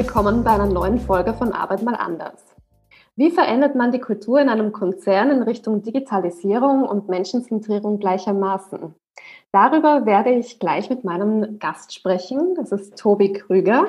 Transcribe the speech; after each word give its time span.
Willkommen 0.00 0.44
bei 0.44 0.52
einer 0.52 0.64
neuen 0.64 0.98
Folge 0.98 1.34
von 1.34 1.52
Arbeit 1.52 1.82
mal 1.82 1.94
anders. 1.94 2.42
Wie 3.16 3.30
verändert 3.30 3.74
man 3.74 3.92
die 3.92 4.00
Kultur 4.00 4.40
in 4.40 4.48
einem 4.48 4.72
Konzern 4.72 5.30
in 5.30 5.42
Richtung 5.42 5.82
Digitalisierung 5.82 6.84
und 6.84 7.10
Menschenzentrierung 7.10 7.98
gleichermaßen? 7.98 8.94
Darüber 9.52 10.06
werde 10.06 10.30
ich 10.30 10.58
gleich 10.58 10.88
mit 10.88 11.04
meinem 11.04 11.58
Gast 11.58 11.92
sprechen. 11.92 12.54
Das 12.54 12.72
ist 12.72 12.96
Tobi 12.96 13.34
Krüger. 13.34 13.88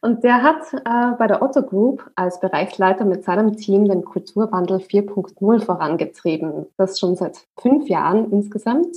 Und 0.00 0.24
der 0.24 0.42
hat 0.42 0.72
äh, 0.72 1.14
bei 1.18 1.26
der 1.26 1.42
Otto 1.42 1.60
Group 1.60 2.10
als 2.14 2.40
Bereichsleiter 2.40 3.04
mit 3.04 3.24
seinem 3.24 3.58
Team 3.58 3.86
den 3.86 4.02
Kulturwandel 4.02 4.78
4.0 4.78 5.62
vorangetrieben. 5.62 6.68
Das 6.78 6.98
schon 6.98 7.16
seit 7.16 7.36
fünf 7.58 7.86
Jahren 7.86 8.32
insgesamt. 8.32 8.96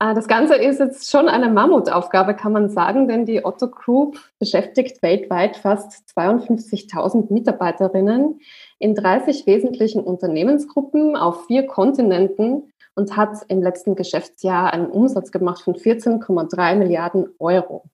Äh, 0.00 0.14
das 0.14 0.28
Ganze 0.28 0.56
ist 0.56 0.80
jetzt 0.80 1.10
schon 1.10 1.28
eine 1.28 1.48
Mammutaufgabe, 1.48 2.34
kann 2.34 2.52
man 2.52 2.68
sagen, 2.68 3.08
denn 3.08 3.26
die 3.26 3.44
Otto 3.44 3.68
Group 3.68 4.18
beschäftigt 4.38 5.02
weltweit 5.02 5.56
fast 5.56 6.08
52.000 6.16 7.32
Mitarbeiterinnen 7.32 8.40
in 8.78 8.94
30 8.94 9.46
wesentlichen 9.46 10.02
Unternehmensgruppen 10.02 11.16
auf 11.16 11.46
vier 11.46 11.66
Kontinenten 11.66 12.72
und 12.94 13.16
hat 13.16 13.44
im 13.48 13.62
letzten 13.62 13.96
Geschäftsjahr 13.96 14.72
einen 14.72 14.86
Umsatz 14.86 15.32
gemacht 15.32 15.62
von 15.62 15.74
14,3 15.74 16.76
Milliarden 16.76 17.28
Euro. 17.38 17.84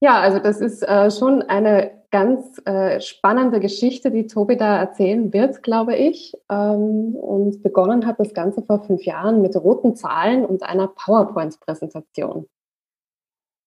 Ja, 0.00 0.20
also 0.20 0.38
das 0.38 0.60
ist 0.60 0.82
äh, 0.82 1.10
schon 1.10 1.42
eine 1.42 1.97
ganz 2.10 2.60
äh, 2.64 3.00
spannende 3.00 3.60
Geschichte, 3.60 4.10
die 4.10 4.26
Tobi 4.26 4.56
da 4.56 4.78
erzählen 4.78 5.32
wird, 5.32 5.62
glaube 5.62 5.96
ich. 5.96 6.34
Ähm, 6.50 7.14
und 7.14 7.62
begonnen 7.62 8.06
hat 8.06 8.18
das 8.18 8.34
Ganze 8.34 8.62
vor 8.62 8.84
fünf 8.84 9.02
Jahren 9.04 9.42
mit 9.42 9.54
roten 9.56 9.94
Zahlen 9.94 10.44
und 10.44 10.62
einer 10.62 10.88
PowerPoint-Präsentation. 10.88 12.46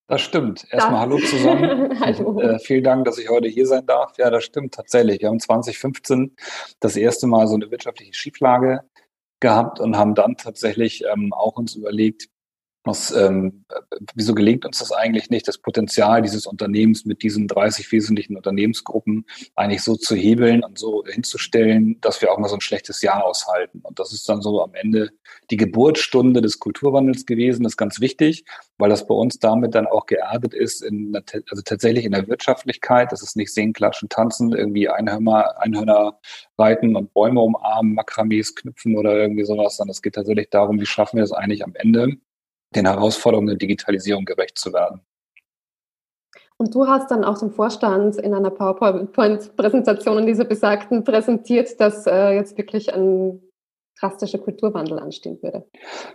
Das 0.07 0.21
stimmt. 0.21 0.67
Erstmal 0.71 1.01
Hallo 1.01 1.19
zusammen. 1.19 1.97
hallo. 2.01 2.41
Äh, 2.41 2.59
vielen 2.59 2.83
Dank, 2.83 3.05
dass 3.05 3.17
ich 3.17 3.29
heute 3.29 3.47
hier 3.47 3.65
sein 3.65 3.85
darf. 3.85 4.17
Ja, 4.17 4.29
das 4.29 4.43
stimmt 4.43 4.73
tatsächlich. 4.73 5.21
Wir 5.21 5.29
haben 5.29 5.39
2015 5.39 6.35
das 6.81 6.97
erste 6.97 7.27
Mal 7.27 7.47
so 7.47 7.55
eine 7.55 7.71
wirtschaftliche 7.71 8.13
Schieflage 8.13 8.81
gehabt 9.39 9.79
und 9.79 9.97
haben 9.97 10.13
dann 10.15 10.35
tatsächlich 10.35 11.03
ähm, 11.05 11.31
auch 11.31 11.57
uns 11.57 11.75
überlegt, 11.75 12.27
was, 12.83 13.11
ähm, 13.11 13.65
wieso 14.15 14.33
gelingt 14.33 14.65
uns 14.65 14.79
das 14.79 14.91
eigentlich 14.91 15.29
nicht, 15.29 15.47
das 15.47 15.59
Potenzial 15.59 16.21
dieses 16.21 16.47
Unternehmens 16.47 17.05
mit 17.05 17.21
diesen 17.21 17.47
30 17.47 17.91
wesentlichen 17.91 18.35
Unternehmensgruppen 18.35 19.25
eigentlich 19.55 19.83
so 19.83 19.95
zu 19.95 20.15
hebeln 20.15 20.63
und 20.63 20.79
so 20.79 21.03
hinzustellen, 21.05 21.99
dass 22.01 22.21
wir 22.21 22.31
auch 22.31 22.39
mal 22.39 22.47
so 22.47 22.55
ein 22.55 22.61
schlechtes 22.61 23.01
Jahr 23.01 23.23
aushalten. 23.23 23.81
Und 23.83 23.99
das 23.99 24.13
ist 24.13 24.27
dann 24.27 24.41
so 24.41 24.63
am 24.63 24.73
Ende 24.73 25.11
die 25.51 25.57
Geburtsstunde 25.57 26.41
des 26.41 26.59
Kulturwandels 26.59 27.25
gewesen. 27.25 27.63
Das 27.63 27.73
ist 27.73 27.77
ganz 27.77 27.99
wichtig, 27.99 28.45
weil 28.77 28.89
das 28.89 29.05
bei 29.05 29.13
uns 29.13 29.37
damit 29.37 29.75
dann 29.75 29.85
auch 29.85 30.07
geerdet 30.07 30.55
ist, 30.55 30.81
in, 30.81 31.15
also 31.15 31.61
tatsächlich 31.63 32.05
in 32.05 32.13
der 32.13 32.27
Wirtschaftlichkeit. 32.27 33.11
Das 33.11 33.21
ist 33.21 33.35
nicht 33.35 33.53
singen, 33.53 33.73
klatschen, 33.73 34.09
tanzen, 34.09 34.53
irgendwie 34.53 34.89
Einhörner, 34.89 35.61
Einhörner 35.61 36.19
reiten 36.57 36.95
und 36.95 37.13
Bäume 37.13 37.41
umarmen, 37.41 37.93
Makramees 37.93 38.55
knüpfen 38.55 38.97
oder 38.97 39.15
irgendwie 39.15 39.45
sowas, 39.45 39.77
sondern 39.77 39.91
es 39.91 40.01
geht 40.01 40.15
tatsächlich 40.15 40.49
darum, 40.49 40.79
wie 40.79 40.85
schaffen 40.87 41.17
wir 41.17 41.23
es 41.23 41.31
eigentlich 41.31 41.63
am 41.63 41.75
Ende, 41.75 42.17
den 42.75 42.85
Herausforderungen 42.85 43.47
der 43.47 43.57
Digitalisierung 43.57 44.25
gerecht 44.25 44.57
zu 44.57 44.73
werden. 44.73 45.01
Und 46.57 46.75
du 46.75 46.87
hast 46.87 47.09
dann 47.09 47.23
auch 47.23 47.39
dem 47.39 47.51
Vorstand 47.51 48.17
in 48.17 48.33
einer 48.33 48.51
PowerPoint-Präsentation 48.51 50.19
in 50.19 50.27
dieser 50.27 50.45
besagten 50.45 51.03
präsentiert, 51.03 51.79
dass 51.79 52.05
äh, 52.05 52.35
jetzt 52.35 52.55
wirklich 52.57 52.93
ein 52.93 53.41
drastischer 54.01 54.39
Kulturwandel 54.39 54.99
anstehen 54.99 55.41
würde? 55.41 55.65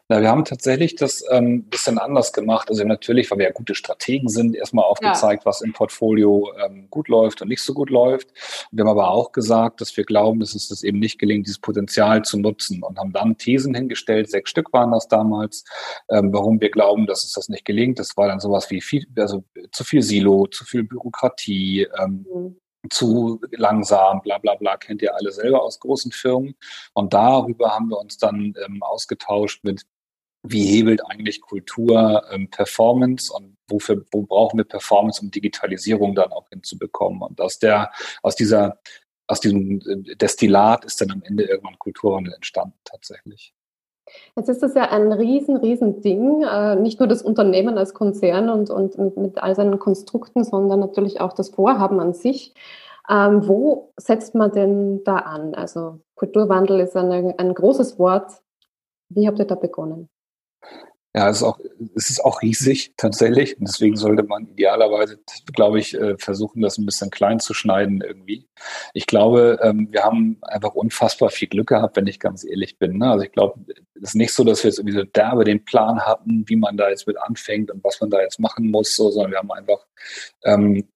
Na, 0.08 0.20
wir 0.20 0.28
haben 0.28 0.44
tatsächlich 0.44 0.96
das 0.96 1.22
ein 1.26 1.46
ähm, 1.46 1.64
bisschen 1.64 1.98
anders 1.98 2.32
gemacht. 2.32 2.68
Also 2.68 2.84
natürlich, 2.84 3.30
weil 3.30 3.38
wir 3.38 3.46
ja 3.46 3.52
gute 3.52 3.74
Strategen 3.74 4.28
sind, 4.28 4.56
erstmal 4.56 4.84
aufgezeigt, 4.84 5.44
ja. 5.44 5.48
was 5.48 5.60
im 5.62 5.72
Portfolio 5.72 6.52
ähm, 6.64 6.88
gut 6.90 7.08
läuft 7.08 7.42
und 7.42 7.48
nicht 7.48 7.62
so 7.62 7.72
gut 7.74 7.90
läuft. 7.90 8.28
Wir 8.70 8.82
haben 8.82 8.90
aber 8.90 9.10
auch 9.10 9.32
gesagt, 9.32 9.80
dass 9.80 9.96
wir 9.96 10.04
glauben, 10.04 10.40
dass 10.40 10.54
es 10.54 10.68
das 10.68 10.82
eben 10.82 10.98
nicht 10.98 11.18
gelingt, 11.18 11.46
dieses 11.46 11.60
Potenzial 11.60 12.22
zu 12.22 12.38
nutzen 12.38 12.82
und 12.82 12.98
haben 12.98 13.12
dann 13.12 13.38
Thesen 13.38 13.74
hingestellt, 13.74 14.30
sechs 14.30 14.50
Stück 14.50 14.72
waren 14.72 14.92
das 14.92 15.08
damals, 15.08 15.64
ähm, 16.10 16.32
warum 16.32 16.60
wir 16.60 16.70
glauben, 16.70 17.06
dass 17.06 17.24
es 17.24 17.32
das 17.32 17.48
nicht 17.48 17.64
gelingt. 17.64 17.98
Das 17.98 18.16
war 18.16 18.28
dann 18.28 18.40
sowas 18.40 18.70
wie 18.70 18.80
viel, 18.80 19.06
also 19.16 19.44
zu 19.72 19.84
viel 19.84 20.02
Silo, 20.02 20.46
zu 20.46 20.64
viel 20.64 20.84
Bürokratie, 20.84 21.86
ähm, 21.98 22.26
mhm 22.32 22.56
zu 22.90 23.40
langsam, 23.50 24.22
bla 24.22 24.38
bla 24.38 24.54
bla, 24.54 24.76
kennt 24.76 25.02
ihr 25.02 25.14
alle 25.14 25.32
selber 25.32 25.62
aus 25.62 25.80
großen 25.80 26.12
Firmen. 26.12 26.54
Und 26.94 27.14
darüber 27.14 27.74
haben 27.74 27.88
wir 27.88 27.98
uns 27.98 28.18
dann 28.18 28.54
ähm, 28.64 28.82
ausgetauscht 28.82 29.64
mit, 29.64 29.82
wie 30.42 30.64
hebelt 30.64 31.04
eigentlich 31.06 31.40
Kultur 31.40 32.24
ähm, 32.30 32.50
Performance 32.50 33.32
und 33.32 33.56
wofür, 33.68 34.04
wo 34.12 34.22
brauchen 34.22 34.58
wir 34.58 34.64
Performance, 34.64 35.20
um 35.20 35.30
Digitalisierung 35.30 36.14
dann 36.14 36.32
auch 36.32 36.48
hinzubekommen. 36.50 37.22
Und 37.22 37.40
aus 37.40 37.58
der, 37.58 37.90
aus 38.22 38.36
dieser, 38.36 38.78
aus 39.26 39.40
diesem 39.40 39.80
äh, 39.80 40.14
Destillat 40.16 40.84
ist 40.84 41.00
dann 41.00 41.10
am 41.10 41.22
Ende 41.22 41.44
irgendwann 41.44 41.78
Kulturwandel 41.78 42.34
entstanden 42.34 42.78
tatsächlich. 42.84 43.55
Jetzt 44.36 44.48
ist 44.48 44.62
das 44.62 44.74
ja 44.74 44.90
ein 44.90 45.12
riesen, 45.12 45.56
riesen 45.56 46.00
Ding, 46.00 46.42
äh, 46.42 46.76
nicht 46.76 47.00
nur 47.00 47.08
das 47.08 47.22
Unternehmen 47.22 47.76
als 47.78 47.94
Konzern 47.94 48.48
und, 48.48 48.70
und 48.70 48.98
mit, 48.98 49.16
mit 49.16 49.38
all 49.38 49.54
seinen 49.54 49.78
Konstrukten, 49.78 50.44
sondern 50.44 50.80
natürlich 50.80 51.20
auch 51.20 51.32
das 51.32 51.50
Vorhaben 51.50 52.00
an 52.00 52.12
sich. 52.12 52.54
Ähm, 53.08 53.46
wo 53.46 53.92
setzt 53.96 54.34
man 54.34 54.52
denn 54.52 55.04
da 55.04 55.16
an? 55.18 55.54
Also 55.54 56.00
Kulturwandel 56.16 56.80
ist 56.80 56.96
eine, 56.96 57.34
ein 57.38 57.54
großes 57.54 57.98
Wort. 57.98 58.32
Wie 59.08 59.26
habt 59.26 59.38
ihr 59.38 59.44
da 59.44 59.54
begonnen? 59.54 60.08
Ja, 61.16 61.30
es 61.30 61.38
ist 61.38 61.44
auch, 61.44 61.58
es 61.94 62.10
ist 62.10 62.22
auch 62.22 62.42
riesig 62.42 62.92
tatsächlich. 62.98 63.58
Und 63.58 63.66
deswegen 63.66 63.96
sollte 63.96 64.22
man 64.22 64.48
idealerweise, 64.48 65.18
glaube 65.54 65.78
ich, 65.78 65.94
äh, 65.94 66.18
versuchen, 66.18 66.60
das 66.60 66.76
ein 66.76 66.84
bisschen 66.84 67.10
klein 67.10 67.40
zu 67.40 67.54
schneiden 67.54 68.02
irgendwie. 68.02 68.46
Ich 68.92 69.06
glaube, 69.06 69.58
ähm, 69.62 69.88
wir 69.90 70.02
haben 70.02 70.36
einfach 70.42 70.74
unfassbar 70.74 71.30
viel 71.30 71.48
Glück 71.48 71.68
gehabt, 71.68 71.96
wenn 71.96 72.06
ich 72.06 72.20
ganz 72.20 72.44
ehrlich 72.44 72.78
bin. 72.78 72.98
Ne? 72.98 73.10
Also 73.10 73.24
ich 73.24 73.32
glaube, 73.32 73.58
es 73.94 74.10
ist 74.10 74.14
nicht 74.14 74.34
so, 74.34 74.44
dass 74.44 74.62
wir 74.62 74.68
jetzt 74.68 74.78
irgendwie 74.78 74.98
so 74.98 75.04
derbe 75.04 75.44
den 75.44 75.64
Plan 75.64 76.02
hatten, 76.02 76.44
wie 76.48 76.56
man 76.56 76.76
da 76.76 76.90
jetzt 76.90 77.06
mit 77.06 77.16
anfängt 77.18 77.70
und 77.70 77.82
was 77.82 77.98
man 77.98 78.10
da 78.10 78.20
jetzt 78.20 78.38
machen 78.38 78.70
muss, 78.70 78.94
so, 78.94 79.10
sondern 79.10 79.32
wir 79.32 79.38
haben 79.38 79.52
einfach 79.52 79.86
ähm, 80.44 80.86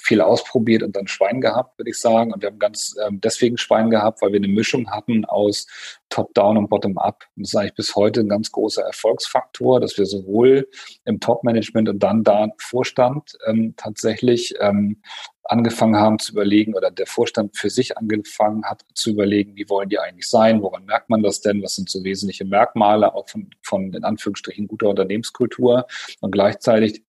viel 0.00 0.20
ausprobiert 0.20 0.82
und 0.82 0.96
dann 0.96 1.06
Schwein 1.06 1.40
gehabt, 1.40 1.78
würde 1.78 1.90
ich 1.90 1.98
sagen. 1.98 2.32
Und 2.32 2.42
wir 2.42 2.50
haben 2.50 2.58
ganz 2.58 2.94
ähm, 3.06 3.20
deswegen 3.20 3.58
Schwein 3.58 3.90
gehabt, 3.90 4.22
weil 4.22 4.32
wir 4.32 4.38
eine 4.38 4.48
Mischung 4.48 4.90
hatten 4.90 5.24
aus 5.24 5.66
Top-Down 6.08 6.56
und 6.56 6.68
Bottom-Up. 6.68 7.24
Das 7.36 7.50
ist 7.50 7.56
eigentlich 7.56 7.74
bis 7.74 7.96
heute 7.96 8.20
ein 8.20 8.28
ganz 8.28 8.52
großer 8.52 8.82
Erfolgsfaktor, 8.82 9.80
dass 9.80 9.96
wir 9.98 10.06
sowohl 10.06 10.68
im 11.04 11.20
Top-Management 11.20 11.88
und 11.88 12.02
dann 12.02 12.24
da 12.24 12.48
Vorstand 12.58 13.36
ähm, 13.46 13.74
tatsächlich 13.76 14.54
ähm, 14.60 15.02
angefangen 15.44 15.96
haben 15.96 16.18
zu 16.18 16.32
überlegen 16.32 16.74
oder 16.74 16.90
der 16.90 17.06
Vorstand 17.06 17.56
für 17.56 17.70
sich 17.70 17.98
angefangen 17.98 18.64
hat 18.64 18.82
zu 18.94 19.10
überlegen, 19.10 19.56
wie 19.56 19.68
wollen 19.68 19.88
die 19.88 19.98
eigentlich 19.98 20.28
sein, 20.28 20.62
woran 20.62 20.84
merkt 20.84 21.10
man 21.10 21.22
das 21.22 21.40
denn, 21.40 21.62
was 21.62 21.74
sind 21.74 21.90
so 21.90 22.04
wesentliche 22.04 22.44
Merkmale 22.44 23.14
auch 23.14 23.28
von, 23.28 23.50
von 23.62 23.92
in 23.92 24.04
Anführungsstrichen 24.04 24.68
guter 24.68 24.88
Unternehmenskultur 24.88 25.86
und 26.20 26.30
gleichzeitig 26.30 27.04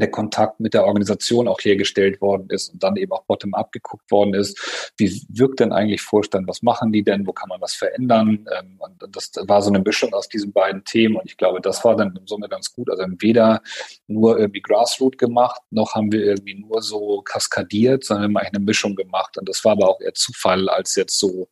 der 0.00 0.10
Kontakt 0.10 0.60
mit 0.60 0.74
der 0.74 0.84
Organisation 0.84 1.48
auch 1.48 1.60
hergestellt 1.60 2.20
worden 2.20 2.48
ist 2.50 2.72
und 2.72 2.82
dann 2.82 2.96
eben 2.96 3.12
auch 3.12 3.24
bottom-up 3.24 3.72
geguckt 3.72 4.10
worden 4.10 4.34
ist. 4.34 4.92
Wie 4.96 5.22
wirkt 5.28 5.60
denn 5.60 5.72
eigentlich 5.72 6.02
Vorstand? 6.02 6.48
Was 6.48 6.62
machen 6.62 6.92
die 6.92 7.02
denn? 7.02 7.26
Wo 7.26 7.32
kann 7.32 7.48
man 7.48 7.60
was 7.60 7.74
verändern? 7.74 8.46
Ähm, 8.58 8.78
und 8.78 9.16
das 9.16 9.32
war 9.46 9.62
so 9.62 9.70
eine 9.70 9.80
Mischung 9.80 10.12
aus 10.12 10.28
diesen 10.28 10.52
beiden 10.52 10.84
Themen 10.84 11.16
und 11.16 11.26
ich 11.26 11.36
glaube, 11.36 11.60
das 11.60 11.84
war 11.84 11.96
dann 11.96 12.16
im 12.16 12.26
Summe 12.26 12.48
ganz 12.48 12.72
gut. 12.72 12.90
Also 12.90 13.04
weder 13.18 13.62
nur 14.06 14.38
irgendwie 14.38 14.62
Grassroot 14.62 15.18
gemacht, 15.18 15.60
noch 15.70 15.94
haben 15.94 16.12
wir 16.12 16.24
irgendwie 16.24 16.54
nur 16.54 16.82
so 16.82 17.22
kaskadiert, 17.22 18.04
sondern 18.04 18.22
wir 18.22 18.28
haben 18.28 18.36
eigentlich 18.38 18.56
eine 18.56 18.64
Mischung 18.64 18.96
gemacht 18.96 19.38
und 19.38 19.48
das 19.48 19.64
war 19.64 19.72
aber 19.72 19.88
auch 19.88 20.00
eher 20.00 20.14
Zufall 20.14 20.68
als 20.68 20.96
jetzt 20.96 21.18
so 21.18 21.48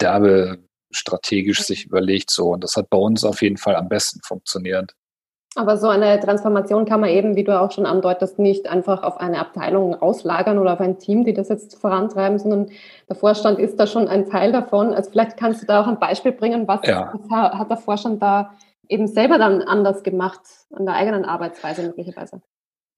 derbe 0.00 0.58
strategisch 0.90 1.62
sich 1.62 1.84
überlegt 1.86 2.30
so 2.30 2.50
und 2.50 2.64
das 2.64 2.76
hat 2.76 2.90
bei 2.90 2.98
uns 2.98 3.24
auf 3.24 3.42
jeden 3.42 3.56
Fall 3.56 3.76
am 3.76 3.88
besten 3.88 4.20
funktioniert. 4.22 4.94
Aber 5.56 5.78
so 5.78 5.88
eine 5.88 6.20
Transformation 6.20 6.84
kann 6.84 7.00
man 7.00 7.08
eben, 7.08 7.34
wie 7.34 7.42
du 7.42 7.58
auch 7.58 7.72
schon 7.72 7.86
andeutest, 7.86 8.38
nicht 8.38 8.68
einfach 8.68 9.02
auf 9.02 9.18
eine 9.18 9.38
Abteilung 9.38 9.94
auslagern 9.94 10.58
oder 10.58 10.74
auf 10.74 10.80
ein 10.80 10.98
Team, 10.98 11.24
die 11.24 11.32
das 11.32 11.48
jetzt 11.48 11.76
vorantreiben, 11.80 12.38
sondern 12.38 12.68
der 13.08 13.16
Vorstand 13.16 13.58
ist 13.58 13.80
da 13.80 13.86
schon 13.86 14.06
ein 14.06 14.28
Teil 14.28 14.52
davon. 14.52 14.92
Also 14.92 15.10
vielleicht 15.10 15.38
kannst 15.38 15.62
du 15.62 15.66
da 15.66 15.80
auch 15.80 15.86
ein 15.86 15.98
Beispiel 15.98 16.32
bringen, 16.32 16.68
was, 16.68 16.86
ja. 16.86 17.10
hat 17.30 17.70
der 17.70 17.78
Vorstand 17.78 18.22
da 18.22 18.52
eben 18.88 19.06
selber 19.06 19.38
dann 19.38 19.62
anders 19.62 20.02
gemacht 20.02 20.42
an 20.74 20.84
der 20.84 20.94
eigenen 20.94 21.24
Arbeitsweise 21.24 21.82
möglicherweise? 21.82 22.42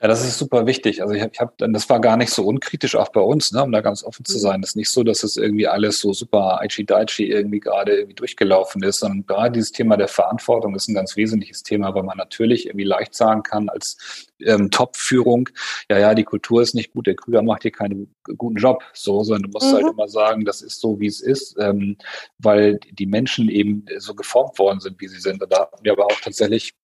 Ja, 0.01 0.07
das 0.07 0.25
ist 0.25 0.39
super 0.39 0.65
wichtig. 0.67 1.03
Also 1.03 1.15
ich 1.15 1.23
habe, 1.23 1.33
hab, 1.39 1.59
das 1.59 1.91
war 1.91 2.01
gar 2.01 2.17
nicht 2.17 2.31
so 2.31 2.45
unkritisch 2.45 2.95
auch 2.95 3.09
bei 3.09 3.21
uns, 3.21 3.51
ne, 3.51 3.65
um 3.65 3.73
da 3.73 3.81
ganz 3.81 4.05
offen 4.05 4.25
zu 4.25 4.37
mhm. 4.37 4.43
sein. 4.43 4.61
Das 4.61 4.71
ist 4.71 4.77
nicht 4.77 4.91
so, 4.91 5.03
dass 5.03 5.25
es 5.25 5.37
irgendwie 5.37 5.67
alles 5.67 5.99
so 5.99 6.13
super 6.13 6.61
aichi-daichi 6.61 7.25
irgendwie 7.25 7.59
gerade 7.59 7.97
irgendwie 7.97 8.15
durchgelaufen 8.15 8.85
ist, 8.85 9.01
sondern 9.01 9.27
gerade 9.27 9.53
dieses 9.53 9.73
Thema 9.73 9.97
der 9.97 10.07
Verantwortung 10.07 10.77
ist 10.77 10.89
ein 10.89 10.95
ganz 10.95 11.17
wesentliches 11.17 11.65
Thema, 11.65 11.97
weil 11.97 12.05
man 12.05 12.17
natürlich 12.17 12.67
irgendwie 12.67 12.85
leicht 12.85 13.13
sagen 13.13 13.43
kann 13.43 13.69
als 13.69 14.29
ähm, 14.41 14.71
Top-Führung, 14.71 15.49
ja, 15.91 15.99
ja, 15.99 16.15
die 16.15 16.23
Kultur 16.23 16.63
ist 16.63 16.77
nicht 16.77 16.93
gut, 16.93 17.09
der 17.09 17.17
Krüger 17.17 17.43
macht 17.43 17.63
hier 17.63 17.73
keinen 17.73 18.15
guten 18.37 18.57
Job, 18.57 18.85
so, 18.93 19.25
sondern 19.25 19.51
du 19.51 19.59
musst 19.59 19.67
halt 19.73 19.83
mhm. 19.83 19.87
halt 19.87 19.95
immer 19.95 20.09
sagen, 20.09 20.45
das 20.45 20.63
ist 20.63 20.81
so, 20.81 21.01
wie 21.01 21.07
es 21.07 21.21
ist, 21.21 21.57
ähm, 21.59 21.97
weil 22.39 22.79
die 22.93 23.07
Menschen 23.07 23.49
eben 23.49 23.85
so 23.99 24.15
geformt 24.15 24.61
worden 24.61 24.79
sind, 24.79 25.01
wie 25.01 25.09
sie 25.09 25.19
sind. 25.19 25.43
Und 25.43 25.53
da 25.53 25.63
hatten 25.63 25.85
wir 25.85 25.91
aber 25.91 26.07
auch 26.07 26.21
tatsächlich 26.23 26.75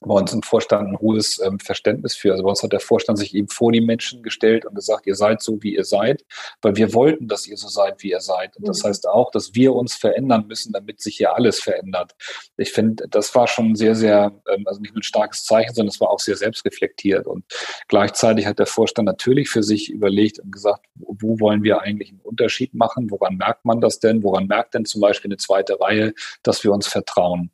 bei 0.00 0.14
uns 0.14 0.32
im 0.32 0.42
Vorstand 0.42 0.88
ein 0.88 0.98
hohes 0.98 1.40
ähm, 1.44 1.58
Verständnis 1.58 2.14
für. 2.14 2.32
Also 2.32 2.42
bei 2.42 2.50
uns 2.50 2.62
hat 2.62 2.72
der 2.72 2.80
Vorstand 2.80 3.18
sich 3.18 3.34
eben 3.34 3.48
vor 3.48 3.72
die 3.72 3.80
Menschen 3.80 4.22
gestellt 4.22 4.64
und 4.64 4.74
gesagt, 4.74 5.06
ihr 5.06 5.14
seid 5.14 5.42
so, 5.42 5.62
wie 5.62 5.74
ihr 5.76 5.84
seid, 5.84 6.24
weil 6.60 6.76
wir 6.76 6.94
wollten, 6.94 7.28
dass 7.28 7.46
ihr 7.46 7.56
so 7.56 7.68
seid, 7.68 8.02
wie 8.02 8.10
ihr 8.10 8.20
seid. 8.20 8.56
Und 8.56 8.68
das 8.68 8.82
mhm. 8.82 8.88
heißt 8.88 9.08
auch, 9.08 9.30
dass 9.30 9.54
wir 9.54 9.74
uns 9.74 9.94
verändern 9.94 10.46
müssen, 10.46 10.72
damit 10.72 11.00
sich 11.00 11.16
hier 11.16 11.34
alles 11.34 11.60
verändert. 11.60 12.14
Ich 12.56 12.72
finde, 12.72 13.06
das 13.08 13.34
war 13.34 13.46
schon 13.46 13.74
sehr, 13.74 13.94
sehr, 13.94 14.32
ähm, 14.48 14.64
also 14.66 14.80
nicht 14.80 14.94
nur 14.94 15.00
ein 15.00 15.04
starkes 15.04 15.44
Zeichen, 15.44 15.74
sondern 15.74 15.92
es 15.92 16.00
war 16.00 16.10
auch 16.10 16.20
sehr 16.20 16.36
selbstreflektiert. 16.36 17.26
Und 17.26 17.44
gleichzeitig 17.88 18.46
hat 18.46 18.58
der 18.58 18.66
Vorstand 18.66 19.06
natürlich 19.06 19.48
für 19.48 19.62
sich 19.62 19.90
überlegt 19.90 20.38
und 20.38 20.52
gesagt, 20.52 20.86
wo 20.94 21.38
wollen 21.40 21.62
wir 21.62 21.82
eigentlich 21.82 22.10
einen 22.10 22.20
Unterschied 22.20 22.74
machen? 22.74 23.10
Woran 23.10 23.36
merkt 23.36 23.64
man 23.64 23.80
das 23.80 23.98
denn? 23.98 24.22
Woran 24.22 24.46
merkt 24.46 24.74
denn 24.74 24.84
zum 24.84 25.00
Beispiel 25.00 25.30
eine 25.30 25.36
zweite 25.36 25.80
Reihe, 25.80 26.14
dass 26.42 26.64
wir 26.64 26.72
uns 26.72 26.86
vertrauen? 26.86 27.50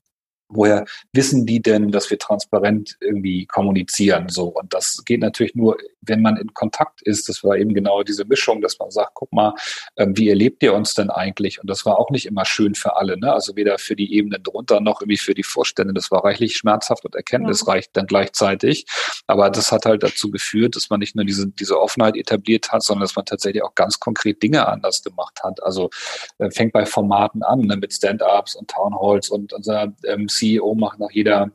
Woher 0.48 0.84
wissen 1.12 1.46
die 1.46 1.60
denn, 1.60 1.90
dass 1.90 2.10
wir 2.10 2.18
transparent 2.18 2.96
irgendwie 3.00 3.46
kommunizieren? 3.46 4.28
So. 4.28 4.48
Und 4.48 4.74
das 4.74 5.02
geht 5.04 5.20
natürlich 5.20 5.54
nur, 5.54 5.76
wenn 6.00 6.22
man 6.22 6.36
in 6.36 6.54
Kontakt 6.54 7.02
ist. 7.02 7.28
Das 7.28 7.44
war 7.44 7.56
eben 7.56 7.74
genau 7.74 8.02
diese 8.02 8.24
Mischung, 8.24 8.60
dass 8.60 8.78
man 8.78 8.90
sagt, 8.90 9.12
guck 9.14 9.32
mal, 9.32 9.54
ähm, 9.96 10.16
wie 10.16 10.28
erlebt 10.28 10.62
ihr 10.62 10.74
uns 10.74 10.94
denn 10.94 11.10
eigentlich? 11.10 11.60
Und 11.60 11.68
das 11.68 11.84
war 11.84 11.98
auch 11.98 12.10
nicht 12.10 12.26
immer 12.26 12.44
schön 12.44 12.74
für 12.74 12.96
alle, 12.96 13.18
ne? 13.18 13.32
Also 13.32 13.56
weder 13.56 13.78
für 13.78 13.96
die 13.96 14.14
Ebenen 14.14 14.42
drunter 14.42 14.80
noch 14.80 15.00
irgendwie 15.00 15.18
für 15.18 15.34
die 15.34 15.42
Vorstände. 15.42 15.92
Das 15.94 16.10
war 16.10 16.24
reichlich 16.24 16.56
schmerzhaft 16.56 17.04
und 17.04 17.14
erkenntnisreich 17.14 17.84
ja. 17.86 17.90
dann 17.94 18.06
gleichzeitig. 18.06 18.86
Aber 19.26 19.50
das 19.50 19.70
hat 19.72 19.84
halt 19.86 20.02
dazu 20.02 20.30
geführt, 20.30 20.76
dass 20.76 20.90
man 20.90 21.00
nicht 21.00 21.14
nur 21.14 21.24
diese, 21.24 21.48
diese 21.48 21.80
Offenheit 21.80 22.16
etabliert 22.16 22.72
hat, 22.72 22.82
sondern 22.82 23.02
dass 23.02 23.16
man 23.16 23.24
tatsächlich 23.24 23.62
auch 23.62 23.74
ganz 23.74 24.00
konkret 24.00 24.42
Dinge 24.42 24.66
anders 24.66 25.02
gemacht 25.02 25.40
hat. 25.42 25.62
Also 25.62 25.90
äh, 26.38 26.50
fängt 26.50 26.72
bei 26.72 26.86
Formaten 26.86 27.42
an, 27.42 27.60
ne? 27.60 27.76
mit 27.76 27.92
Stand-ups 27.92 28.54
und 28.54 28.70
Townhalls 28.70 29.28
und 29.28 29.52
unser 29.52 29.92
ähm, 30.04 30.28
CEO 30.38 30.74
macht 30.74 30.98
nach 30.98 31.10
jeder 31.10 31.50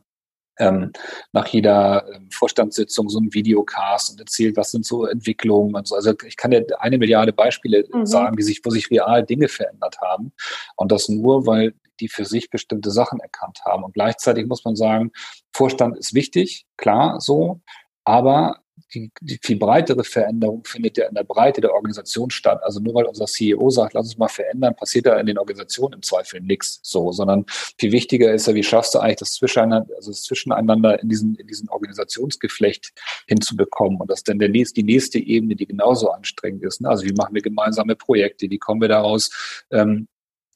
ähm, 0.58 0.92
nach 1.32 1.48
jeder 1.48 2.06
ähm, 2.12 2.30
Vorstandssitzung 2.30 3.08
so 3.08 3.18
ein 3.18 3.32
Videocast 3.32 4.10
und 4.10 4.20
erzählt, 4.20 4.56
was 4.56 4.70
sind 4.70 4.86
so 4.86 5.04
Entwicklungen 5.06 5.74
und 5.74 5.88
so. 5.88 5.96
Also 5.96 6.12
ich 6.24 6.36
kann 6.36 6.52
dir 6.52 6.64
eine 6.78 6.98
Milliarde 6.98 7.32
Beispiele 7.32 7.84
mhm. 7.92 8.06
sagen, 8.06 8.36
die 8.36 8.42
sich, 8.42 8.60
wo 8.64 8.70
sich 8.70 8.90
real 8.90 9.24
Dinge 9.24 9.48
verändert 9.48 10.00
haben. 10.00 10.32
Und 10.76 10.92
das 10.92 11.08
nur, 11.08 11.46
weil 11.46 11.74
die 12.00 12.08
für 12.08 12.24
sich 12.24 12.50
bestimmte 12.50 12.90
Sachen 12.90 13.20
erkannt 13.20 13.60
haben. 13.64 13.84
Und 13.84 13.94
gleichzeitig 13.94 14.46
muss 14.46 14.64
man 14.64 14.76
sagen, 14.76 15.12
Vorstand 15.52 15.96
ist 15.96 16.14
wichtig, 16.14 16.66
klar 16.76 17.20
so, 17.20 17.60
aber 18.04 18.63
die, 18.92 19.10
die 19.20 19.38
viel 19.42 19.56
breitere 19.56 20.04
Veränderung 20.04 20.64
findet 20.64 20.96
ja 20.96 21.08
in 21.08 21.14
der 21.14 21.24
Breite 21.24 21.60
der 21.60 21.72
Organisation 21.72 22.30
statt. 22.30 22.60
Also 22.62 22.80
nur 22.80 22.94
weil 22.94 23.04
unser 23.04 23.26
CEO 23.26 23.70
sagt, 23.70 23.94
lass 23.94 24.06
uns 24.06 24.18
mal 24.18 24.28
verändern, 24.28 24.74
passiert 24.74 25.06
da 25.06 25.18
in 25.18 25.26
den 25.26 25.38
Organisationen 25.38 25.94
im 25.94 26.02
Zweifel 26.02 26.40
nichts 26.40 26.80
so, 26.82 27.12
sondern 27.12 27.44
viel 27.78 27.92
wichtiger 27.92 28.32
ist 28.32 28.46
ja, 28.46 28.54
wie 28.54 28.62
schaffst 28.62 28.94
du 28.94 28.98
eigentlich 28.98 29.18
das 29.18 29.34
Zwischeneinander, 29.34 29.94
also 29.96 30.10
das 30.10 30.22
Zwischeneinander 30.22 31.00
in 31.00 31.08
diesen, 31.08 31.34
in 31.36 31.46
diesen 31.46 31.68
Organisationsgeflecht 31.68 32.92
hinzubekommen 33.26 34.00
und 34.00 34.10
das 34.10 34.20
ist 34.20 34.28
dann 34.28 34.38
der 34.38 34.48
nächste, 34.48 34.80
die 34.80 34.92
nächste 34.92 35.18
Ebene, 35.18 35.56
die 35.56 35.66
genauso 35.66 36.10
anstrengend 36.10 36.62
ist. 36.64 36.80
Ne? 36.80 36.88
Also 36.88 37.04
wie 37.04 37.12
machen 37.12 37.34
wir 37.34 37.42
gemeinsame 37.42 37.96
Projekte, 37.96 38.50
wie 38.50 38.58
kommen 38.58 38.80
wir 38.80 38.88
daraus, 38.88 39.64
ähm, 39.70 40.08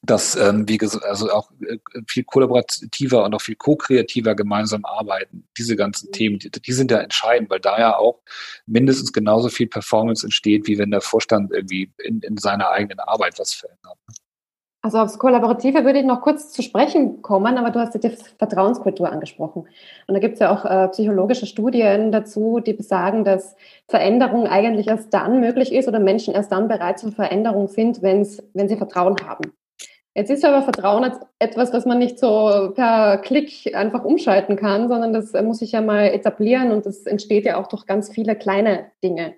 dass 0.02 0.36
ähm, 0.36 0.68
wie 0.68 0.78
gesagt, 0.78 1.04
also 1.04 1.30
auch 1.30 1.50
äh, 1.60 1.78
viel 2.06 2.24
kollaborativer 2.24 3.24
und 3.24 3.34
auch 3.34 3.40
viel 3.40 3.56
ko-kreativer 3.56 4.34
gemeinsam 4.34 4.84
arbeiten. 4.84 5.46
Diese 5.56 5.76
ganzen 5.76 6.12
Themen, 6.12 6.38
die, 6.38 6.50
die, 6.50 6.72
sind 6.72 6.90
ja 6.90 6.98
entscheidend, 6.98 7.50
weil 7.50 7.60
da 7.60 7.78
ja 7.78 7.96
auch 7.96 8.20
mindestens 8.66 9.12
genauso 9.12 9.48
viel 9.48 9.66
Performance 9.66 10.24
entsteht, 10.24 10.66
wie 10.66 10.78
wenn 10.78 10.90
der 10.90 11.00
Vorstand 11.00 11.52
irgendwie 11.52 11.92
in, 12.04 12.20
in 12.20 12.36
seiner 12.36 12.70
eigenen 12.70 13.00
Arbeit 13.00 13.38
was 13.38 13.52
verändert. 13.52 13.98
Also 14.80 14.98
aufs 14.98 15.18
Kollaborative 15.18 15.84
würde 15.84 15.98
ich 15.98 16.04
noch 16.04 16.20
kurz 16.20 16.52
zu 16.52 16.62
sprechen 16.62 17.20
kommen, 17.20 17.58
aber 17.58 17.70
du 17.70 17.80
hast 17.80 17.94
ja 17.94 18.00
die 18.00 18.16
Vertrauenskultur 18.38 19.10
angesprochen. 19.10 19.66
Und 20.06 20.14
da 20.14 20.20
gibt 20.20 20.34
es 20.34 20.40
ja 20.40 20.52
auch 20.52 20.64
äh, 20.64 20.88
psychologische 20.88 21.46
Studien 21.46 22.12
dazu, 22.12 22.60
die 22.60 22.74
besagen, 22.74 23.24
dass 23.24 23.56
Veränderung 23.88 24.46
eigentlich 24.46 24.86
erst 24.86 25.12
dann 25.12 25.40
möglich 25.40 25.72
ist 25.72 25.88
oder 25.88 25.98
Menschen 25.98 26.32
erst 26.32 26.52
dann 26.52 26.68
bereit 26.68 27.00
zur 27.00 27.10
Veränderung 27.10 27.66
sind, 27.66 28.02
wenn's, 28.02 28.40
wenn 28.54 28.68
sie 28.68 28.76
Vertrauen 28.76 29.16
haben. 29.26 29.52
Jetzt 30.18 30.30
ist 30.30 30.44
aber 30.44 30.62
Vertrauen 30.62 31.08
etwas, 31.38 31.72
was 31.72 31.86
man 31.86 31.98
nicht 31.98 32.18
so 32.18 32.72
per 32.74 33.18
Klick 33.18 33.72
einfach 33.72 34.04
umschalten 34.04 34.56
kann, 34.56 34.88
sondern 34.88 35.12
das 35.12 35.32
muss 35.44 35.60
sich 35.60 35.70
ja 35.70 35.80
mal 35.80 36.06
etablieren 36.06 36.72
und 36.72 36.86
das 36.86 37.06
entsteht 37.06 37.44
ja 37.44 37.56
auch 37.56 37.68
durch 37.68 37.86
ganz 37.86 38.10
viele 38.10 38.34
kleine 38.34 38.90
Dinge. 39.04 39.36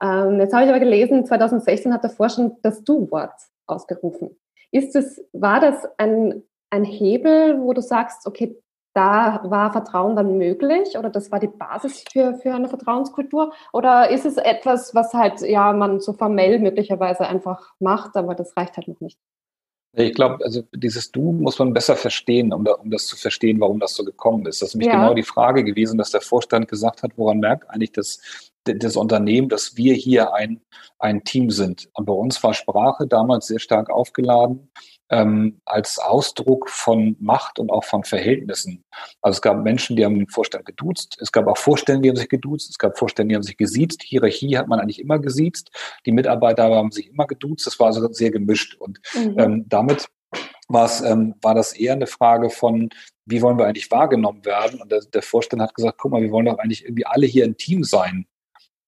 Ähm, 0.00 0.38
jetzt 0.38 0.54
habe 0.54 0.62
ich 0.62 0.70
aber 0.70 0.78
gelesen, 0.78 1.26
2016 1.26 1.92
hat 1.92 2.04
der 2.04 2.10
Vorstand 2.10 2.54
das 2.62 2.84
Du-Wort 2.84 3.32
ausgerufen. 3.66 4.30
Ist 4.70 4.94
es, 4.94 5.20
war 5.32 5.58
das 5.58 5.88
ein, 5.98 6.44
ein 6.70 6.84
Hebel, 6.84 7.60
wo 7.60 7.72
du 7.72 7.82
sagst, 7.82 8.24
okay, 8.24 8.56
da 8.94 9.40
war 9.42 9.72
Vertrauen 9.72 10.14
dann 10.14 10.38
möglich 10.38 10.96
oder 10.96 11.10
das 11.10 11.32
war 11.32 11.40
die 11.40 11.48
Basis 11.48 12.04
für, 12.12 12.34
für 12.34 12.54
eine 12.54 12.68
Vertrauenskultur? 12.68 13.54
Oder 13.72 14.10
ist 14.10 14.24
es 14.24 14.36
etwas, 14.36 14.94
was 14.94 15.14
halt, 15.14 15.40
ja, 15.40 15.72
man 15.72 15.98
so 15.98 16.12
formell 16.12 16.60
möglicherweise 16.60 17.26
einfach 17.26 17.72
macht, 17.80 18.16
aber 18.16 18.36
das 18.36 18.56
reicht 18.56 18.76
halt 18.76 18.86
noch 18.86 19.00
nicht? 19.00 19.18
Ich 19.94 20.14
glaube, 20.14 20.42
also 20.42 20.62
dieses 20.74 21.12
Du 21.12 21.32
muss 21.32 21.58
man 21.58 21.74
besser 21.74 21.96
verstehen, 21.96 22.52
um, 22.52 22.64
da, 22.64 22.72
um 22.72 22.90
das 22.90 23.06
zu 23.06 23.16
verstehen, 23.16 23.60
warum 23.60 23.78
das 23.78 23.94
so 23.94 24.04
gekommen 24.04 24.46
ist. 24.46 24.62
Das 24.62 24.70
ist 24.70 24.74
nämlich 24.74 24.88
ja. 24.88 25.00
genau 25.00 25.12
die 25.12 25.22
Frage 25.22 25.64
gewesen, 25.64 25.98
dass 25.98 26.10
der 26.10 26.22
Vorstand 26.22 26.68
gesagt 26.68 27.02
hat, 27.02 27.12
woran 27.16 27.40
merkt 27.40 27.68
eigentlich 27.68 27.92
das, 27.92 28.51
das 28.64 28.96
Unternehmen, 28.96 29.48
dass 29.48 29.76
wir 29.76 29.94
hier 29.94 30.34
ein, 30.34 30.60
ein 30.98 31.24
Team 31.24 31.50
sind. 31.50 31.88
Und 31.94 32.06
bei 32.06 32.12
uns 32.12 32.42
war 32.42 32.54
Sprache 32.54 33.06
damals 33.06 33.46
sehr 33.46 33.58
stark 33.58 33.90
aufgeladen 33.90 34.70
ähm, 35.12 35.60
als 35.66 35.98
Ausdruck 35.98 36.70
von 36.70 37.16
Macht 37.20 37.58
und 37.58 37.70
auch 37.70 37.84
von 37.84 38.02
Verhältnissen. 38.02 38.82
Also 39.20 39.36
es 39.36 39.42
gab 39.42 39.62
Menschen, 39.62 39.96
die 39.96 40.04
haben 40.04 40.18
den 40.18 40.28
Vorstand 40.28 40.64
geduzt, 40.64 41.18
es 41.20 41.30
gab 41.30 41.46
auch 41.46 41.58
Vorstände, 41.58 42.02
die 42.02 42.08
haben 42.08 42.16
sich 42.16 42.30
geduzt, 42.30 42.70
es 42.70 42.78
gab 42.78 42.98
Vorstände, 42.98 43.32
die 43.32 43.36
haben 43.36 43.42
sich 43.42 43.58
gesiezt, 43.58 44.02
Hierarchie 44.02 44.56
hat 44.56 44.68
man 44.68 44.80
eigentlich 44.80 45.00
immer 45.00 45.18
gesiezt, 45.18 45.70
die 46.06 46.12
Mitarbeiter 46.12 46.64
haben 46.74 46.90
sich 46.90 47.08
immer 47.08 47.26
geduzt, 47.26 47.66
das 47.66 47.78
war 47.78 47.88
also 47.88 48.10
sehr 48.12 48.30
gemischt 48.30 48.74
und 48.76 49.00
mhm. 49.14 49.38
ähm, 49.38 49.64
damit 49.68 50.08
war 50.68 50.86
es, 50.86 51.02
ähm, 51.02 51.34
war 51.42 51.54
das 51.54 51.74
eher 51.74 51.92
eine 51.92 52.06
Frage 52.06 52.48
von, 52.48 52.88
wie 53.26 53.42
wollen 53.42 53.58
wir 53.58 53.66
eigentlich 53.66 53.90
wahrgenommen 53.90 54.44
werden? 54.46 54.80
Und 54.80 54.90
der, 54.90 55.00
der 55.00 55.22
Vorstand 55.22 55.60
hat 55.60 55.74
gesagt, 55.74 55.98
guck 55.98 56.12
mal, 56.12 56.22
wir 56.22 56.30
wollen 56.30 56.46
doch 56.46 56.58
eigentlich 56.58 56.84
irgendwie 56.84 57.06
alle 57.06 57.26
hier 57.26 57.44
ein 57.44 57.58
Team 57.58 57.84
sein. 57.84 58.26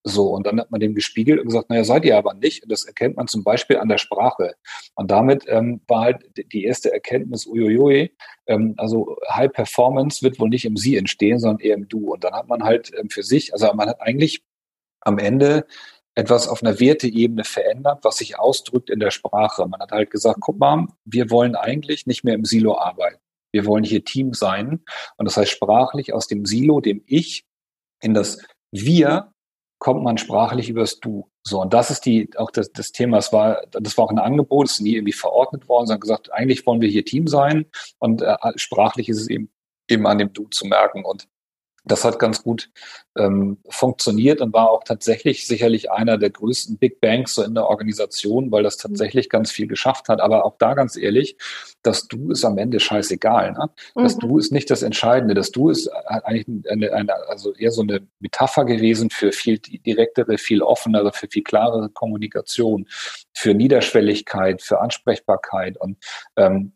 So, 0.06 0.28
und 0.28 0.46
dann 0.46 0.60
hat 0.60 0.70
man 0.70 0.80
dem 0.80 0.94
gespiegelt 0.94 1.40
und 1.40 1.46
gesagt, 1.46 1.70
naja, 1.70 1.82
seid 1.82 2.04
ihr 2.04 2.18
aber 2.18 2.34
nicht. 2.34 2.62
Und 2.62 2.70
das 2.70 2.84
erkennt 2.84 3.16
man 3.16 3.26
zum 3.26 3.42
Beispiel 3.42 3.78
an 3.78 3.88
der 3.88 3.96
Sprache. 3.96 4.54
Und 4.94 5.10
damit 5.10 5.44
ähm, 5.48 5.80
war 5.88 6.02
halt 6.02 6.30
die 6.52 6.64
erste 6.64 6.92
Erkenntnis, 6.92 7.46
uiuiui, 7.46 8.14
ähm, 8.46 8.74
also 8.76 9.16
High 9.30 9.50
Performance 9.50 10.22
wird 10.22 10.38
wohl 10.38 10.50
nicht 10.50 10.66
im 10.66 10.76
Sie 10.76 10.98
entstehen, 10.98 11.38
sondern 11.38 11.60
eher 11.60 11.74
im 11.74 11.88
Du. 11.88 12.12
Und 12.12 12.22
dann 12.22 12.34
hat 12.34 12.48
man 12.48 12.64
halt 12.64 12.92
ähm, 12.98 13.08
für 13.08 13.22
sich, 13.22 13.54
also 13.54 13.72
man 13.72 13.88
hat 13.88 14.02
eigentlich 14.02 14.42
am 15.00 15.18
Ende 15.18 15.66
etwas 16.14 16.48
auf 16.48 16.62
einer 16.62 16.78
Werteebene 16.78 17.44
verändert, 17.44 18.00
was 18.02 18.18
sich 18.18 18.38
ausdrückt 18.38 18.90
in 18.90 19.00
der 19.00 19.10
Sprache. 19.10 19.66
Man 19.66 19.80
hat 19.80 19.90
halt 19.90 20.10
gesagt, 20.10 20.38
guck 20.40 20.58
mal, 20.58 20.86
wir 21.06 21.30
wollen 21.30 21.56
eigentlich 21.56 22.06
nicht 22.06 22.24
mehr 22.24 22.34
im 22.34 22.44
Silo 22.44 22.78
arbeiten. 22.78 23.20
Wir 23.52 23.64
wollen 23.64 23.84
hier 23.84 24.04
Team 24.04 24.34
sein. 24.34 24.84
Und 25.16 25.24
das 25.24 25.38
heißt 25.38 25.50
sprachlich 25.50 26.12
aus 26.12 26.26
dem 26.26 26.44
Silo, 26.44 26.80
dem 26.80 27.02
Ich, 27.06 27.46
in 28.02 28.12
das 28.12 28.38
Wir 28.70 29.33
kommt 29.84 30.02
man 30.02 30.16
sprachlich 30.16 30.70
übers 30.70 30.98
Du. 30.98 31.30
So, 31.42 31.60
und 31.60 31.74
das 31.74 31.90
ist 31.90 32.06
die, 32.06 32.30
auch 32.38 32.50
das, 32.50 32.72
das 32.72 32.90
Thema, 32.90 33.18
das 33.18 33.34
war, 33.34 33.66
das 33.70 33.98
war 33.98 34.06
auch 34.06 34.10
ein 34.10 34.18
Angebot, 34.18 34.64
es 34.66 34.76
ist 34.76 34.80
nie 34.80 34.94
irgendwie 34.94 35.12
verordnet 35.12 35.68
worden, 35.68 35.86
sondern 35.88 36.00
gesagt, 36.00 36.32
eigentlich 36.32 36.64
wollen 36.64 36.80
wir 36.80 36.88
hier 36.88 37.04
Team 37.04 37.26
sein 37.26 37.66
und 37.98 38.22
äh, 38.22 38.34
sprachlich 38.56 39.10
ist 39.10 39.20
es 39.20 39.28
eben, 39.28 39.50
eben 39.90 40.06
an 40.06 40.16
dem 40.16 40.32
Du 40.32 40.48
zu 40.48 40.66
merken. 40.66 41.04
Und 41.04 41.28
das 41.84 42.04
hat 42.04 42.18
ganz 42.18 42.42
gut 42.42 42.70
ähm, 43.16 43.58
funktioniert 43.68 44.40
und 44.40 44.52
war 44.52 44.70
auch 44.70 44.84
tatsächlich 44.84 45.46
sicherlich 45.46 45.90
einer 45.90 46.16
der 46.16 46.30
größten 46.30 46.78
Big 46.78 47.00
Banks 47.00 47.34
so 47.34 47.42
in 47.42 47.54
der 47.54 47.68
Organisation, 47.68 48.50
weil 48.50 48.62
das 48.62 48.78
mhm. 48.78 48.88
tatsächlich 48.88 49.28
ganz 49.28 49.50
viel 49.50 49.66
geschafft 49.66 50.08
hat. 50.08 50.20
Aber 50.20 50.44
auch 50.44 50.56
da 50.58 50.74
ganz 50.74 50.96
ehrlich, 50.96 51.36
das 51.82 52.08
Du 52.08 52.30
ist 52.30 52.44
am 52.44 52.58
Ende 52.58 52.80
scheißegal. 52.80 53.52
Ne? 53.52 53.70
Das 53.94 54.16
mhm. 54.16 54.20
Du 54.20 54.38
ist 54.38 54.50
nicht 54.50 54.70
das 54.70 54.82
Entscheidende. 54.82 55.34
Das 55.34 55.50
Du 55.50 55.68
ist 55.68 55.88
eigentlich 55.88 56.46
eine, 56.70 56.92
eine, 56.92 57.14
also 57.28 57.52
eher 57.54 57.70
so 57.70 57.82
eine 57.82 58.06
Metapher 58.18 58.64
gewesen 58.64 59.10
für 59.10 59.32
viel 59.32 59.58
direktere, 59.58 60.38
viel 60.38 60.62
offenere, 60.62 61.12
für 61.12 61.28
viel 61.28 61.42
klarere 61.44 61.90
Kommunikation, 61.90 62.86
für 63.34 63.52
Niederschwelligkeit, 63.52 64.62
für 64.62 64.80
Ansprechbarkeit. 64.80 65.76
Und 65.76 65.98
ähm, 66.36 66.72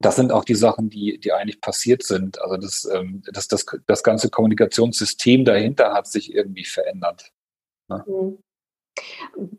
das 0.00 0.16
sind 0.16 0.32
auch 0.32 0.44
die 0.44 0.54
Sachen, 0.54 0.88
die, 0.88 1.20
die 1.20 1.32
eigentlich 1.32 1.60
passiert 1.60 2.02
sind. 2.02 2.40
Also 2.40 2.56
das, 2.56 2.88
ähm, 2.92 3.22
das, 3.32 3.48
das, 3.48 3.66
das 3.86 4.02
ganze 4.02 4.30
Kommunikationssystem 4.30 5.44
dahinter 5.44 5.92
hat 5.92 6.06
sich 6.06 6.34
irgendwie 6.34 6.64
verändert. 6.64 7.30
Ne? 7.88 8.04
Mhm. 8.06 8.38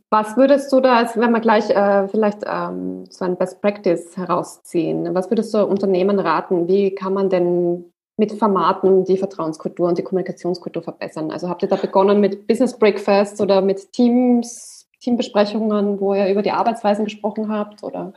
Was 0.10 0.36
würdest 0.38 0.72
du 0.72 0.82
da, 0.82 1.10
wenn 1.16 1.32
wir 1.32 1.40
gleich 1.40 1.70
äh, 1.70 2.08
vielleicht 2.08 2.40
ähm, 2.46 3.06
so 3.10 3.24
ein 3.26 3.38
Best 3.38 3.62
Practice 3.62 4.18
herausziehen, 4.18 5.14
was 5.16 5.30
würdest 5.32 5.54
du 5.54 5.66
Unternehmen 5.66 6.20
raten? 6.20 6.68
Wie 6.68 6.94
kann 6.94 7.14
man 7.14 7.30
denn 7.30 7.92
mit 8.18 8.34
Formaten 8.34 9.06
die 9.06 9.18
Vertrauenskultur 9.18 9.88
und 9.88 9.98
die 9.98 10.04
Kommunikationskultur 10.04 10.84
verbessern? 10.84 11.32
Also 11.32 11.50
habt 11.50 11.64
ihr 11.64 11.70
da 11.70 11.76
begonnen 11.76 12.20
mit 12.20 12.48
Business 12.48 12.78
Breakfast 12.78 13.42
oder 13.42 13.62
mit 13.62 13.92
Teams, 13.94 14.88
Teambesprechungen, 15.00 16.00
wo 16.00 16.14
ihr 16.14 16.30
über 16.30 16.42
die 16.42 16.52
Arbeitsweisen 16.52 17.06
gesprochen 17.06 17.52
habt? 17.52 17.84
Oder? 17.84 18.14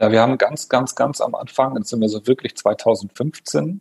Ja, 0.00 0.12
wir 0.12 0.20
haben 0.20 0.38
ganz, 0.38 0.68
ganz, 0.68 0.94
ganz 0.94 1.20
am 1.20 1.34
Anfang, 1.34 1.76
jetzt 1.76 1.88
sind 1.88 2.00
wir 2.00 2.08
so 2.08 2.24
wirklich 2.26 2.56
2015, 2.56 3.80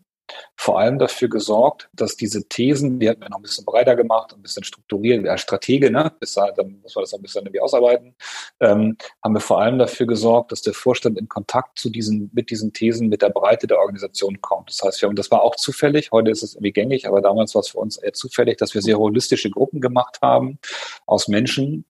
vor 0.55 0.79
allem 0.79 0.97
dafür 0.97 1.29
gesorgt, 1.29 1.89
dass 1.93 2.17
diese 2.17 2.47
Thesen, 2.49 2.99
die 2.99 3.07
hatten 3.07 3.21
wir 3.21 3.29
noch 3.29 3.37
ein 3.37 3.43
bisschen 3.43 3.65
breiter 3.65 3.95
gemacht, 3.95 4.33
ein 4.33 4.41
bisschen 4.41 4.63
strukturiert, 4.63 5.27
als 5.27 5.41
Stratege, 5.41 5.91
ne, 5.91 6.11
bis 6.19 6.33
da, 6.33 6.51
dann 6.51 6.81
muss 6.81 6.95
man 6.95 7.03
das 7.03 7.13
ein 7.13 7.21
bisschen 7.21 7.43
irgendwie 7.43 7.61
ausarbeiten, 7.61 8.15
ähm, 8.59 8.97
haben 9.23 9.33
wir 9.35 9.41
vor 9.41 9.61
allem 9.61 9.77
dafür 9.77 10.07
gesorgt, 10.07 10.51
dass 10.51 10.63
der 10.63 10.73
Vorstand 10.73 11.19
in 11.19 11.29
Kontakt 11.29 11.77
zu 11.77 11.91
diesen, 11.91 12.31
mit 12.33 12.49
diesen 12.49 12.73
Thesen, 12.73 13.09
mit 13.09 13.21
der 13.21 13.29
Breite 13.29 13.67
der 13.67 13.77
Organisation 13.77 14.41
kommt. 14.41 14.69
Das 14.69 14.81
heißt, 14.83 15.01
wir 15.01 15.09
haben, 15.09 15.15
das 15.15 15.29
war 15.29 15.43
auch 15.43 15.55
zufällig, 15.55 16.11
heute 16.11 16.31
ist 16.31 16.41
es 16.41 16.55
irgendwie 16.55 16.73
gängig, 16.73 17.07
aber 17.07 17.21
damals 17.21 17.53
war 17.53 17.59
es 17.59 17.69
für 17.69 17.77
uns 17.77 17.97
eher 17.97 18.13
zufällig, 18.13 18.57
dass 18.57 18.73
wir 18.73 18.81
sehr 18.81 18.97
holistische 18.97 19.51
Gruppen 19.51 19.81
gemacht 19.81 20.17
haben 20.23 20.57
aus 21.05 21.27
Menschen, 21.27 21.85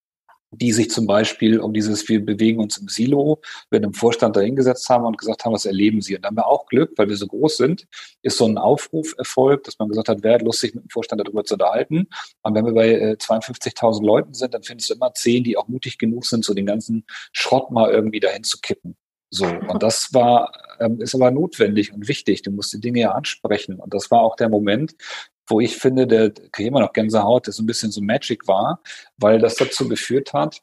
die 0.51 0.71
sich 0.71 0.89
zum 0.89 1.07
Beispiel 1.07 1.59
um 1.59 1.73
dieses, 1.73 2.07
wir 2.07 2.23
bewegen 2.23 2.59
uns 2.59 2.77
im 2.77 2.87
Silo, 2.87 3.41
mit 3.69 3.83
einem 3.83 3.93
Vorstand 3.93 4.35
dahingesetzt 4.35 4.87
haben 4.89 5.05
und 5.05 5.17
gesagt 5.17 5.43
haben, 5.43 5.53
was 5.53 5.65
erleben 5.65 6.01
sie? 6.01 6.15
Und 6.15 6.23
dann 6.23 6.29
haben 6.29 6.37
wir 6.37 6.47
auch 6.47 6.67
Glück, 6.67 6.93
weil 6.97 7.09
wir 7.09 7.17
so 7.17 7.27
groß 7.27 7.57
sind, 7.57 7.87
ist 8.21 8.37
so 8.37 8.45
ein 8.45 8.57
Aufruf 8.57 9.13
erfolgt, 9.17 9.67
dass 9.67 9.77
man 9.79 9.89
gesagt 9.89 10.09
hat, 10.09 10.19
wer 10.21 10.35
hat 10.35 10.41
Lust, 10.41 10.61
sich 10.61 10.73
mit 10.73 10.85
dem 10.85 10.89
Vorstand 10.89 11.21
darüber 11.21 11.43
zu 11.43 11.55
unterhalten. 11.55 12.07
Und 12.43 12.55
wenn 12.55 12.65
wir 12.65 12.73
bei 12.73 12.89
äh, 12.91 13.17
52.000 13.19 14.05
Leuten 14.05 14.33
sind, 14.33 14.53
dann 14.53 14.63
findest 14.63 14.89
du 14.89 14.93
immer 14.93 15.13
zehn, 15.13 15.43
die 15.43 15.57
auch 15.57 15.67
mutig 15.67 15.97
genug 15.97 16.25
sind, 16.25 16.45
so 16.45 16.53
den 16.53 16.65
ganzen 16.65 17.05
Schrott 17.33 17.71
mal 17.71 17.91
irgendwie 17.91 18.19
dahin 18.19 18.43
zu 18.43 18.59
kippen. 18.61 18.95
So, 19.29 19.45
und 19.45 19.83
das 19.83 20.13
war, 20.13 20.51
ähm, 20.79 21.01
ist 21.01 21.13
aber 21.13 21.31
notwendig 21.31 21.93
und 21.93 22.07
wichtig. 22.07 22.43
Du 22.43 22.51
musst 22.51 22.73
die 22.73 22.79
Dinge 22.79 23.01
ja 23.01 23.11
ansprechen. 23.11 23.79
Und 23.79 23.93
das 23.93 24.09
war 24.09 24.21
auch 24.21 24.37
der 24.37 24.47
Moment, 24.47 24.95
wo 25.47 25.59
ich 25.59 25.77
finde, 25.77 26.07
der 26.07 26.31
kriege 26.31 26.69
immer 26.69 26.81
noch 26.81 26.93
Gänsehaut, 26.93 27.47
das 27.47 27.55
so 27.57 27.63
ein 27.63 27.67
bisschen 27.67 27.91
so 27.91 28.01
Magic 28.01 28.47
war, 28.47 28.81
weil 29.17 29.39
das 29.39 29.55
dazu 29.55 29.87
geführt 29.87 30.33
hat, 30.33 30.61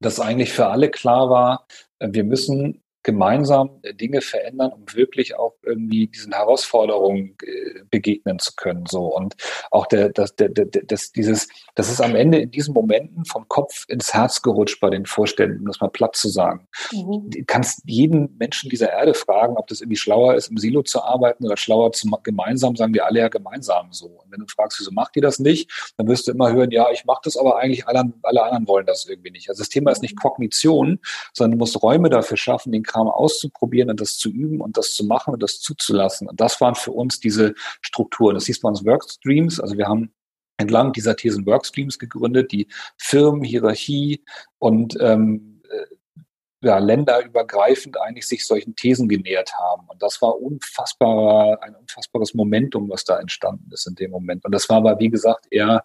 dass 0.00 0.20
eigentlich 0.20 0.52
für 0.52 0.66
alle 0.66 0.90
klar 0.90 1.30
war, 1.30 1.66
äh, 1.98 2.08
wir 2.10 2.24
müssen 2.24 2.82
gemeinsam 3.02 3.80
äh, 3.82 3.94
Dinge 3.94 4.20
verändern, 4.20 4.72
um 4.72 4.84
wirklich 4.94 5.36
auch 5.36 5.54
irgendwie 5.62 6.08
diesen 6.08 6.32
Herausforderungen 6.32 7.36
äh, 7.42 7.82
begegnen 7.90 8.38
zu 8.38 8.52
können. 8.56 8.86
So 8.86 9.14
und 9.14 9.36
auch 9.70 9.86
der, 9.86 10.10
das, 10.10 10.34
der, 10.36 10.48
der, 10.48 10.66
das, 10.66 11.12
dieses, 11.12 11.48
das 11.74 11.90
ist 11.90 12.00
am 12.00 12.14
Ende 12.14 12.38
in 12.38 12.50
diesen 12.50 12.74
Momenten 12.74 13.24
vom 13.24 13.48
Kopf 13.48 13.84
ins 13.88 14.14
Herz 14.14 14.42
gerutscht 14.42 14.80
bei 14.80 14.90
den 14.90 15.06
Vorständen, 15.06 15.60
um 15.60 15.66
das 15.66 15.80
mal 15.80 15.88
platt 15.88 16.16
zu 16.16 16.28
sagen. 16.28 16.66
Mhm. 16.92 17.30
Du 17.30 17.44
kannst 17.46 17.82
jeden 17.86 18.36
Menschen 18.38 18.70
dieser 18.70 18.90
Erde 18.90 19.14
fragen, 19.14 19.56
ob 19.56 19.68
das 19.68 19.80
irgendwie 19.80 19.96
schlauer 19.96 20.34
ist, 20.34 20.48
im 20.48 20.58
Silo 20.58 20.82
zu 20.82 21.02
arbeiten 21.02 21.44
oder 21.44 21.56
schlauer 21.56 21.92
zu 21.92 22.08
gemeinsam, 22.22 22.76
sagen 22.76 22.94
wir 22.94 23.06
alle 23.06 23.20
ja 23.20 23.28
gemeinsam 23.28 23.92
so. 23.92 24.06
Und 24.06 24.32
wenn 24.32 24.40
du 24.40 24.46
fragst, 24.48 24.80
wieso 24.80 24.90
macht 24.90 25.16
ihr 25.16 25.22
das 25.22 25.38
nicht, 25.38 25.70
dann 25.96 26.08
wirst 26.08 26.26
du 26.26 26.32
immer 26.32 26.52
hören, 26.52 26.70
ja, 26.70 26.90
ich 26.90 27.04
mache 27.04 27.20
das, 27.24 27.36
aber 27.36 27.58
eigentlich 27.58 27.86
alle, 27.86 28.12
alle 28.22 28.42
anderen 28.42 28.66
wollen 28.66 28.86
das 28.86 29.06
irgendwie 29.06 29.30
nicht. 29.30 29.48
Also 29.48 29.60
das 29.60 29.68
Thema 29.68 29.90
ist 29.92 30.02
nicht 30.02 30.16
mhm. 30.16 30.20
Kognition, 30.20 30.98
sondern 31.32 31.52
du 31.52 31.58
musst 31.58 31.80
Räume 31.82 32.10
dafür 32.10 32.36
schaffen, 32.36 32.72
den 32.72 32.82
Kram 32.82 32.97
Kram 32.98 33.08
auszuprobieren 33.08 33.90
und 33.90 34.00
das 34.00 34.18
zu 34.18 34.30
üben 34.30 34.60
und 34.60 34.76
das 34.76 34.94
zu 34.94 35.04
machen 35.04 35.34
und 35.34 35.42
das 35.42 35.60
zuzulassen. 35.60 36.28
Und 36.28 36.40
das 36.40 36.60
waren 36.60 36.74
für 36.74 36.92
uns 36.92 37.20
diese 37.20 37.54
Strukturen. 37.80 38.34
Das 38.34 38.46
hieß 38.46 38.60
bei 38.60 38.68
uns 38.68 38.84
Workstreams. 38.84 39.60
Also 39.60 39.76
wir 39.76 39.86
haben 39.86 40.12
entlang 40.56 40.92
dieser 40.92 41.16
Thesen 41.16 41.46
Workstreams 41.46 41.98
gegründet, 41.98 42.50
die 42.52 42.66
Firmen, 42.96 43.44
Hierarchie 43.44 44.24
und 44.58 44.96
ähm, 45.00 45.62
äh, 45.70 46.66
ja, 46.66 46.78
länderübergreifend 46.78 48.00
eigentlich 48.00 48.26
sich 48.26 48.44
solchen 48.44 48.74
Thesen 48.74 49.08
genähert 49.08 49.54
haben. 49.54 49.86
Und 49.88 50.02
das 50.02 50.20
war 50.20 50.40
unfassbarer, 50.40 51.62
ein 51.62 51.76
unfassbares 51.76 52.34
Momentum, 52.34 52.90
was 52.90 53.04
da 53.04 53.20
entstanden 53.20 53.70
ist 53.70 53.86
in 53.86 53.94
dem 53.94 54.10
Moment. 54.10 54.44
Und 54.44 54.52
das 54.52 54.68
war 54.68 54.78
aber, 54.78 54.98
wie 54.98 55.10
gesagt, 55.10 55.46
eher, 55.50 55.84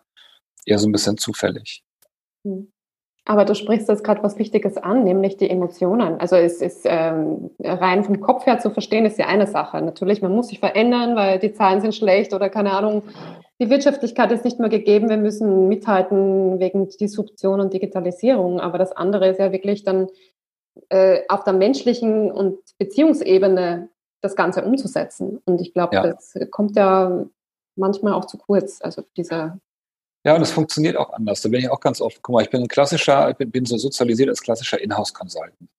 eher 0.65 0.79
so 0.79 0.87
ein 0.87 0.91
bisschen 0.91 1.17
zufällig. 1.19 1.83
Hm. 2.43 2.72
Aber 3.25 3.45
du 3.45 3.55
sprichst 3.55 3.87
jetzt 3.87 4.03
gerade 4.03 4.21
was 4.21 4.37
Wichtiges 4.37 4.75
an, 4.75 5.05
nämlich 5.05 5.37
die 5.37 5.49
Emotionen. 5.49 6.19
Also 6.19 6.35
es 6.35 6.61
ist 6.61 6.81
ähm, 6.83 7.51
rein 7.59 8.03
vom 8.03 8.19
Kopf 8.19 8.45
her 8.45 8.59
zu 8.59 8.69
verstehen, 8.69 9.05
ist 9.05 9.17
ja 9.17 9.27
eine 9.27 9.47
Sache. 9.47 9.81
Natürlich, 9.81 10.21
man 10.21 10.35
muss 10.35 10.49
sich 10.49 10.59
verändern, 10.59 11.15
weil 11.15 11.39
die 11.39 11.53
Zahlen 11.53 11.79
sind 11.79 11.95
schlecht 11.95 12.33
oder 12.33 12.49
keine 12.49 12.71
Ahnung, 12.71 13.03
die 13.61 13.69
Wirtschaftlichkeit 13.69 14.31
ist 14.33 14.43
nicht 14.43 14.59
mehr 14.59 14.67
gegeben. 14.67 15.09
Wir 15.09 15.17
müssen 15.17 15.69
mithalten 15.69 16.59
wegen 16.59 16.89
Disruption 16.89 17.61
und 17.61 17.71
Digitalisierung. 17.71 18.59
Aber 18.59 18.77
das 18.77 18.91
andere 18.91 19.29
ist 19.29 19.39
ja 19.39 19.53
wirklich 19.53 19.83
dann 19.83 20.09
äh, 20.89 21.21
auf 21.29 21.45
der 21.45 21.53
menschlichen 21.53 22.29
und 22.29 22.57
Beziehungsebene 22.77 23.89
das 24.21 24.35
Ganze 24.35 24.65
umzusetzen. 24.65 25.39
Und 25.45 25.61
ich 25.61 25.73
glaube, 25.73 25.95
ja. 25.95 26.07
das 26.07 26.33
kommt 26.51 26.75
ja 26.75 27.25
manchmal 27.77 28.13
auch 28.13 28.25
zu 28.25 28.37
kurz. 28.37 28.81
Also 28.81 29.03
dieser 29.15 29.59
ja, 30.23 30.35
und 30.35 30.41
es 30.41 30.51
funktioniert 30.51 30.95
auch 30.95 31.11
anders. 31.13 31.41
Da 31.41 31.49
bin 31.49 31.59
ich 31.59 31.69
auch 31.69 31.79
ganz 31.79 31.99
oft, 31.99 32.21
guck 32.21 32.33
mal, 32.33 32.43
ich 32.43 32.49
bin 32.49 32.61
ein 32.61 32.67
klassischer, 32.67 33.29
ich 33.29 33.35
bin, 33.35 33.51
bin 33.51 33.65
so 33.65 33.77
sozialisiert 33.77 34.29
als 34.29 34.41
klassischer 34.41 34.79
Inhouse-Consultant. 34.81 35.69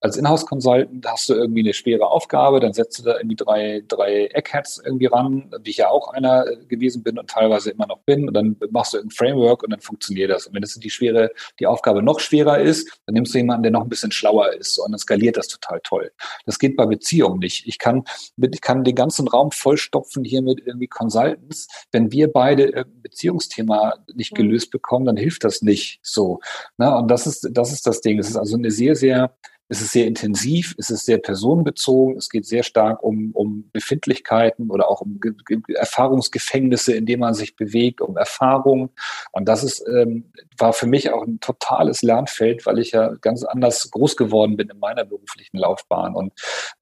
Als 0.00 0.16
Inhouse-Consultant 0.16 1.04
hast 1.06 1.28
du 1.28 1.34
irgendwie 1.34 1.60
eine 1.60 1.74
schwere 1.74 2.06
Aufgabe, 2.06 2.60
dann 2.60 2.72
setzt 2.72 3.00
du 3.00 3.02
da 3.02 3.16
irgendwie 3.16 3.34
drei, 3.34 3.82
drei 3.88 4.26
Eckheads 4.26 4.80
irgendwie 4.84 5.06
ran, 5.06 5.50
wie 5.64 5.70
ich 5.70 5.78
ja 5.78 5.88
auch 5.88 6.12
einer 6.12 6.44
gewesen 6.68 7.02
bin 7.02 7.18
und 7.18 7.28
teilweise 7.28 7.72
immer 7.72 7.86
noch 7.88 7.98
bin. 8.02 8.28
Und 8.28 8.34
dann 8.34 8.56
machst 8.70 8.94
du 8.94 8.98
ein 8.98 9.10
Framework 9.10 9.64
und 9.64 9.70
dann 9.70 9.80
funktioniert 9.80 10.30
das. 10.30 10.46
Und 10.46 10.54
wenn 10.54 10.62
das 10.62 10.74
die 10.74 10.90
schwere, 10.90 11.30
die 11.58 11.66
Aufgabe 11.66 12.00
noch 12.00 12.20
schwerer 12.20 12.60
ist, 12.60 13.00
dann 13.06 13.14
nimmst 13.14 13.34
du 13.34 13.38
jemanden, 13.38 13.64
der 13.64 13.72
noch 13.72 13.82
ein 13.82 13.88
bisschen 13.88 14.12
schlauer 14.12 14.52
ist 14.52 14.78
und 14.78 14.92
dann 14.92 15.00
skaliert 15.00 15.36
das 15.36 15.48
total 15.48 15.80
toll. 15.82 16.12
Das 16.46 16.60
geht 16.60 16.76
bei 16.76 16.86
Beziehungen 16.86 17.40
nicht. 17.40 17.66
Ich 17.66 17.80
kann, 17.80 18.04
ich 18.36 18.60
kann 18.60 18.84
den 18.84 18.94
ganzen 18.94 19.26
Raum 19.26 19.50
vollstopfen 19.50 20.22
hier 20.22 20.42
mit 20.42 20.64
irgendwie 20.64 20.86
Consultants. 20.86 21.66
Wenn 21.90 22.12
wir 22.12 22.32
beide 22.32 22.66
irgendein 22.66 23.02
Beziehungsthema 23.02 23.94
nicht 24.14 24.32
mhm. 24.32 24.36
gelöst 24.36 24.70
bekommen, 24.70 25.06
dann 25.06 25.16
hilft 25.16 25.42
das 25.42 25.60
nicht 25.60 25.98
so. 26.02 26.38
Na, 26.76 26.96
und 27.00 27.08
das 27.08 27.26
ist, 27.26 27.48
das 27.50 27.72
ist 27.72 27.84
das 27.84 28.00
Ding. 28.00 28.20
Es 28.20 28.28
ist 28.28 28.36
also 28.36 28.56
eine 28.56 28.70
sehr, 28.70 28.94
sehr 28.94 29.34
es 29.68 29.82
ist 29.82 29.92
sehr 29.92 30.06
intensiv, 30.06 30.74
es 30.78 30.90
ist 30.90 31.04
sehr 31.04 31.18
personenbezogen, 31.18 32.16
es 32.16 32.28
geht 32.28 32.46
sehr 32.46 32.62
stark 32.62 33.02
um, 33.02 33.32
um 33.32 33.70
Befindlichkeiten 33.72 34.70
oder 34.70 34.88
auch 34.88 35.00
um 35.00 35.20
Ge 35.20 35.32
Ge 35.44 35.60
Erfahrungsgefängnisse, 35.74 36.94
in 36.94 37.06
denen 37.06 37.20
man 37.20 37.34
sich 37.34 37.56
bewegt, 37.56 38.00
um 38.00 38.16
Erfahrung. 38.16 38.90
Und 39.32 39.46
das 39.46 39.64
ist, 39.64 39.84
ähm, 39.86 40.32
war 40.56 40.72
für 40.72 40.86
mich 40.86 41.12
auch 41.12 41.22
ein 41.22 41.40
totales 41.40 42.02
Lernfeld, 42.02 42.64
weil 42.66 42.78
ich 42.78 42.92
ja 42.92 43.14
ganz 43.20 43.44
anders 43.44 43.90
groß 43.90 44.16
geworden 44.16 44.56
bin 44.56 44.70
in 44.70 44.78
meiner 44.78 45.04
beruflichen 45.04 45.58
Laufbahn. 45.58 46.14
Und 46.14 46.32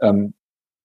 ähm, 0.00 0.34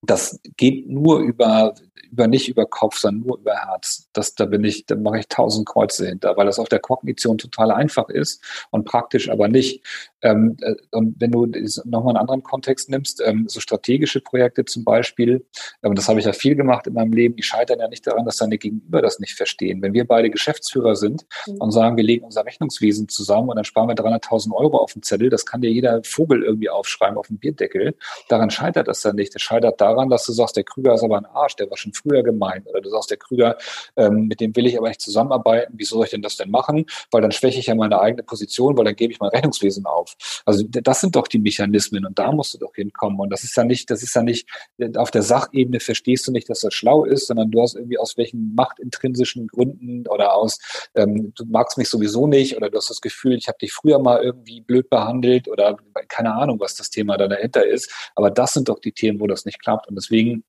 das 0.01 0.39
geht 0.58 0.89
nur 0.89 1.20
über, 1.20 1.75
über 2.10 2.27
nicht 2.27 2.50
über 2.50 2.65
Kopf, 2.65 2.98
sondern 2.98 3.27
nur 3.27 3.38
über 3.38 3.55
Herz. 3.55 4.10
Das, 4.13 4.34
da 4.34 4.46
bin 4.46 4.63
ich, 4.63 4.86
da 4.88 4.96
mache 4.96 5.20
ich 5.20 5.27
tausend 5.27 5.67
Kreuze 5.67 6.08
hinter, 6.08 6.36
weil 6.38 6.48
das 6.48 6.58
auf 6.58 6.70
der 6.70 6.79
Kognition 6.79 7.38
total 7.38 7.72
einfach 7.72 8.10
ist 8.10 8.43
und 8.72 8.86
praktisch 8.86 9.29
aber 9.29 9.48
nicht. 9.48 9.86
Ähm, 10.22 10.58
äh, 10.62 10.75
und 10.92 11.16
wenn 11.20 11.32
du 11.32 11.46
nochmal 11.86 12.16
einen 12.16 12.22
anderen 12.22 12.44
Kontext 12.44 12.90
nimmst, 12.90 13.22
ähm, 13.25 13.46
so 13.48 13.60
strategische 13.60 14.22
Projekte 14.22 14.66
zum 14.66 14.84
Beispiel, 14.84 15.46
ähm, 15.84 15.96
das 15.96 16.08
habe 16.08 16.20
ich 16.20 16.25
ja 16.25 16.34
viel 16.34 16.56
gemacht 16.56 16.88
in 16.88 16.94
meinem 16.94 17.13
Leben, 17.13 17.36
die 17.36 17.44
scheitern 17.44 17.80
ja 17.80 17.88
nicht 17.88 18.06
daran, 18.06 18.25
dass 18.25 18.38
deine 18.38 18.58
Gegenüber 18.58 19.01
das 19.01 19.20
nicht 19.20 19.34
verstehen. 19.34 19.82
Wenn 19.82 19.94
wir 19.94 20.06
beide 20.06 20.30
Geschäftsführer 20.30 20.96
sind 20.96 21.25
mhm. 21.48 21.58
und 21.58 21.72
sagen, 21.72 21.98
wir 21.98 22.04
legen 22.04 22.25
unser 22.25 22.46
Rechnungswesen 22.46 23.10
zusammen 23.10 23.50
und 23.50 23.56
dann 23.56 23.66
sparen 23.66 23.88
wir 23.88 23.96
300.000 23.96 24.54
Euro 24.54 24.78
auf 24.78 24.94
den 24.94 25.04
Zettel, 25.04 25.30
das 25.30 25.46
kann 25.46 25.62
dir 25.62 25.72
jeder 25.72 26.01
Vogel 26.04 26.44
irgendwie 26.44 26.70
aufschreiben 26.70 27.18
auf 27.18 27.28
dem 27.28 27.38
Bierdeckel. 27.38 27.96
Daran 28.30 28.50
scheitert 28.50 28.88
das 28.88 29.01
dann 29.01 29.16
nicht. 29.16 29.34
Das 29.36 29.42
scheitert 29.42 29.82
daran, 29.82 30.10
dass 30.10 30.25
du 30.25 30.34
sagst, 30.34 30.56
der 30.56 30.63
Krüger 30.63 30.94
ist 30.94 31.04
aber 31.04 31.18
ein 31.18 31.25
Arsch, 31.25 31.56
der 31.56 31.70
war 31.70 31.78
schon 31.78 31.94
früher 31.94 32.24
gemeint. 32.24 32.68
Oder 32.68 32.82
du 32.82 32.90
sagst, 32.90 33.10
der 33.12 33.18
Krüger, 33.18 33.58
ähm, 33.96 34.28
mit 34.28 34.40
dem 34.40 34.56
will 34.56 34.66
ich 34.66 34.78
aber 34.78 34.88
nicht 34.88 35.01
zusammenarbeiten. 35.01 35.74
Wie 35.78 35.86
soll 35.86 36.04
ich 36.06 36.12
denn 36.12 36.22
das 36.22 36.38
denn 36.38 36.51
machen? 36.51 36.86
Weil 37.12 37.22
dann 37.22 37.32
schwäche 37.32 37.60
ich 37.60 37.68
ja 37.68 37.75
meine 37.75 38.00
eigene 38.00 38.24
Position, 38.24 38.78
weil 38.78 38.86
dann 38.86 38.96
gebe 38.96 39.12
ich 39.13 39.20
mein 39.20 39.30
Rechnungswesen 39.30 39.86
auf. 39.86 40.11
Also 40.46 40.65
das 40.68 41.01
sind 41.01 41.15
doch 41.15 41.27
die 41.27 41.39
Mechanismen 41.39 42.06
und 42.06 42.18
da 42.18 42.32
musst 42.32 42.53
du 42.53 42.58
doch 42.58 42.74
hinkommen. 42.75 43.20
Und 43.20 43.30
das 43.30 43.44
ist 43.44 43.56
ja 43.56 43.63
nicht, 43.63 43.89
das 43.89 44.03
ist 44.03 44.15
ja 44.15 44.24
nicht, 44.24 44.50
auf 44.96 45.12
der 45.12 45.22
Sachebene 45.22 45.80
verstehst 45.80 46.27
du 46.27 46.32
nicht, 46.32 46.50
dass 46.50 46.62
das 46.62 46.74
schlau 46.74 47.06
ist, 47.06 47.27
sondern 47.27 47.51
du 47.51 47.62
hast 47.62 47.75
irgendwie 47.75 47.98
aus 47.98 48.18
welchen 48.18 48.53
machtintrinsischen 48.56 49.48
Gründen 49.48 50.08
oder 50.08 50.34
aus, 50.34 50.60
ähm, 50.96 51.34
du 51.36 51.46
magst 51.46 51.77
mich 51.77 51.89
sowieso 51.89 52.27
nicht 52.27 52.58
oder 52.58 52.70
du 52.70 52.77
hast 52.77 52.89
das 52.89 53.01
Gefühl, 53.01 53.34
ich 53.34 53.48
habe 53.48 53.58
dich 53.60 53.74
früher 53.74 54.00
mal 54.00 54.24
irgendwie 54.24 54.62
blöd 54.62 54.89
behandelt 54.89 55.48
oder 55.48 55.77
keine 56.08 56.34
Ahnung, 56.34 56.60
was 56.60 56.75
das 56.75 56.89
Thema 56.89 57.18
da 57.18 57.27
dahinter 57.27 57.65
ist. 57.65 57.91
Aber 58.15 58.32
das 58.32 58.53
sind 58.53 58.70
doch 58.70 58.80
die 58.80 58.91
Themen, 58.91 59.20
wo 59.20 59.27
das 59.27 59.46
nicht 59.46 59.62
klappt. 59.62 59.88
Und 59.88 59.96
deswegen 59.96 60.44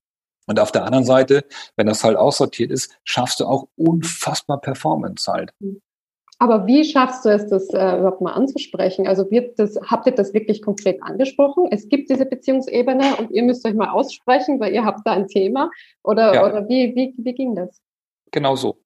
und 0.45 0.59
auf 0.59 0.71
der 0.71 0.83
anderen 0.83 1.05
Seite, 1.05 1.45
wenn 1.75 1.87
das 1.87 2.03
halt 2.03 2.17
aussortiert 2.17 2.71
ist, 2.71 2.97
schaffst 3.03 3.39
du 3.39 3.45
auch 3.45 3.67
unfassbar 3.75 4.59
Performance 4.59 5.31
halt. 5.31 5.51
Aber 6.43 6.67
wie 6.67 6.83
schaffst 6.83 7.23
du 7.23 7.29
es, 7.29 7.47
das 7.47 7.69
äh, 7.69 7.99
überhaupt 7.99 8.19
mal 8.19 8.33
anzusprechen? 8.33 9.07
Also 9.07 9.31
wird 9.31 9.57
das, 9.57 9.79
habt 9.89 10.07
ihr 10.07 10.11
das 10.11 10.33
wirklich 10.33 10.61
konkret 10.61 11.01
angesprochen? 11.01 11.69
Es 11.71 11.87
gibt 11.87 12.09
diese 12.09 12.25
Beziehungsebene 12.25 13.15
und 13.15 13.31
ihr 13.31 13.43
müsst 13.43 13.65
euch 13.65 13.75
mal 13.75 13.87
aussprechen, 13.91 14.59
weil 14.59 14.73
ihr 14.73 14.83
habt 14.83 15.07
da 15.07 15.13
ein 15.13 15.29
Thema. 15.29 15.71
Oder, 16.03 16.33
ja. 16.33 16.45
oder 16.45 16.67
wie, 16.67 16.93
wie, 16.97 17.13
wie 17.17 17.33
ging 17.33 17.55
das? 17.55 17.81
Genau 18.31 18.57
so. 18.57 18.77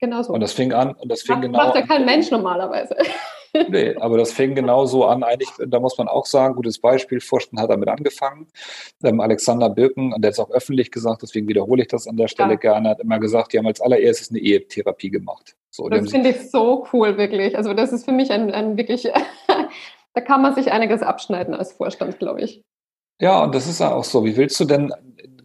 Genau 0.00 0.22
so. 0.22 0.32
Und 0.32 0.40
das 0.40 0.54
fing 0.54 0.72
an, 0.72 0.94
und 0.94 1.12
das 1.12 1.20
fing 1.20 1.34
macht, 1.34 1.42
genau 1.42 1.58
Macht 1.58 1.74
ja 1.74 1.82
kein 1.82 2.06
Mensch 2.06 2.30
normalerweise. 2.30 2.96
Nee, 3.68 3.94
aber 3.96 4.18
das 4.18 4.32
fing 4.32 4.54
genau 4.54 4.86
so 4.86 5.04
an. 5.04 5.22
Eigentlich, 5.22 5.50
da 5.66 5.80
muss 5.80 5.96
man 5.96 6.08
auch 6.08 6.26
sagen, 6.26 6.56
gutes 6.56 6.78
Beispiel, 6.78 7.20
Forsten 7.20 7.60
hat 7.60 7.70
damit 7.70 7.88
angefangen. 7.88 8.48
Ähm, 9.02 9.20
Alexander 9.20 9.70
Birken, 9.70 10.12
und 10.12 10.22
der 10.22 10.30
hat 10.30 10.34
es 10.34 10.40
auch 10.40 10.50
öffentlich 10.50 10.90
gesagt, 10.90 11.22
deswegen 11.22 11.48
wiederhole 11.48 11.82
ich 11.82 11.88
das 11.88 12.06
an 12.06 12.16
der 12.16 12.28
Stelle 12.28 12.54
ja. 12.54 12.56
gerne, 12.56 12.90
hat 12.90 13.00
immer 13.00 13.18
gesagt, 13.18 13.52
die 13.52 13.58
haben 13.58 13.66
als 13.66 13.80
allererstes 13.80 14.30
eine 14.30 14.40
Ehetherapie 14.40 15.10
gemacht. 15.10 15.54
So, 15.70 15.88
das 15.88 16.10
finde 16.10 16.30
ich 16.30 16.50
so 16.50 16.86
cool, 16.92 17.16
wirklich. 17.16 17.56
Also 17.56 17.74
das 17.74 17.92
ist 17.92 18.04
für 18.04 18.12
mich 18.12 18.30
ein, 18.30 18.52
ein 18.52 18.76
wirklich, 18.76 19.08
da 20.14 20.20
kann 20.20 20.42
man 20.42 20.54
sich 20.54 20.70
einiges 20.70 21.02
abschneiden 21.02 21.54
als 21.54 21.72
Vorstand, 21.72 22.18
glaube 22.18 22.42
ich. 22.42 22.62
Ja, 23.20 23.42
und 23.44 23.54
das 23.54 23.68
ist 23.68 23.80
ja 23.80 23.92
auch 23.92 24.04
so. 24.04 24.24
Wie 24.24 24.36
willst 24.36 24.58
du 24.58 24.64
denn 24.64 24.92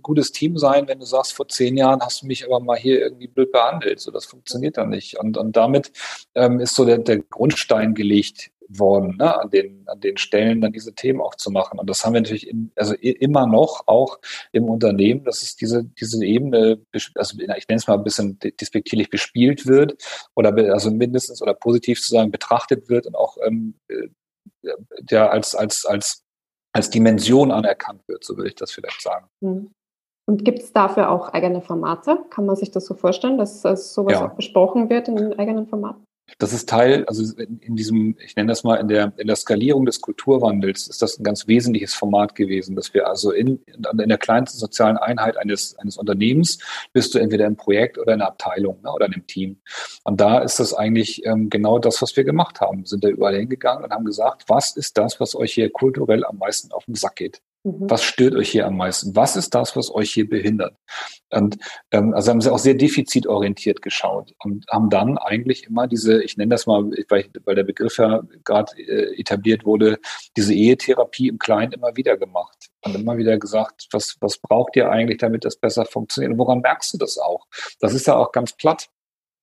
gutes 0.10 0.32
Team 0.32 0.58
sein, 0.58 0.88
wenn 0.88 1.00
du 1.00 1.06
sagst, 1.06 1.34
vor 1.34 1.48
zehn 1.48 1.78
Jahren 1.78 2.01
hast 2.01 2.24
du 2.24 2.25
mich 2.25 2.44
aber 2.44 2.60
mal 2.60 2.78
hier 2.78 3.00
irgendwie 3.00 3.28
blöd 3.28 3.51
behandelt. 3.51 4.00
So, 4.00 4.10
das 4.10 4.25
funktioniert 4.25 4.78
dann 4.78 4.89
nicht. 4.89 5.20
Und, 5.20 5.38
und 5.38 5.56
damit 5.56 5.92
ähm, 6.34 6.60
ist 6.60 6.74
so 6.74 6.84
der, 6.84 6.98
der 6.98 7.20
Grundstein 7.20 7.94
gelegt 7.94 8.50
worden, 8.70 9.18
ne, 9.18 9.39
an 9.39 9.51
den, 9.51 9.84
an 9.88 10.00
den 10.00 10.18
Stellen 10.18 10.62
dann 10.62 10.72
diese 10.72 10.96
Themen 10.96 11.22
auch 11.22 11.36
zu 11.36 11.51
machen. 11.51 11.78
Und 11.78 11.88
das 11.88 12.04
haben 12.04 12.13
wir 12.13 12.22
natürlich 12.22 12.48
in, 12.48 12.72
also 12.75 12.96
immer 12.96 13.46
noch 13.46 13.84
auch 13.86 14.18
im 14.51 14.63
Unternehmen, 14.66 15.24
dass 15.25 15.44
es 15.44 15.56
diese, 15.56 15.84
diese 15.84 16.25
Ebene, 16.25 16.82
also 17.13 17.38
ich 17.39 17.48
nenne 17.48 17.58
es 17.70 17.88
mal 17.88 17.98
ein 17.98 18.04
bisschen 18.04 18.39
despektierlich 18.39 19.12
bespielt 19.12 19.68
wird 19.68 19.94
oder 20.36 20.56
also 20.74 20.89
mindestens 20.89 21.39
oder 21.39 21.54
positiv 21.54 22.01
zu 22.01 22.10
sagen 22.10 22.32
betrachtet 22.32 22.89
wird 22.89 23.06
und 23.06 23.16
auch 23.16 23.38
ähm, 23.46 23.75
äh, 23.89 24.08
ja 25.08 25.30
als, 25.30 25.54
als, 25.54 25.86
als, 25.86 26.24
als 26.74 26.89
Dimension 26.89 27.51
anerkannt 27.51 28.01
wird, 28.08 28.24
so 28.24 28.38
würde 28.38 28.50
ich 28.50 28.56
das 28.56 28.72
vielleicht 28.72 29.01
sagen. 29.01 29.28
Mhm. 29.42 29.72
Und 30.29 30.45
gibt 30.45 30.59
es 30.59 30.74
dafür 30.74 31.09
auch 31.09 31.29
eigene 31.29 31.59
Formate? 31.59 32.19
Kann 32.29 32.45
man 32.45 32.55
sich 32.55 32.69
das 32.69 32.86
so 32.86 32.93
vorstellen, 32.93 33.39
dass, 33.39 33.63
dass 33.63 33.95
sowas 33.95 34.13
ja. 34.13 34.27
auch 34.27 34.36
besprochen 34.36 34.88
wird 34.88 35.07
in 35.07 35.33
eigenen 35.39 35.65
Formaten? 35.65 36.03
Das 36.38 36.53
ist 36.53 36.69
Teil, 36.69 37.03
also 37.05 37.36
in, 37.41 37.57
in, 37.57 37.75
diesem, 37.75 38.15
ich 38.24 38.36
nenne 38.36 38.50
das 38.50 38.63
mal, 38.63 38.75
in 38.75 38.89
der, 38.89 39.12
in 39.17 39.25
der 39.25 39.36
Skalierung 39.36 39.88
des 39.88 40.01
Kulturwandels 40.01 40.86
ist 40.86 41.01
das 41.01 41.17
ein 41.17 41.24
ganz 41.24 41.48
wesentliches 41.48 41.95
Format 41.95 42.36
gewesen, 42.36 42.75
dass 42.75 42.93
wir 42.93 43.07
also 43.07 43.31
in, 43.31 43.59
in 43.65 44.07
der 44.07 44.19
kleinsten 44.19 44.59
sozialen 44.59 44.98
Einheit 44.98 45.36
eines, 45.36 45.75
eines 45.79 45.98
Unternehmens 45.98 46.59
bist 46.93 47.15
du 47.15 47.17
entweder 47.17 47.48
im 47.48 47.55
Projekt 47.55 47.98
oder 47.98 48.13
in 48.13 48.21
einer 48.21 48.29
Abteilung 48.29 48.79
ne, 48.83 48.93
oder 48.93 49.07
in 49.07 49.13
einem 49.13 49.25
Team. 49.25 49.59
Und 50.03 50.21
da 50.21 50.43
ist 50.43 50.59
das 50.59 50.75
eigentlich 50.75 51.25
ähm, 51.25 51.50
genau 51.50 51.79
das, 51.79 52.03
was 52.03 52.15
wir 52.15 52.24
gemacht 52.24 52.62
haben. 52.62 52.81
Wir 52.81 52.88
sind 52.88 53.03
da 53.03 53.07
überall 53.07 53.36
hingegangen 53.36 53.83
und 53.83 53.91
haben 53.91 54.05
gesagt, 54.05 54.43
was 54.48 54.77
ist 54.77 54.95
das, 54.95 55.19
was 55.19 55.33
euch 55.33 55.53
hier 55.53 55.71
kulturell 55.71 56.24
am 56.24 56.38
meisten 56.38 56.71
auf 56.71 56.86
den 56.86 56.93
Sack 56.93 57.15
geht? 57.15 57.41
Mhm. 57.63 57.89
Was 57.89 58.04
stört 58.04 58.36
euch 58.36 58.50
hier 58.50 58.66
am 58.66 58.78
meisten? 58.78 59.16
Was 59.16 59.36
ist 59.36 59.54
das, 59.54 59.75
was 59.75 59.94
euch 59.94 60.12
hier 60.12 60.30
behindert? 60.30 60.75
Und 61.30 61.58
ähm, 61.92 62.13
also 62.13 62.32
haben 62.32 62.42
sie 62.42 62.51
auch 62.51 62.60
sehr 62.60 62.74
defizitorientiert 62.74 63.82
geschaut 63.82 64.34
und 64.39 64.66
haben 64.70 64.89
dann 64.89 65.18
eigentlich 65.18 65.66
immer 65.66 65.88
diese, 65.88 66.24
ich 66.24 66.38
nenne 66.38 66.51
das 66.51 66.68
mal, 66.68 66.89
weil, 67.10 67.30
weil 67.44 67.56
der 67.56 67.63
Begriff 67.63 67.98
ja 67.98 68.24
gerade 68.46 68.72
äh, 68.82 69.20
etabliert 69.20 69.66
wurde, 69.66 70.00
diese 70.38 70.54
Ehetherapie 70.54 71.28
im 71.28 71.38
Kleinen 71.38 71.74
immer 71.74 71.96
wieder 71.98 72.18
gemacht 72.18 72.70
und 72.86 72.96
immer 72.96 73.18
wieder 73.18 73.38
gesagt, 73.38 73.88
was, 73.92 74.16
was 74.22 74.38
braucht 74.38 74.75
ihr 74.78 74.89
eigentlich, 74.89 75.18
damit 75.18 75.44
das 75.44 75.58
besser 75.58 75.86
funktioniert? 75.86 76.32
Und 76.32 76.39
woran 76.39 76.62
merkst 76.62 76.94
du 76.94 76.98
das 76.98 77.18
auch? 77.18 77.46
Das 77.82 77.94
ist 77.94 78.08
ja 78.08 78.16
auch 78.16 78.32
ganz 78.32 78.54
platt. 78.54 78.89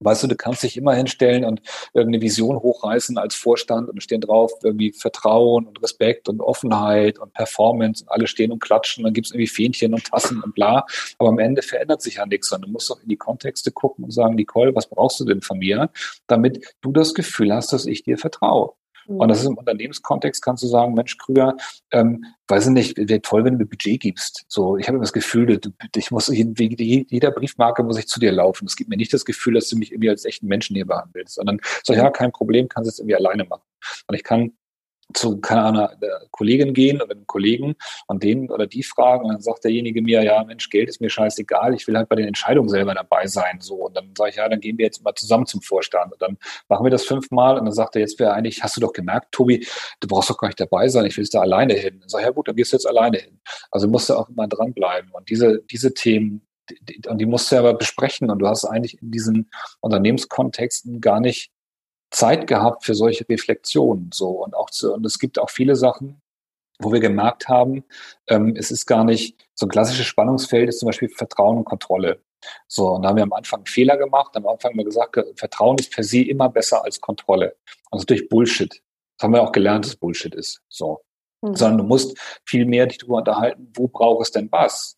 Weißt 0.01 0.23
du, 0.23 0.27
du 0.27 0.37
kannst 0.37 0.63
dich 0.63 0.77
immer 0.77 0.95
hinstellen 0.95 1.45
und 1.45 1.63
irgendeine 1.95 2.23
Vision 2.23 2.57
hochreißen 2.57 3.17
als 3.19 3.35
Vorstand 3.35 3.89
und 3.89 4.03
stehen 4.03 4.21
drauf 4.21 4.53
irgendwie 4.63 4.93
Vertrauen 4.93 5.67
und 5.67 5.83
Respekt 5.83 6.29
und 6.29 6.41
Offenheit 6.41 7.19
und 7.19 7.33
Performance 7.33 8.05
und 8.05 8.11
alle 8.11 8.27
stehen 8.27 8.53
und 8.53 8.61
klatschen, 8.61 9.05
dann 9.05 9.15
gibt's 9.15 9.31
irgendwie 9.31 9.47
Fähnchen 9.47 9.95
und 9.95 10.05
Tassen 10.05 10.43
und 10.43 10.55
bla. 10.55 10.85
Aber 11.19 11.31
am 11.31 11.39
Ende 11.39 11.63
verändert 11.63 12.03
sich 12.03 12.17
ja 12.17 12.27
nichts, 12.27 12.49
sondern 12.49 12.69
du 12.69 12.73
musst 12.73 12.91
doch 12.91 13.03
in 13.03 13.09
die 13.09 13.17
Kontexte 13.17 13.73
gucken 13.73 14.05
und 14.05 14.11
sagen, 14.11 14.35
Nicole, 14.35 14.75
was 14.75 14.89
brauchst 14.89 15.21
du 15.21 15.25
denn 15.25 15.41
von 15.41 15.59
mir, 15.59 15.91
damit 16.27 16.77
du 16.83 16.93
das 16.93 17.15
Gefühl 17.15 17.55
hast, 17.55 17.73
dass 17.73 17.87
ich 17.87 18.03
dir 18.03 18.19
vertraue. 18.19 18.75
Und 19.09 19.29
das 19.29 19.41
ist 19.41 19.47
im 19.47 19.57
Unternehmenskontext, 19.57 20.43
kannst 20.43 20.63
du 20.63 20.67
sagen, 20.67 20.95
Mensch, 20.95 21.17
Krüger, 21.19 21.57
ähm, 21.93 22.25
weiß 22.49 22.67
ich 22.67 22.73
nicht, 22.73 22.97
wäre 22.97 23.23
toll, 23.23 23.45
wenn 23.45 23.55
du 23.55 23.59
mir 23.61 23.67
Budget 23.67 24.01
gibst. 24.01 24.45
So, 24.49 24.77
ich 24.77 24.87
habe 24.87 24.97
immer 24.97 25.05
das 25.05 25.13
Gefühl, 25.13 25.61
ich 25.95 26.11
muss, 26.11 26.29
jeder 26.29 27.31
Briefmarke 27.31 27.83
muss 27.83 27.99
ich 27.99 28.07
zu 28.07 28.21
dir 28.21 28.33
laufen. 28.33 28.67
Es 28.67 28.77
gibt 28.77 28.91
mir 28.91 28.97
nicht 28.97 29.13
das 29.13 29.25
Gefühl, 29.25 29.55
dass 29.55 29.69
du 29.69 29.77
mich 29.77 29.93
irgendwie 29.93 30.11
als 30.11 30.25
echten 30.25 30.47
Menschen 30.47 30.77
hier 30.77 30.87
behandelst, 30.87 31.35
sondern 31.35 31.61
so, 31.85 31.93
ja, 31.93 32.11
kein 32.11 32.33
Problem, 32.33 32.69
kannst 32.69 32.89
du 32.89 32.91
es 32.91 32.99
irgendwie 32.99 33.17
alleine 33.17 33.45
machen. 33.45 33.63
Und 34.07 34.15
ich 34.15 34.25
kann 34.25 34.53
zu, 35.15 35.41
keine 35.41 35.63
Ahnung, 35.63 35.89
der 36.01 36.23
Kollegin 36.31 36.75
gehen 36.75 37.01
oder 37.01 37.13
einem 37.13 37.27
Kollegen 37.27 37.77
und 38.07 38.23
den 38.23 38.51
oder 38.51 38.67
die 38.67 38.83
fragen 38.83 39.25
und 39.25 39.33
dann 39.33 39.41
sagt 39.41 39.65
derjenige 39.65 40.03
mir, 40.03 40.23
ja, 40.23 40.43
Mensch, 40.45 40.69
Geld 40.69 40.89
ist 40.89 41.01
mir 41.01 41.11
scheißegal, 41.11 41.75
ich 41.75 41.87
will 41.87 41.97
halt 41.97 42.09
bei 42.09 42.17
den 42.17 42.27
Entscheidungen 42.27 42.69
selber 42.69 42.95
dabei 42.95 43.27
sein, 43.27 43.61
so. 43.61 43.87
Und 43.87 43.97
dann 43.97 44.13
sage 44.17 44.31
ich, 44.31 44.37
ja, 44.37 44.49
dann 44.49 44.61
gehen 44.61 44.79
wir 44.79 44.85
jetzt 44.85 45.03
mal 45.05 45.15
zusammen 45.15 45.47
zum 45.47 45.63
Vorstand 45.63 46.13
und 46.13 46.21
dann 46.21 46.37
machen 46.69 46.85
wir 46.85 46.91
das 46.91 47.05
fünfmal 47.05 47.59
und 47.59 47.65
dann 47.65 47.75
sagt 47.75 47.97
er, 47.97 48.01
jetzt 48.01 48.19
wäre 48.19 48.33
eigentlich, 48.33 48.63
hast 48.63 48.77
du 48.77 48.81
doch 48.81 48.93
gemerkt, 48.93 49.33
Tobi, 49.33 49.67
du 50.01 50.09
brauchst 50.09 50.31
doch 50.31 50.39
gar 50.39 50.49
nicht 50.49 50.61
dabei 50.61 50.89
sein, 50.89 51.07
ich 51.07 51.17
will 51.17 51.27
da 51.31 51.41
alleine 51.41 51.75
hin. 51.75 51.99
Dann 52.01 52.09
sage 52.09 52.23
ich, 52.23 52.27
ja 52.27 52.33
gut, 52.33 52.49
dann 52.49 52.57
gehst 52.57 52.73
du 52.73 52.77
jetzt 52.77 52.87
alleine 52.87 53.19
hin. 53.19 53.41
Also 53.71 53.89
musst 53.89 54.09
du 54.11 54.15
auch 54.15 54.29
immer 54.29 54.49
dranbleiben 54.49 55.11
und 55.13 55.29
diese, 55.31 55.63
diese 55.71 55.95
Themen, 55.95 56.47
die, 56.69 57.01
und 57.09 57.19
die 57.19 57.27
musst 57.27 57.53
du 57.53 57.57
aber 57.57 57.75
besprechen 57.75 58.31
und 58.31 58.41
du 58.41 58.49
hast 58.49 58.65
eigentlich 58.65 59.01
in 59.01 59.11
diesen 59.11 59.51
Unternehmenskontexten 59.81 61.01
gar 61.01 61.21
nicht 61.21 61.51
Zeit 62.11 62.47
gehabt 62.47 62.85
für 62.85 62.95
solche 62.95 63.29
Reflexionen. 63.29 64.11
So 64.13 64.45
und 64.45 64.55
auch 64.55 64.71
zu, 64.71 64.93
und 64.93 65.05
es 65.05 65.19
gibt 65.19 65.39
auch 65.39 65.51
viele 65.51 65.77
Sachen, 65.77 66.21
wo 66.79 66.93
wir 66.93 67.01
gemerkt 67.01 67.49
haben, 67.49 67.85
ähm, 68.29 68.55
es 68.57 68.71
ist 68.71 68.87
gar 68.87 69.05
nicht 69.05 69.47
so 69.55 69.67
ein 69.67 69.71
klassisches 69.71 70.07
Spannungsfeld 70.07 70.69
ist 70.69 70.81
zum 70.81 70.87
Beispiel 70.87 71.09
Vertrauen 71.09 71.59
und 71.59 71.65
Kontrolle. 71.65 72.21
So, 72.69 72.91
und 72.91 73.03
da 73.03 73.09
haben 73.09 73.17
wir 73.17 73.23
am 73.23 73.33
Anfang 73.33 73.61
einen 73.61 73.67
Fehler 73.67 73.97
gemacht, 73.97 74.37
am 74.37 74.47
Anfang 74.47 74.73
haben 74.73 74.79
wir 74.79 74.85
gesagt, 74.85 75.19
Vertrauen 75.37 75.79
ist 75.79 75.93
per 75.93 76.05
se 76.05 76.21
immer 76.21 76.49
besser 76.49 76.85
als 76.85 77.01
Kontrolle. 77.01 77.57
Also 77.91 78.05
durch 78.05 78.29
Bullshit. 78.29 78.71
Das 78.71 79.25
haben 79.25 79.33
wir 79.33 79.43
auch 79.43 79.53
gelernt, 79.53 79.87
dass 79.87 79.97
Bullshit 79.97 80.35
ist. 80.35 80.63
So. 80.69 81.01
Mhm. 81.43 81.57
Sondern 81.57 81.79
du 81.79 81.85
musst 81.85 82.19
viel 82.45 82.67
mehr 82.67 82.87
dich 82.87 82.99
darüber 82.99 83.19
unterhalten, 83.19 83.73
wo 83.75 83.89
braucht 83.89 84.27
es 84.27 84.31
denn 84.31 84.51
was? 84.53 84.97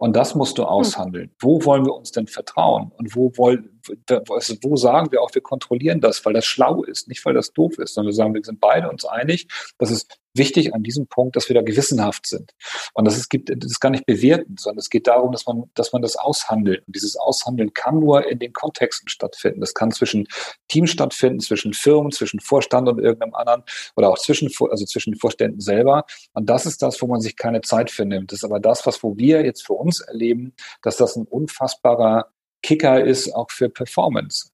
Und 0.00 0.16
das 0.16 0.34
musst 0.34 0.56
du 0.56 0.62
hm. 0.62 0.68
aushandeln. 0.68 1.26
Hm. 1.26 1.36
Wo 1.40 1.64
wollen 1.64 1.84
wir 1.84 1.94
uns 1.94 2.10
denn 2.10 2.26
vertrauen? 2.26 2.90
Und 2.96 3.14
wo 3.14 3.36
wollen, 3.36 3.79
also 4.28 4.56
wo 4.62 4.76
sagen 4.76 5.12
wir 5.12 5.22
auch, 5.22 5.34
wir 5.34 5.42
kontrollieren 5.42 6.00
das, 6.00 6.24
weil 6.24 6.32
das 6.32 6.44
schlau 6.44 6.82
ist, 6.84 7.08
nicht 7.08 7.24
weil 7.24 7.34
das 7.34 7.52
doof 7.52 7.78
ist, 7.78 7.94
sondern 7.94 8.10
wir 8.10 8.16
sagen, 8.16 8.34
wir 8.34 8.44
sind 8.44 8.60
beide 8.60 8.90
uns 8.90 9.04
einig, 9.04 9.48
dass 9.78 9.90
es 9.90 10.06
wichtig 10.34 10.74
an 10.74 10.82
diesem 10.82 11.06
Punkt, 11.06 11.36
dass 11.36 11.48
wir 11.48 11.54
da 11.54 11.62
gewissenhaft 11.62 12.26
sind. 12.26 12.52
Und 12.94 13.04
das, 13.04 13.16
ist, 13.16 13.28
gibt, 13.28 13.48
das 13.48 13.70
ist 13.70 13.80
gar 13.80 13.90
nicht 13.90 14.06
bewerten, 14.06 14.56
sondern 14.58 14.78
es 14.78 14.90
geht 14.90 15.06
darum, 15.06 15.32
dass 15.32 15.46
man, 15.46 15.64
dass 15.74 15.92
man 15.92 16.02
das 16.02 16.16
aushandelt. 16.16 16.86
Und 16.86 16.94
dieses 16.94 17.16
Aushandeln 17.16 17.72
kann 17.74 17.98
nur 17.98 18.28
in 18.28 18.38
den 18.38 18.52
Kontexten 18.52 19.08
stattfinden. 19.08 19.60
Das 19.60 19.74
kann 19.74 19.90
zwischen 19.90 20.26
Teams 20.68 20.90
stattfinden, 20.90 21.40
zwischen 21.40 21.72
Firmen, 21.72 22.12
zwischen 22.12 22.40
Vorstand 22.40 22.88
und 22.88 22.98
irgendeinem 22.98 23.34
anderen 23.34 23.64
oder 23.96 24.10
auch 24.10 24.18
zwischen, 24.18 24.50
also 24.70 24.84
zwischen 24.84 25.12
den 25.12 25.18
Vorständen 25.18 25.60
selber. 25.60 26.04
Und 26.32 26.48
das 26.48 26.66
ist 26.66 26.82
das, 26.82 27.00
wo 27.02 27.06
man 27.06 27.20
sich 27.20 27.36
keine 27.36 27.60
Zeit 27.62 27.90
für 27.90 28.04
nimmt. 28.04 28.32
Das 28.32 28.40
ist 28.40 28.44
aber 28.44 28.60
das, 28.60 28.86
was 28.86 29.02
wo 29.02 29.16
wir 29.16 29.44
jetzt 29.44 29.66
für 29.66 29.74
uns 29.74 30.00
erleben, 30.00 30.54
dass 30.82 30.96
das 30.96 31.16
ein 31.16 31.26
unfassbarer 31.26 32.30
Kicker 32.62 33.02
ist, 33.02 33.34
auch 33.34 33.50
für 33.50 33.68
Performance. 33.68 34.50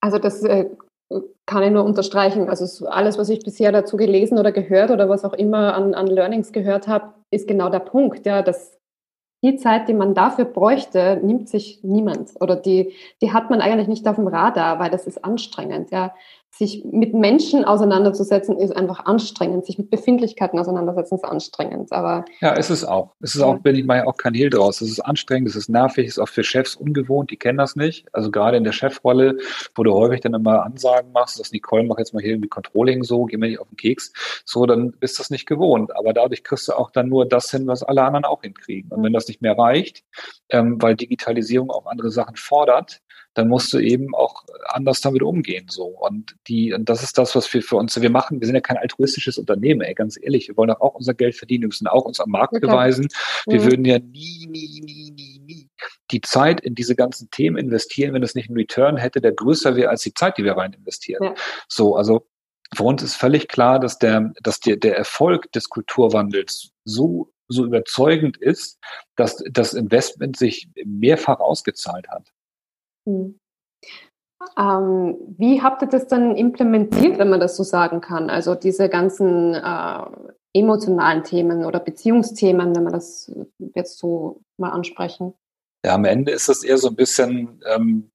Also 0.00 0.18
das 0.18 0.42
äh, 0.42 0.66
kann 1.46 1.62
ich 1.62 1.70
nur 1.70 1.84
unterstreichen. 1.84 2.48
Also 2.48 2.86
alles, 2.86 3.18
was 3.18 3.28
ich 3.28 3.44
bisher 3.44 3.72
dazu 3.72 3.96
gelesen 3.96 4.38
oder 4.38 4.52
gehört 4.52 4.90
oder 4.90 5.08
was 5.08 5.24
auch 5.24 5.32
immer 5.32 5.74
an, 5.74 5.94
an 5.94 6.06
Learnings 6.06 6.52
gehört 6.52 6.88
habe, 6.88 7.14
ist 7.30 7.48
genau 7.48 7.68
der 7.70 7.80
Punkt, 7.80 8.26
ja, 8.26 8.42
dass 8.42 8.78
die 9.44 9.56
Zeit, 9.56 9.88
die 9.88 9.94
man 9.94 10.14
dafür 10.14 10.46
bräuchte, 10.46 11.20
nimmt 11.22 11.48
sich 11.48 11.80
niemand 11.82 12.32
oder 12.40 12.56
die, 12.56 12.94
die 13.20 13.32
hat 13.32 13.50
man 13.50 13.60
eigentlich 13.60 13.88
nicht 13.88 14.08
auf 14.08 14.16
dem 14.16 14.26
Radar, 14.26 14.78
weil 14.78 14.90
das 14.90 15.06
ist 15.06 15.24
anstrengend. 15.24 15.90
Ja 15.90 16.14
sich 16.58 16.84
mit 16.84 17.14
Menschen 17.14 17.64
auseinanderzusetzen, 17.64 18.58
ist 18.58 18.74
einfach 18.74 19.04
anstrengend. 19.04 19.66
Sich 19.66 19.78
mit 19.78 19.90
Befindlichkeiten 19.90 20.58
auseinandersetzen, 20.58 21.16
ist 21.16 21.24
anstrengend. 21.24 21.92
Aber 21.92 22.24
ja, 22.40 22.52
ist 22.52 22.70
es 22.70 22.84
auch. 22.84 23.14
Es 23.20 23.34
ist 23.34 23.42
auch, 23.42 23.58
bin 23.58 23.76
ich 23.76 23.84
mal 23.84 24.04
auch 24.04 24.16
kein 24.16 24.34
Hehl 24.34 24.50
draus. 24.50 24.80
Es 24.80 24.90
ist 24.90 25.00
anstrengend, 25.00 25.48
es 25.48 25.56
ist 25.56 25.68
nervig, 25.68 26.06
es 26.06 26.16
ist 26.16 26.22
auch 26.22 26.28
für 26.28 26.44
Chefs 26.44 26.74
ungewohnt, 26.74 27.30
die 27.30 27.36
kennen 27.36 27.58
das 27.58 27.76
nicht. 27.76 28.06
Also 28.12 28.30
gerade 28.30 28.56
in 28.56 28.64
der 28.64 28.72
Chefrolle, 28.72 29.36
wo 29.74 29.82
du 29.82 29.92
häufig 29.92 30.20
dann 30.20 30.34
immer 30.34 30.64
Ansagen 30.64 31.12
machst, 31.12 31.38
dass 31.38 31.52
Nicole 31.52 31.84
mach 31.84 31.98
jetzt 31.98 32.14
mal 32.14 32.22
hier 32.22 32.32
irgendwie 32.32 32.48
Controlling 32.48 33.02
so, 33.02 33.24
geh 33.24 33.36
mir 33.36 33.48
nicht 33.48 33.60
auf 33.60 33.68
den 33.68 33.76
Keks, 33.76 34.12
so, 34.44 34.64
dann 34.66 34.92
bist 34.92 35.18
du 35.18 35.22
das 35.22 35.30
nicht 35.30 35.46
gewohnt. 35.46 35.94
Aber 35.96 36.12
dadurch 36.12 36.42
kriegst 36.42 36.68
du 36.68 36.72
auch 36.72 36.90
dann 36.90 37.08
nur 37.08 37.26
das 37.26 37.50
hin, 37.50 37.66
was 37.66 37.82
alle 37.82 38.02
anderen 38.02 38.24
auch 38.24 38.42
hinkriegen. 38.42 38.90
Und 38.90 39.02
wenn 39.02 39.12
das 39.12 39.28
nicht 39.28 39.42
mehr 39.42 39.58
reicht, 39.58 40.04
ähm, 40.50 40.80
weil 40.80 40.96
Digitalisierung 40.96 41.70
auch 41.70 41.86
andere 41.86 42.10
Sachen 42.10 42.36
fordert, 42.36 43.00
dann 43.36 43.48
musst 43.48 43.70
du 43.72 43.78
eben 43.78 44.14
auch 44.14 44.44
anders 44.68 45.02
damit 45.02 45.22
umgehen. 45.22 45.66
So. 45.68 45.84
Und 45.84 46.36
die, 46.48 46.72
und 46.72 46.88
das 46.88 47.02
ist 47.02 47.18
das, 47.18 47.36
was 47.36 47.52
wir 47.52 47.62
für 47.62 47.76
uns, 47.76 48.00
wir 48.00 48.08
machen, 48.08 48.40
wir 48.40 48.46
sind 48.46 48.54
ja 48.54 48.62
kein 48.62 48.78
altruistisches 48.78 49.36
Unternehmen, 49.36 49.82
ey, 49.82 49.94
ganz 49.94 50.18
ehrlich. 50.20 50.48
Wir 50.48 50.56
wollen 50.56 50.70
auch 50.70 50.94
unser 50.94 51.12
Geld 51.12 51.36
verdienen, 51.36 51.62
wir 51.62 51.68
müssen 51.68 51.86
auch 51.86 52.06
uns 52.06 52.18
am 52.18 52.30
Markt 52.30 52.58
beweisen. 52.60 53.08
Wir 53.46 53.60
mhm. 53.60 53.64
würden 53.64 53.84
ja 53.84 53.98
nie, 53.98 54.46
nie, 54.48 54.80
nie, 54.82 55.10
nie, 55.10 55.40
nie 55.44 55.68
die 56.10 56.22
Zeit 56.22 56.60
in 56.60 56.74
diese 56.74 56.96
ganzen 56.96 57.30
Themen 57.30 57.58
investieren, 57.58 58.14
wenn 58.14 58.22
es 58.22 58.34
nicht 58.34 58.48
einen 58.48 58.56
Return 58.56 58.96
hätte, 58.96 59.20
der 59.20 59.32
größer 59.32 59.76
wäre 59.76 59.90
als 59.90 60.02
die 60.02 60.14
Zeit, 60.14 60.38
die 60.38 60.44
wir 60.44 60.56
rein 60.56 60.72
investieren. 60.72 61.34
So, 61.68 61.96
also 61.96 62.26
für 62.74 62.84
uns 62.84 63.02
ist 63.02 63.16
völlig 63.16 63.48
klar, 63.48 63.80
dass 63.80 63.98
der, 63.98 64.32
dass 64.42 64.60
der, 64.60 64.76
der 64.76 64.96
Erfolg 64.96 65.52
des 65.52 65.68
Kulturwandels 65.68 66.70
so 66.84 67.32
so 67.48 67.64
überzeugend 67.64 68.36
ist, 68.36 68.78
dass 69.14 69.42
das 69.50 69.72
Investment 69.74 70.36
sich 70.36 70.68
mehrfach 70.84 71.40
ausgezahlt 71.40 72.08
hat. 72.08 72.32
Hm. 73.06 73.38
Ähm, 74.58 75.16
wie 75.38 75.62
habt 75.62 75.82
ihr 75.82 75.88
das 75.88 76.06
dann 76.08 76.36
implementiert, 76.36 77.18
wenn 77.18 77.30
man 77.30 77.40
das 77.40 77.56
so 77.56 77.62
sagen 77.62 78.00
kann? 78.00 78.30
Also 78.30 78.54
diese 78.54 78.88
ganzen 78.88 79.54
äh, 79.54 80.02
emotionalen 80.52 81.24
Themen 81.24 81.64
oder 81.64 81.80
Beziehungsthemen, 81.80 82.74
wenn 82.74 82.84
wir 82.84 82.92
das 82.92 83.32
jetzt 83.74 83.98
so 83.98 84.42
mal 84.58 84.70
ansprechen. 84.70 85.34
Ja, 85.84 85.94
am 85.94 86.04
Ende 86.04 86.32
ist 86.32 86.48
das 86.48 86.64
eher 86.64 86.78
so 86.78 86.88
ein 86.88 86.96
bisschen 86.96 87.60
ähm, 87.66 88.10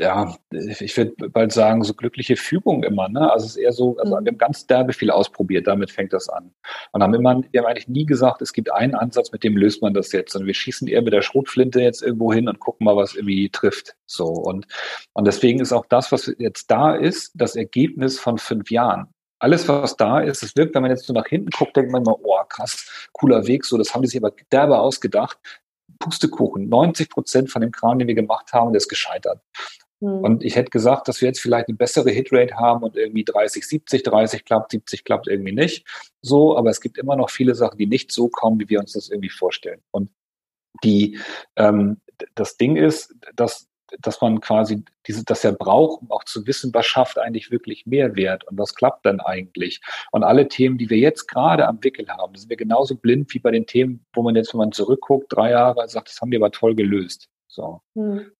ja, 0.00 0.36
ich 0.50 0.96
würde 0.96 1.28
bald 1.28 1.52
sagen, 1.52 1.84
so 1.84 1.94
glückliche 1.94 2.36
Fügung 2.36 2.82
immer. 2.82 3.08
Ne? 3.08 3.30
Also 3.30 3.46
es 3.46 3.52
ist 3.52 3.56
eher 3.56 3.72
so, 3.72 3.96
also 3.98 4.16
mhm. 4.16 4.24
wir 4.24 4.32
haben 4.32 4.38
ganz 4.38 4.66
derbe 4.66 4.92
viel 4.92 5.10
ausprobiert, 5.10 5.66
damit 5.68 5.90
fängt 5.92 6.12
das 6.12 6.28
an. 6.28 6.52
Und 6.92 7.02
haben 7.02 7.14
immer, 7.14 7.42
wir 7.52 7.60
haben 7.60 7.68
eigentlich 7.68 7.88
nie 7.88 8.04
gesagt, 8.04 8.42
es 8.42 8.52
gibt 8.52 8.72
einen 8.72 8.94
Ansatz, 8.94 9.30
mit 9.30 9.44
dem 9.44 9.56
löst 9.56 9.82
man 9.82 9.94
das 9.94 10.10
jetzt. 10.10 10.34
Und 10.34 10.46
wir 10.46 10.54
schießen 10.54 10.88
eher 10.88 11.02
mit 11.02 11.12
der 11.12 11.22
Schrotflinte 11.22 11.80
jetzt 11.80 12.02
irgendwo 12.02 12.32
hin 12.32 12.48
und 12.48 12.58
gucken 12.58 12.84
mal, 12.84 12.96
was 12.96 13.14
irgendwie 13.14 13.48
trifft. 13.50 13.94
So. 14.06 14.26
Und, 14.26 14.66
und 15.12 15.26
deswegen 15.26 15.60
ist 15.60 15.72
auch 15.72 15.86
das, 15.86 16.10
was 16.10 16.32
jetzt 16.38 16.70
da 16.70 16.94
ist, 16.94 17.32
das 17.34 17.54
Ergebnis 17.54 18.18
von 18.18 18.38
fünf 18.38 18.70
Jahren. 18.70 19.08
Alles, 19.38 19.68
was 19.68 19.96
da 19.96 20.20
ist, 20.20 20.42
es 20.42 20.56
wirkt, 20.56 20.74
wenn 20.74 20.82
man 20.82 20.90
jetzt 20.90 21.06
so 21.06 21.12
nach 21.12 21.26
hinten 21.26 21.50
guckt, 21.50 21.76
denkt 21.76 21.92
man 21.92 22.02
immer, 22.02 22.18
oh 22.18 22.38
krass, 22.48 23.08
cooler 23.12 23.46
Weg, 23.46 23.64
so, 23.64 23.76
das 23.76 23.94
haben 23.94 24.02
die 24.02 24.08
sich 24.08 24.22
aber 24.22 24.34
derbe 24.50 24.78
ausgedacht. 24.78 25.38
Pustekuchen. 25.98 26.68
90 26.68 27.10
Prozent 27.10 27.50
von 27.50 27.62
dem 27.62 27.70
Kram, 27.70 27.98
den 27.98 28.08
wir 28.08 28.14
gemacht 28.14 28.52
haben, 28.52 28.72
der 28.72 28.78
ist 28.78 28.88
gescheitert. 28.88 29.40
Mhm. 30.04 30.20
Und 30.20 30.44
ich 30.44 30.54
hätte 30.56 30.70
gesagt, 30.70 31.08
dass 31.08 31.22
wir 31.22 31.28
jetzt 31.28 31.40
vielleicht 31.40 31.68
eine 31.68 31.78
bessere 31.78 32.10
Hitrate 32.10 32.56
haben 32.56 32.82
und 32.82 32.96
irgendwie 32.96 33.24
30, 33.24 33.66
70, 33.66 34.02
30 34.02 34.44
klappt, 34.44 34.72
70 34.72 35.02
klappt 35.04 35.28
irgendwie 35.28 35.52
nicht. 35.52 35.86
So, 36.20 36.56
aber 36.58 36.68
es 36.68 36.82
gibt 36.82 36.98
immer 36.98 37.16
noch 37.16 37.30
viele 37.30 37.54
Sachen, 37.54 37.78
die 37.78 37.86
nicht 37.86 38.12
so 38.12 38.28
kommen, 38.28 38.60
wie 38.60 38.68
wir 38.68 38.80
uns 38.80 38.92
das 38.92 39.08
irgendwie 39.08 39.30
vorstellen. 39.30 39.80
Und 39.92 40.10
die, 40.82 41.18
ähm, 41.56 42.02
das 42.34 42.58
Ding 42.58 42.76
ist, 42.76 43.14
dass 43.34 43.68
dass 44.00 44.20
man 44.20 44.40
quasi 44.40 44.82
diese, 45.06 45.24
das 45.24 45.44
ja 45.44 45.52
braucht, 45.52 46.02
um 46.02 46.10
auch 46.10 46.24
zu 46.24 46.48
wissen, 46.48 46.74
was 46.74 46.84
schafft 46.84 47.16
eigentlich 47.16 47.52
wirklich 47.52 47.86
Mehrwert 47.86 48.42
und 48.48 48.58
was 48.58 48.74
klappt 48.74 49.06
dann 49.06 49.20
eigentlich. 49.20 49.80
Und 50.10 50.24
alle 50.24 50.48
Themen, 50.48 50.78
die 50.78 50.90
wir 50.90 50.98
jetzt 50.98 51.28
gerade 51.28 51.68
am 51.68 51.78
Wickel 51.84 52.08
haben, 52.08 52.34
sind 52.34 52.48
wir 52.48 52.56
genauso 52.56 52.96
blind 52.96 53.32
wie 53.34 53.38
bei 53.38 53.52
den 53.52 53.66
Themen, 53.66 54.04
wo 54.12 54.22
man 54.22 54.34
jetzt, 54.34 54.52
wenn 54.52 54.58
man 54.58 54.72
zurückguckt, 54.72 55.26
drei 55.28 55.50
Jahre 55.50 55.88
sagt, 55.88 56.08
das 56.08 56.20
haben 56.20 56.32
wir 56.32 56.40
aber 56.40 56.50
toll 56.50 56.74
gelöst. 56.74 57.28
So. 57.46 57.82
Hm. 57.94 58.32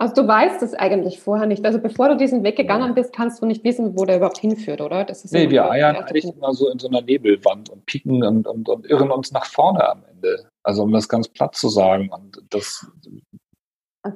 Also 0.00 0.14
du 0.22 0.26
weißt 0.26 0.62
es 0.62 0.72
eigentlich 0.72 1.20
vorher 1.20 1.46
nicht. 1.46 1.62
Also 1.66 1.78
bevor 1.78 2.08
du 2.08 2.16
diesen 2.16 2.42
Weg 2.42 2.56
gegangen 2.56 2.94
bist, 2.94 3.12
kannst 3.12 3.42
du 3.42 3.46
nicht 3.46 3.62
wissen, 3.64 3.98
wo 3.98 4.06
der 4.06 4.16
überhaupt 4.16 4.38
hinführt, 4.38 4.80
oder? 4.80 5.04
Das 5.04 5.26
ist 5.26 5.32
nee, 5.34 5.50
wir 5.50 5.70
eiern 5.70 5.94
eigentlich 5.94 6.24
immer 6.24 6.54
so 6.54 6.70
in 6.70 6.78
so 6.78 6.88
einer 6.88 7.02
Nebelwand 7.02 7.68
und 7.68 7.84
pieken 7.84 8.24
und, 8.24 8.46
und, 8.46 8.66
und 8.70 8.86
irren 8.86 9.10
uns 9.10 9.30
nach 9.30 9.44
vorne 9.44 9.86
am 9.86 10.02
Ende. 10.10 10.46
Also 10.62 10.84
um 10.84 10.92
das 10.92 11.06
ganz 11.06 11.28
platt 11.28 11.54
zu 11.54 11.68
sagen. 11.68 12.08
Und 12.10 12.42
das 12.48 12.90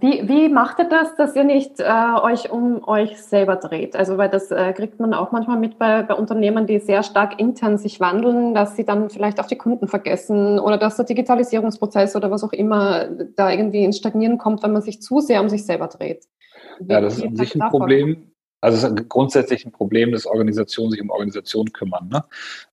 wie, 0.00 0.26
wie 0.28 0.48
macht 0.48 0.78
ihr 0.78 0.88
das, 0.88 1.14
dass 1.16 1.36
ihr 1.36 1.44
nicht 1.44 1.78
äh, 1.78 1.84
euch 2.22 2.50
um 2.50 2.82
euch 2.88 3.20
selber 3.20 3.56
dreht? 3.56 3.94
Also, 3.94 4.16
weil 4.16 4.30
das 4.30 4.50
äh, 4.50 4.72
kriegt 4.72 4.98
man 4.98 5.12
auch 5.12 5.30
manchmal 5.30 5.58
mit 5.58 5.78
bei, 5.78 6.02
bei 6.02 6.14
Unternehmen, 6.14 6.66
die 6.66 6.78
sehr 6.78 7.02
stark 7.02 7.38
intern 7.38 7.76
sich 7.76 8.00
wandeln, 8.00 8.54
dass 8.54 8.76
sie 8.76 8.86
dann 8.86 9.10
vielleicht 9.10 9.40
auch 9.40 9.46
die 9.46 9.58
Kunden 9.58 9.86
vergessen 9.86 10.58
oder 10.58 10.78
dass 10.78 10.96
der 10.96 11.04
Digitalisierungsprozess 11.04 12.16
oder 12.16 12.30
was 12.30 12.42
auch 12.42 12.52
immer 12.54 13.08
da 13.36 13.50
irgendwie 13.50 13.84
ins 13.84 13.98
Stagnieren 13.98 14.38
kommt, 14.38 14.62
wenn 14.62 14.72
man 14.72 14.80
sich 14.80 15.02
zu 15.02 15.20
sehr 15.20 15.42
um 15.42 15.50
sich 15.50 15.66
selber 15.66 15.88
dreht. 15.88 16.24
Wie, 16.80 16.92
ja, 16.92 17.02
das 17.02 17.18
ist 17.18 17.26
an 17.26 17.36
sich 17.36 17.54
ein 17.54 17.68
Problem. 17.68 18.33
Also 18.64 18.78
es 18.78 18.84
ist 18.84 19.08
grundsätzlich 19.10 19.66
ein 19.66 19.72
Problem, 19.72 20.12
dass 20.12 20.24
Organisationen 20.24 20.90
sich 20.90 21.02
um 21.02 21.10
Organisationen 21.10 21.72
kümmern. 21.72 22.08
Ne? 22.08 22.24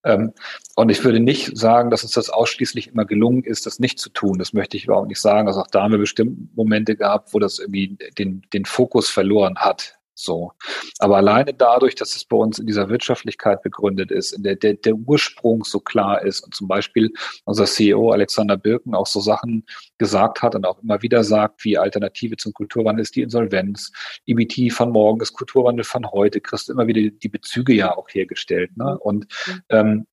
Ähm, 0.06 0.32
und 0.76 0.90
ich 0.90 1.04
würde 1.04 1.20
nicht 1.20 1.58
sagen, 1.58 1.90
dass 1.90 2.04
uns 2.04 2.14
das 2.14 2.30
ausschließlich 2.30 2.88
immer 2.88 3.04
gelungen 3.04 3.44
ist, 3.44 3.66
das 3.66 3.80
nicht 3.80 4.00
zu 4.00 4.10
tun. 4.10 4.40
Das 4.40 4.54
möchte 4.54 4.78
ich 4.78 4.86
überhaupt 4.86 5.10
nicht 5.10 5.20
sagen. 5.20 5.50
Also 5.50 5.60
auch 5.60 5.68
da 5.68 5.84
haben 5.84 5.92
wir 5.92 5.98
bestimmt 5.98 6.56
Momente 6.56 6.96
gehabt, 6.96 7.34
wo 7.34 7.40
das 7.40 7.60
irgendwie 7.60 7.98
den, 8.18 8.42
den 8.54 8.64
Fokus 8.64 9.10
verloren 9.10 9.58
hat. 9.58 10.00
So. 10.24 10.52
Aber 11.00 11.18
alleine 11.18 11.54
dadurch, 11.54 11.96
dass 11.96 12.16
es 12.16 12.26
bei 12.26 12.38
uns 12.38 12.60
in 12.60 12.68
dieser 12.68 12.90
Wirtschaftlichkeit 12.90 13.64
begründet 13.64 14.12
ist, 14.12 14.34
in 14.34 14.44
der, 14.44 14.56
der, 14.56 14.76
der 14.76 14.94
Ursprung 14.94 15.64
so 15.64 15.80
klar 15.80 16.22
ist 16.22 16.42
und 16.42 16.54
zum 16.54 16.68
Beispiel 16.68 17.12
unser 17.46 17.66
CEO 17.66 18.12
Alexander 18.12 18.58
Birken 18.58 18.94
auch 18.94 19.08
so 19.08 19.20
Sachen 19.20 19.66
gesagt 19.98 20.42
hat 20.42 20.56
und 20.56 20.66
auch 20.66 20.82
immer 20.84 21.02
wieder 21.02 21.24
sagt, 21.24 21.64
wie 21.66 21.78
Alternative 21.78 22.38
zum 22.38 22.54
Kulturwandel 22.54 23.02
ist 23.02 23.16
die 23.16 23.22
Insolvenz, 23.22 23.92
EBT 24.28 24.72
von 24.72 24.92
morgen 24.92 25.22
ist 25.22 25.34
Kulturwandel 25.34 25.84
von 25.84 26.12
heute, 26.12 26.40
kriegst 26.40 26.70
immer 26.70 26.88
wieder 26.88 27.02
die 27.02 27.30
Bezüge 27.30 27.74
ja 27.74 27.96
auch 27.98 28.08
hergestellt. 28.10 28.76
Ne? 28.78 28.98
Und 29.00 29.26
ähm, 29.70 30.06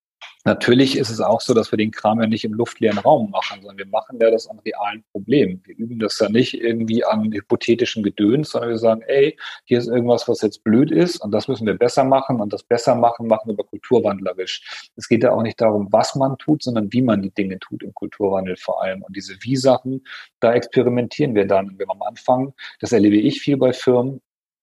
Natürlich 0.45 0.97
ist 0.97 1.11
es 1.11 1.21
auch 1.21 1.41
so, 1.41 1.53
dass 1.53 1.73
wir 1.73 1.77
den 1.77 1.91
Kram 1.91 2.21
ja 2.21 2.27
nicht 2.27 2.45
im 2.45 2.55
luftleeren 2.55 2.99
Raum 2.99 3.31
machen, 3.31 3.61
sondern 3.61 3.79
wir 3.79 3.87
machen 3.87 4.19
ja 4.21 4.31
das 4.31 4.49
an 4.49 4.59
realen 4.61 5.05
Problemen. 5.13 5.61
Wir 5.65 5.77
üben 5.77 5.99
das 5.99 6.19
ja 6.19 6.29
nicht 6.29 6.55
irgendwie 6.55 7.05
an 7.05 7.33
hypothetischen 7.33 8.03
Gedöns, 8.03 8.51
sondern 8.51 8.71
wir 8.71 8.79
sagen, 8.79 9.03
ey, 9.07 9.37
hier 9.65 9.79
ist 9.79 9.89
irgendwas, 9.89 10.29
was 10.29 10.43
jetzt 10.43 10.63
blöd 10.65 10.91
ist 10.91 11.19
und 11.19 11.33
das 11.33 11.49
müssen 11.49 11.67
wir 11.67 11.75
besser 11.75 12.05
machen 12.05 12.41
und 12.41 12.53
das 12.53 12.63
besser 12.63 12.95
machen, 12.95 13.27
machen 13.27 13.57
wir 13.57 13.65
kulturwandlerisch. 13.65 14.91
Es 14.97 15.09
geht 15.09 15.23
ja 15.23 15.33
auch 15.33 15.43
nicht 15.43 15.61
darum, 15.61 15.89
was 15.91 16.15
man 16.15 16.39
tut, 16.39 16.63
sondern 16.63 16.93
wie 16.93 17.03
man 17.03 17.23
die 17.23 17.31
Dinge 17.31 17.59
tut 17.59 17.83
im 17.83 17.93
Kulturwandel 17.95 18.57
vor 18.57 18.83
allem. 18.83 19.03
Und 19.03 19.17
diese 19.17 19.35
Wie-Sachen, 19.43 20.05
da 20.41 20.53
experimentieren 20.53 21.35
wir 21.35 21.47
dann. 21.47 21.69
Und 21.69 21.79
wir 21.79 21.91
am 21.91 22.03
Anfang, 22.03 22.55
das 22.81 22.93
erlebe 22.93 23.17
ich 23.17 23.41
viel 23.41 23.57
bei 23.57 23.73
Firmen, 23.73 24.21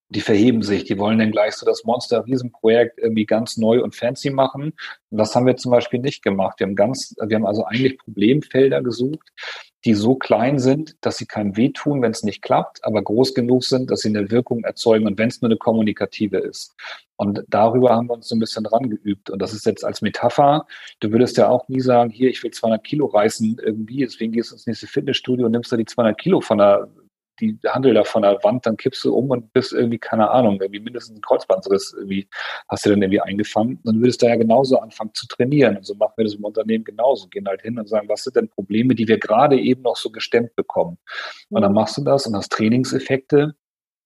die 0.08 0.20
verheben 0.20 0.62
sich, 0.62 0.84
die 0.84 0.98
wollen 0.98 1.18
dann 1.18 1.32
gleich 1.32 1.54
so 1.54 1.66
das 1.66 1.84
Monster-Riesenprojekt 1.84 2.98
irgendwie 2.98 3.26
ganz 3.26 3.56
neu 3.56 3.82
und 3.82 3.94
fancy 3.94 4.30
machen. 4.30 4.72
Und 5.10 5.18
das 5.18 5.34
haben 5.34 5.46
wir 5.46 5.56
zum 5.56 5.72
Beispiel 5.72 5.98
nicht 5.98 6.22
gemacht. 6.22 6.60
Wir 6.60 6.66
haben 6.66 6.76
ganz, 6.76 7.14
wir 7.20 7.34
haben 7.34 7.46
also 7.46 7.64
eigentlich 7.64 7.98
Problemfelder 7.98 8.82
gesucht, 8.82 9.32
die 9.84 9.94
so 9.94 10.14
klein 10.14 10.58
sind, 10.58 10.96
dass 11.00 11.16
sie 11.16 11.26
keinem 11.26 11.56
wehtun, 11.56 12.02
wenn 12.02 12.12
es 12.12 12.22
nicht 12.22 12.42
klappt, 12.42 12.84
aber 12.84 13.02
groß 13.02 13.34
genug 13.34 13.64
sind, 13.64 13.90
dass 13.90 14.00
sie 14.00 14.08
eine 14.08 14.30
Wirkung 14.30 14.64
erzeugen 14.64 15.06
und 15.06 15.18
wenn 15.18 15.28
es 15.28 15.40
nur 15.40 15.48
eine 15.48 15.58
kommunikative 15.58 16.38
ist. 16.38 16.74
Und 17.16 17.44
darüber 17.48 17.90
haben 17.94 18.08
wir 18.08 18.14
uns 18.14 18.28
so 18.28 18.36
ein 18.36 18.40
bisschen 18.40 18.64
dran 18.64 18.90
geübt. 18.90 19.30
Und 19.30 19.40
das 19.40 19.54
ist 19.54 19.64
jetzt 19.64 19.84
als 19.84 20.02
Metapher. 20.02 20.66
Du 21.00 21.10
würdest 21.12 21.36
ja 21.36 21.48
auch 21.48 21.68
nie 21.68 21.80
sagen, 21.80 22.10
hier, 22.10 22.30
ich 22.30 22.42
will 22.42 22.50
200 22.50 22.84
Kilo 22.84 23.06
reißen 23.06 23.58
irgendwie, 23.64 24.00
deswegen 24.00 24.32
gehst 24.32 24.50
du 24.50 24.54
ins 24.54 24.66
nächste 24.66 24.86
Fitnessstudio 24.86 25.46
und 25.46 25.52
nimmst 25.52 25.72
da 25.72 25.76
die 25.76 25.84
200 25.84 26.18
Kilo 26.18 26.40
von 26.40 26.58
der 26.58 26.88
die 27.40 27.58
Handel 27.66 27.94
da 27.94 28.04
von 28.04 28.22
der 28.22 28.42
Wand, 28.42 28.66
dann 28.66 28.76
kippst 28.76 29.04
du 29.04 29.14
um 29.14 29.30
und 29.30 29.52
bist 29.52 29.72
irgendwie, 29.72 29.98
keine 29.98 30.30
Ahnung, 30.30 30.60
irgendwie 30.60 30.80
mindestens 30.80 31.16
ein 31.16 31.22
Kreuzbandriss 31.22 31.94
irgendwie 31.96 32.28
hast 32.68 32.86
du 32.86 32.90
dann 32.90 33.02
irgendwie 33.02 33.20
eingefangen. 33.20 33.80
Dann 33.84 34.00
würdest 34.00 34.22
du 34.22 34.26
ja 34.26 34.36
genauso 34.36 34.78
anfangen 34.78 35.12
zu 35.14 35.26
trainieren. 35.26 35.76
Und 35.76 35.86
so 35.86 35.94
machen 35.94 36.14
wir 36.16 36.24
das 36.24 36.34
im 36.34 36.44
Unternehmen 36.44 36.84
genauso. 36.84 37.28
Gehen 37.28 37.46
halt 37.46 37.62
hin 37.62 37.78
und 37.78 37.88
sagen, 37.88 38.08
was 38.08 38.24
sind 38.24 38.36
denn 38.36 38.48
Probleme, 38.48 38.94
die 38.94 39.08
wir 39.08 39.18
gerade 39.18 39.58
eben 39.58 39.82
noch 39.82 39.96
so 39.96 40.10
gestemmt 40.10 40.54
bekommen? 40.56 40.98
Und 41.50 41.62
dann 41.62 41.72
machst 41.72 41.96
du 41.96 42.02
das 42.02 42.26
und 42.26 42.36
hast 42.36 42.52
Trainingseffekte. 42.52 43.54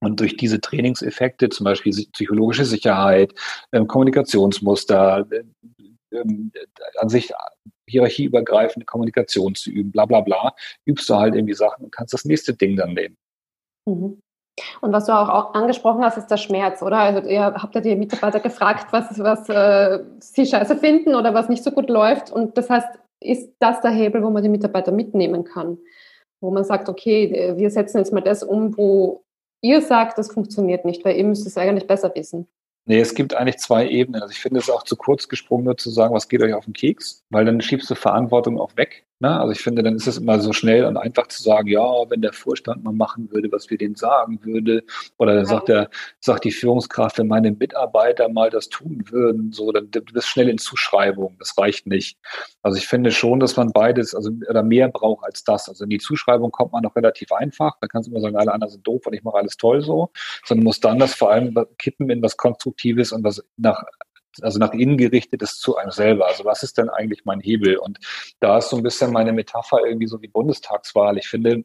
Und 0.03 0.19
durch 0.21 0.37
diese 0.37 0.61
Trainingseffekte, 0.61 1.51
zum 1.51 1.65
Beispiel 1.65 1.93
psychologische 2.13 2.65
Sicherheit, 2.65 3.35
ähm, 3.73 3.87
Kommunikationsmuster, 3.87 5.27
ähm, 6.13 6.53
an 6.99 7.09
sich 7.09 7.33
hierarchieübergreifende 7.89 8.87
Kommunikation 8.87 9.55
zu 9.55 9.71
üben, 9.71 9.91
bla 9.91 10.07
bla 10.07 10.21
bla, 10.21 10.55
übst 10.85 11.09
du 11.09 11.15
halt 11.15 11.35
irgendwie 11.35 11.55
Sachen 11.55 11.85
und 11.85 11.93
kannst 11.93 12.15
das 12.15 12.25
nächste 12.25 12.55
Ding 12.55 12.77
dann 12.77 12.95
nehmen. 12.95 13.17
Mhm. 13.87 14.21
Und 14.81 14.93
was 14.93 15.07
du 15.07 15.13
auch 15.13 15.55
angesprochen 15.55 16.05
hast, 16.05 16.19
ist 16.19 16.27
der 16.27 16.37
Schmerz, 16.37 16.83
oder? 16.83 16.99
Also 16.99 17.29
ihr 17.29 17.43
habt 17.43 17.75
ja 17.75 17.81
die 17.81 17.97
Mitarbeiter 17.97 18.41
gefragt, 18.41 18.93
was, 18.93 19.19
was 19.19 19.49
äh, 19.49 20.05
sie 20.21 20.47
scheiße 20.47 20.77
finden 20.77 21.15
oder 21.15 21.35
was 21.35 21.49
nicht 21.49 21.65
so 21.65 21.71
gut 21.71 21.89
läuft. 21.89 22.31
Und 22.31 22.59
das 22.59 22.69
heißt, 22.69 22.89
ist 23.21 23.53
das 23.59 23.81
der 23.81 23.91
Hebel, 23.91 24.23
wo 24.23 24.31
man 24.31 24.43
die 24.43 24.49
Mitarbeiter 24.49 24.93
mitnehmen 24.93 25.45
kann? 25.45 25.79
Wo 26.41 26.51
man 26.51 26.65
sagt, 26.65 26.89
okay, 26.89 27.55
wir 27.57 27.71
setzen 27.71 27.99
jetzt 27.99 28.13
mal 28.13 28.23
das 28.23 28.43
um, 28.43 28.77
wo 28.77 29.25
ihr 29.63 29.83
sagt, 29.83 30.19
das 30.19 30.33
funktioniert 30.33 30.85
nicht, 30.85 31.05
weil 31.05 31.17
ihr 31.17 31.25
müsst 31.25 31.47
es 31.47 31.57
eigentlich 31.57 31.87
besser 31.87 32.13
wissen. 32.15 32.49
Nee, 32.91 32.99
es 32.99 33.15
gibt 33.15 33.35
eigentlich 33.35 33.59
zwei 33.59 33.89
Ebenen. 33.89 34.21
Also 34.21 34.33
ich 34.33 34.41
finde 34.41 34.59
es 34.59 34.69
auch 34.69 34.83
zu 34.83 34.97
kurz 34.97 35.29
gesprungen, 35.29 35.63
nur 35.63 35.77
zu 35.77 35.91
sagen, 35.91 36.13
was 36.13 36.29
geht 36.29 36.43
euch 36.43 36.55
auf 36.55 36.65
den 36.65 36.75
Keks, 36.75 37.25
weil 37.31 37.45
dann 37.45 37.61
schiebst 37.61 37.89
du 37.89 37.95
Verantwortung 37.95 38.59
auch 38.59 38.77
weg. 38.77 39.07
Ne? 39.21 39.39
Also 39.39 39.53
ich 39.53 39.61
finde, 39.61 39.83
dann 39.83 39.97
ist 39.97 40.07
es 40.07 40.17
immer 40.17 40.41
so 40.41 40.55
schnell 40.55 40.87
und 40.87 40.97
einfach 40.97 41.27
zu 41.27 41.43
sagen, 41.43 41.69
ja, 41.69 41.85
wenn 42.09 42.23
der 42.23 42.33
Vorstand 42.33 42.83
mal 42.83 42.93
machen 42.93 43.31
würde, 43.31 43.53
was 43.53 43.69
wir 43.69 43.77
denen 43.77 43.95
sagen 43.95 44.41
würde, 44.43 44.83
oder 45.19 45.35
dann 45.35 45.45
sagt 45.45 45.69
der, 45.69 45.91
sagt 46.21 46.45
die 46.45 46.51
Führungskraft, 46.51 47.19
wenn 47.19 47.29
meine 47.29 47.53
Mitarbeiter 47.53 48.31
mal 48.31 48.49
das 48.49 48.71
tun 48.71 49.05
würden, 49.11 49.53
so, 49.53 49.73
dann 49.73 49.91
du 49.91 50.01
bist 50.01 50.29
schnell 50.29 50.49
in 50.49 50.57
Zuschreibung. 50.57 51.37
Das 51.39 51.57
reicht 51.59 51.87
nicht. 51.87 52.19
Also 52.63 52.79
ich 52.79 52.89
finde 52.89 53.13
schon, 53.13 53.41
dass 53.41 53.57
man 53.57 53.73
beides, 53.73 54.15
also 54.15 54.31
oder 54.49 54.63
mehr 54.63 54.89
braucht 54.89 55.25
als 55.27 55.45
das. 55.45 55.69
Also 55.69 55.85
in 55.85 55.91
die 55.91 55.99
Zuschreibung 55.99 56.51
kommt 56.51 56.73
man 56.73 56.83
noch 56.83 56.97
relativ 56.97 57.31
einfach. 57.33 57.77
Da 57.81 57.89
kannst 57.89 58.09
du 58.09 58.13
immer 58.13 58.23
sagen, 58.23 58.37
alle 58.37 58.53
anderen 58.53 58.73
sind 58.73 58.87
doof 58.87 59.07
und 59.07 59.13
ich 59.13 59.23
mache 59.23 59.37
alles 59.37 59.59
toll 59.59 59.83
so, 59.83 60.11
sondern 60.47 60.65
muss 60.65 60.81
dann 60.81 60.99
das 60.99 61.15
vor 61.15 61.31
allem 61.31 61.55
kippen 61.77 62.09
in 62.09 62.23
was 62.23 62.39
Konstruktives 62.39 63.13
und 63.13 63.23
was 63.23 63.45
nach 63.59 63.83
also 64.43 64.59
nach 64.59 64.73
innen 64.73 64.97
gerichtet 64.97 65.43
ist 65.43 65.61
zu 65.61 65.77
einem 65.77 65.91
selber. 65.91 66.27
Also 66.27 66.45
was 66.45 66.63
ist 66.63 66.79
denn 66.79 66.89
eigentlich 66.89 67.25
mein 67.25 67.41
Hebel? 67.41 67.77
Und 67.77 67.99
da 68.41 68.59
ist 68.59 68.71
so 68.71 68.77
ein 68.77 68.83
bisschen 68.83 69.13
meine 69.13 69.33
Metapher 69.33 69.85
irgendwie 69.85 70.07
so 70.07 70.23
wie 70.23 70.29
Bundestagswahl. 70.29 71.19
Ich 71.19 71.29
finde, 71.29 71.65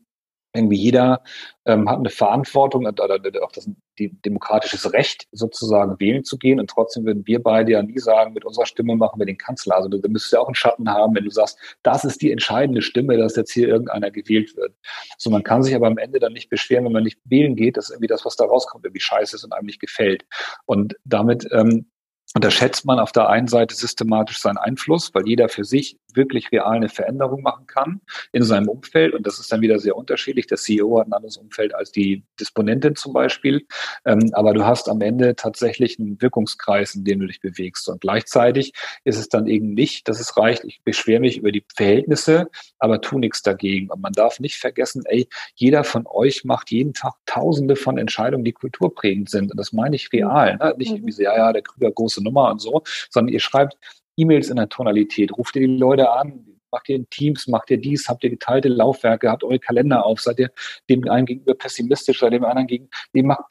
irgendwie 0.55 0.77
jeder 0.77 1.21
ähm, 1.65 1.89
hat 1.89 1.99
eine 1.99 2.09
Verantwortung 2.09 2.87
oder, 2.87 3.19
auch 3.43 3.51
das 3.51 3.69
die, 3.99 4.09
demokratisches 4.21 4.93
Recht, 4.93 5.27
sozusagen 5.31 5.99
wählen 5.99 6.23
zu 6.23 6.37
gehen. 6.37 6.59
Und 6.59 6.69
trotzdem 6.69 7.05
würden 7.05 7.25
wir 7.27 7.41
beide 7.41 7.73
ja 7.73 7.83
nie 7.83 7.99
sagen, 7.99 8.33
mit 8.33 8.45
unserer 8.45 8.65
Stimme 8.65 8.95
machen 8.95 9.19
wir 9.19 9.25
den 9.25 9.37
Kanzler. 9.37 9.75
Also 9.75 9.89
du 9.89 10.09
müsstest 10.09 10.33
ja 10.33 10.39
auch 10.39 10.47
einen 10.47 10.55
Schatten 10.55 10.89
haben, 10.89 11.15
wenn 11.15 11.25
du 11.25 11.31
sagst, 11.31 11.59
das 11.83 12.03
ist 12.03 12.21
die 12.21 12.31
entscheidende 12.31 12.81
Stimme, 12.81 13.17
dass 13.17 13.35
jetzt 13.35 13.51
hier 13.51 13.67
irgendeiner 13.67 14.11
gewählt 14.11 14.55
wird. 14.55 14.73
So, 15.17 15.29
man 15.29 15.43
kann 15.43 15.63
sich 15.63 15.75
aber 15.75 15.87
am 15.87 15.97
Ende 15.97 16.19
dann 16.19 16.33
nicht 16.33 16.49
beschweren, 16.49 16.85
wenn 16.85 16.93
man 16.93 17.03
nicht 17.03 17.19
wählen 17.25 17.55
geht, 17.55 17.77
dass 17.77 17.89
irgendwie 17.89 18.07
das, 18.07 18.25
was 18.25 18.35
da 18.35 18.45
rauskommt, 18.45 18.85
irgendwie 18.85 19.01
scheiße 19.01 19.35
ist 19.35 19.43
und 19.43 19.53
einem 19.53 19.65
nicht 19.65 19.79
gefällt. 19.79 20.25
Und 20.65 20.95
damit 21.03 21.47
ähm, 21.51 21.87
unterschätzt 22.33 22.85
man 22.85 22.99
auf 22.99 23.11
der 23.11 23.29
einen 23.29 23.47
Seite 23.47 23.75
systematisch 23.75 24.39
seinen 24.39 24.57
Einfluss, 24.57 25.13
weil 25.13 25.27
jeder 25.27 25.47
für 25.47 25.63
sich 25.63 25.97
wirklich 26.15 26.51
real 26.51 26.75
eine 26.75 26.89
Veränderung 26.89 27.41
machen 27.41 27.67
kann 27.67 28.01
in 28.31 28.43
seinem 28.43 28.69
Umfeld. 28.69 29.13
Und 29.13 29.27
das 29.27 29.39
ist 29.39 29.51
dann 29.51 29.61
wieder 29.61 29.79
sehr 29.79 29.95
unterschiedlich. 29.95 30.47
Der 30.47 30.57
CEO 30.57 30.99
hat 30.99 31.07
ein 31.07 31.13
anderes 31.13 31.37
Umfeld 31.37 31.73
als 31.75 31.91
die 31.91 32.23
Disponentin 32.39 32.95
zum 32.95 33.13
Beispiel. 33.13 33.65
Ähm, 34.05 34.31
aber 34.33 34.53
du 34.53 34.65
hast 34.65 34.89
am 34.89 35.01
Ende 35.01 35.35
tatsächlich 35.35 35.99
einen 35.99 36.21
Wirkungskreis, 36.21 36.95
in 36.95 37.03
dem 37.03 37.19
du 37.19 37.27
dich 37.27 37.41
bewegst. 37.41 37.87
Und 37.89 38.01
gleichzeitig 38.01 38.73
ist 39.03 39.17
es 39.17 39.29
dann 39.29 39.47
eben 39.47 39.73
nicht, 39.73 40.07
dass 40.07 40.19
es 40.19 40.37
reicht, 40.37 40.63
ich 40.65 40.81
beschwere 40.83 41.19
mich 41.19 41.37
über 41.37 41.51
die 41.51 41.65
Verhältnisse, 41.75 42.47
aber 42.79 43.01
tu 43.01 43.19
nichts 43.19 43.41
dagegen. 43.41 43.89
Und 43.89 44.01
man 44.01 44.13
darf 44.13 44.39
nicht 44.39 44.55
vergessen, 44.55 45.03
ey, 45.05 45.27
jeder 45.55 45.83
von 45.83 46.05
euch 46.07 46.43
macht 46.43 46.71
jeden 46.71 46.93
Tag 46.93 47.13
tausende 47.25 47.75
von 47.75 47.97
Entscheidungen, 47.97 48.43
die 48.43 48.53
kulturprägend 48.53 49.29
sind. 49.29 49.51
Und 49.51 49.57
das 49.57 49.73
meine 49.73 49.95
ich 49.95 50.11
real. 50.11 50.57
Ne? 50.57 50.75
Nicht 50.77 51.01
mhm. 51.01 51.07
wie, 51.07 51.23
ja, 51.23 51.35
ja, 51.35 51.53
der 51.53 51.61
Krüger 51.61 51.91
große 51.91 52.21
Nummer 52.25 52.51
und 52.51 52.59
so, 52.59 52.83
sondern 53.09 53.33
ihr 53.33 53.39
schreibt 53.39 53.77
E-Mails 54.17 54.49
in 54.49 54.57
der 54.57 54.69
Tonalität, 54.69 55.31
ruft 55.37 55.55
ihr 55.55 55.67
die 55.67 55.77
Leute 55.77 56.11
an, 56.11 56.45
macht 56.71 56.89
ihr 56.89 56.97
in 56.97 57.09
Teams, 57.09 57.47
macht 57.47 57.71
ihr 57.71 57.77
dies, 57.77 58.09
habt 58.09 58.23
ihr 58.23 58.29
geteilte 58.29 58.67
Laufwerke, 58.67 59.29
habt 59.29 59.43
eure 59.43 59.59
Kalender 59.59 60.05
auf, 60.05 60.19
seid 60.19 60.39
ihr 60.39 60.51
dem 60.89 61.07
einen 61.09 61.25
gegenüber 61.25 61.55
pessimistisch, 61.55 62.19
seid 62.19 62.33
dem 62.33 62.43
anderen 62.43 62.67
gegenüber, 62.67 62.95
ihr 63.13 63.23
macht 63.23 63.43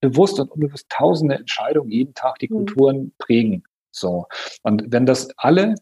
bewusst 0.00 0.38
und 0.38 0.50
unbewusst 0.50 0.86
tausende 0.90 1.36
Entscheidungen 1.36 1.90
jeden 1.90 2.14
Tag, 2.14 2.38
die 2.38 2.48
mhm. 2.48 2.66
Kulturen 2.66 3.12
prägen. 3.18 3.64
So. 3.90 4.26
Und 4.62 4.92
wenn 4.92 5.06
das 5.06 5.30
alle, 5.38 5.74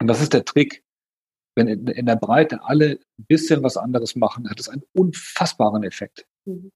und 0.00 0.06
das 0.06 0.20
ist 0.22 0.32
der 0.32 0.44
Trick, 0.44 0.82
wenn 1.56 1.66
in, 1.66 1.86
in 1.88 2.06
der 2.06 2.16
Breite 2.16 2.60
alle 2.62 3.00
ein 3.18 3.26
bisschen 3.26 3.62
was 3.62 3.76
anderes 3.76 4.14
machen, 4.14 4.48
hat 4.48 4.58
das 4.58 4.68
einen 4.68 4.84
unfassbaren 4.92 5.82
Effekt. 5.82 6.26
Mhm. 6.44 6.70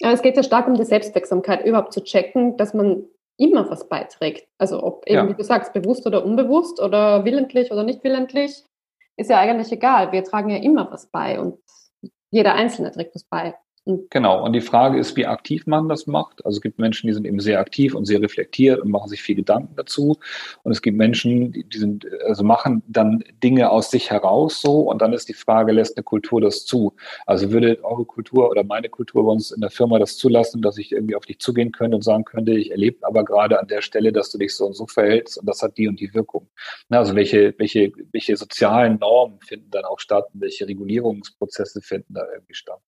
Ja, 0.00 0.10
es 0.10 0.22
geht 0.22 0.36
ja 0.36 0.42
stark 0.42 0.66
um 0.66 0.74
die 0.74 0.84
Selbstwirksamkeit, 0.84 1.64
überhaupt 1.64 1.92
zu 1.92 2.02
checken, 2.02 2.56
dass 2.56 2.74
man 2.74 3.04
immer 3.36 3.68
was 3.70 3.88
beiträgt. 3.88 4.48
Also 4.58 4.82
ob 4.82 5.06
eben, 5.06 5.16
ja. 5.16 5.28
wie 5.28 5.34
du 5.34 5.44
sagst, 5.44 5.72
bewusst 5.72 6.06
oder 6.06 6.24
unbewusst 6.24 6.80
oder 6.80 7.24
willentlich 7.24 7.72
oder 7.72 7.82
nicht 7.82 8.04
willentlich, 8.04 8.64
ist 9.16 9.30
ja 9.30 9.38
eigentlich 9.38 9.72
egal. 9.72 10.12
Wir 10.12 10.24
tragen 10.24 10.50
ja 10.50 10.58
immer 10.58 10.90
was 10.90 11.06
bei 11.06 11.40
und 11.40 11.58
jeder 12.30 12.54
Einzelne 12.54 12.90
trägt 12.90 13.14
was 13.14 13.24
bei. 13.24 13.54
Genau. 13.86 14.42
Und 14.42 14.54
die 14.54 14.62
Frage 14.62 14.98
ist, 14.98 15.14
wie 15.14 15.26
aktiv 15.26 15.66
man 15.66 15.90
das 15.90 16.06
macht. 16.06 16.42
Also 16.46 16.56
es 16.56 16.62
gibt 16.62 16.78
Menschen, 16.78 17.06
die 17.06 17.12
sind 17.12 17.26
eben 17.26 17.38
sehr 17.38 17.60
aktiv 17.60 17.94
und 17.94 18.06
sehr 18.06 18.22
reflektiert 18.22 18.80
und 18.80 18.90
machen 18.90 19.10
sich 19.10 19.20
viel 19.20 19.34
Gedanken 19.34 19.76
dazu. 19.76 20.16
Und 20.62 20.72
es 20.72 20.80
gibt 20.80 20.96
Menschen, 20.96 21.52
die, 21.52 21.66
sind, 21.78 22.06
also 22.24 22.44
machen 22.44 22.82
dann 22.86 23.22
Dinge 23.42 23.68
aus 23.70 23.90
sich 23.90 24.10
heraus 24.10 24.62
so. 24.62 24.90
Und 24.90 25.02
dann 25.02 25.12
ist 25.12 25.28
die 25.28 25.34
Frage, 25.34 25.72
lässt 25.72 25.98
eine 25.98 26.04
Kultur 26.04 26.40
das 26.40 26.64
zu? 26.64 26.94
Also 27.26 27.52
würde 27.52 27.78
eure 27.84 28.06
Kultur 28.06 28.48
oder 28.48 28.64
meine 28.64 28.88
Kultur 28.88 29.22
bei 29.24 29.32
uns 29.32 29.50
in 29.50 29.60
der 29.60 29.70
Firma 29.70 29.98
das 29.98 30.16
zulassen, 30.16 30.62
dass 30.62 30.78
ich 30.78 30.90
irgendwie 30.90 31.14
auf 31.14 31.26
dich 31.26 31.38
zugehen 31.38 31.70
könnte 31.70 31.96
und 31.96 32.02
sagen 32.02 32.24
könnte, 32.24 32.52
ich 32.52 32.70
erlebe 32.70 33.06
aber 33.06 33.22
gerade 33.22 33.60
an 33.60 33.68
der 33.68 33.82
Stelle, 33.82 34.12
dass 34.12 34.30
du 34.30 34.38
dich 34.38 34.56
so 34.56 34.64
und 34.64 34.72
so 34.72 34.86
verhältst 34.86 35.36
und 35.36 35.46
das 35.46 35.60
hat 35.60 35.76
die 35.76 35.88
und 35.88 36.00
die 36.00 36.14
Wirkung. 36.14 36.48
Also 36.88 37.14
welche, 37.14 37.54
welche, 37.58 37.92
welche 38.12 38.34
sozialen 38.38 38.98
Normen 38.98 39.40
finden 39.40 39.70
dann 39.70 39.84
auch 39.84 40.00
statt? 40.00 40.24
Welche 40.32 40.66
Regulierungsprozesse 40.66 41.82
finden 41.82 42.14
da 42.14 42.22
irgendwie 42.32 42.54
statt? 42.54 42.80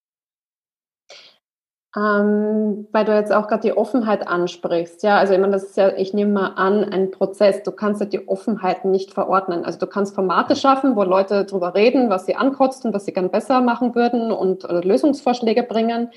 Ähm, 1.97 2.87
weil 2.93 3.07
du 3.07 3.15
jetzt 3.15 3.33
auch 3.33 3.49
gerade 3.49 3.63
die 3.63 3.75
Offenheit 3.75 4.29
ansprichst. 4.29 5.03
Ja, 5.03 5.17
also 5.17 5.33
ich 5.33 5.41
meine, 5.41 5.55
das 5.55 5.65
ist 5.65 5.77
ja, 5.79 5.97
ich 5.97 6.13
nehme 6.13 6.33
mal 6.33 6.49
an, 6.57 6.85
ein 6.85 7.11
Prozess. 7.11 7.63
Du 7.63 7.73
kannst 7.73 8.03
ja 8.03 8.07
die 8.07 8.29
Offenheit 8.29 8.85
nicht 8.85 9.15
verordnen. 9.15 9.65
Also 9.65 9.79
du 9.79 9.87
kannst 9.87 10.15
Formate 10.15 10.57
schaffen, 10.57 10.95
wo 10.95 11.05
Leute 11.05 11.47
drüber 11.47 11.75
reden, 11.75 12.11
was 12.11 12.27
sie 12.27 12.37
ankotzt 12.37 12.85
und 12.85 12.93
was 12.93 13.07
sie 13.07 13.15
gern 13.15 13.31
besser 13.31 13.63
machen 13.63 13.95
würden 13.95 14.31
und 14.31 14.65
äh, 14.65 14.81
Lösungsvorschläge 14.81 15.63
bringen. 15.63 16.11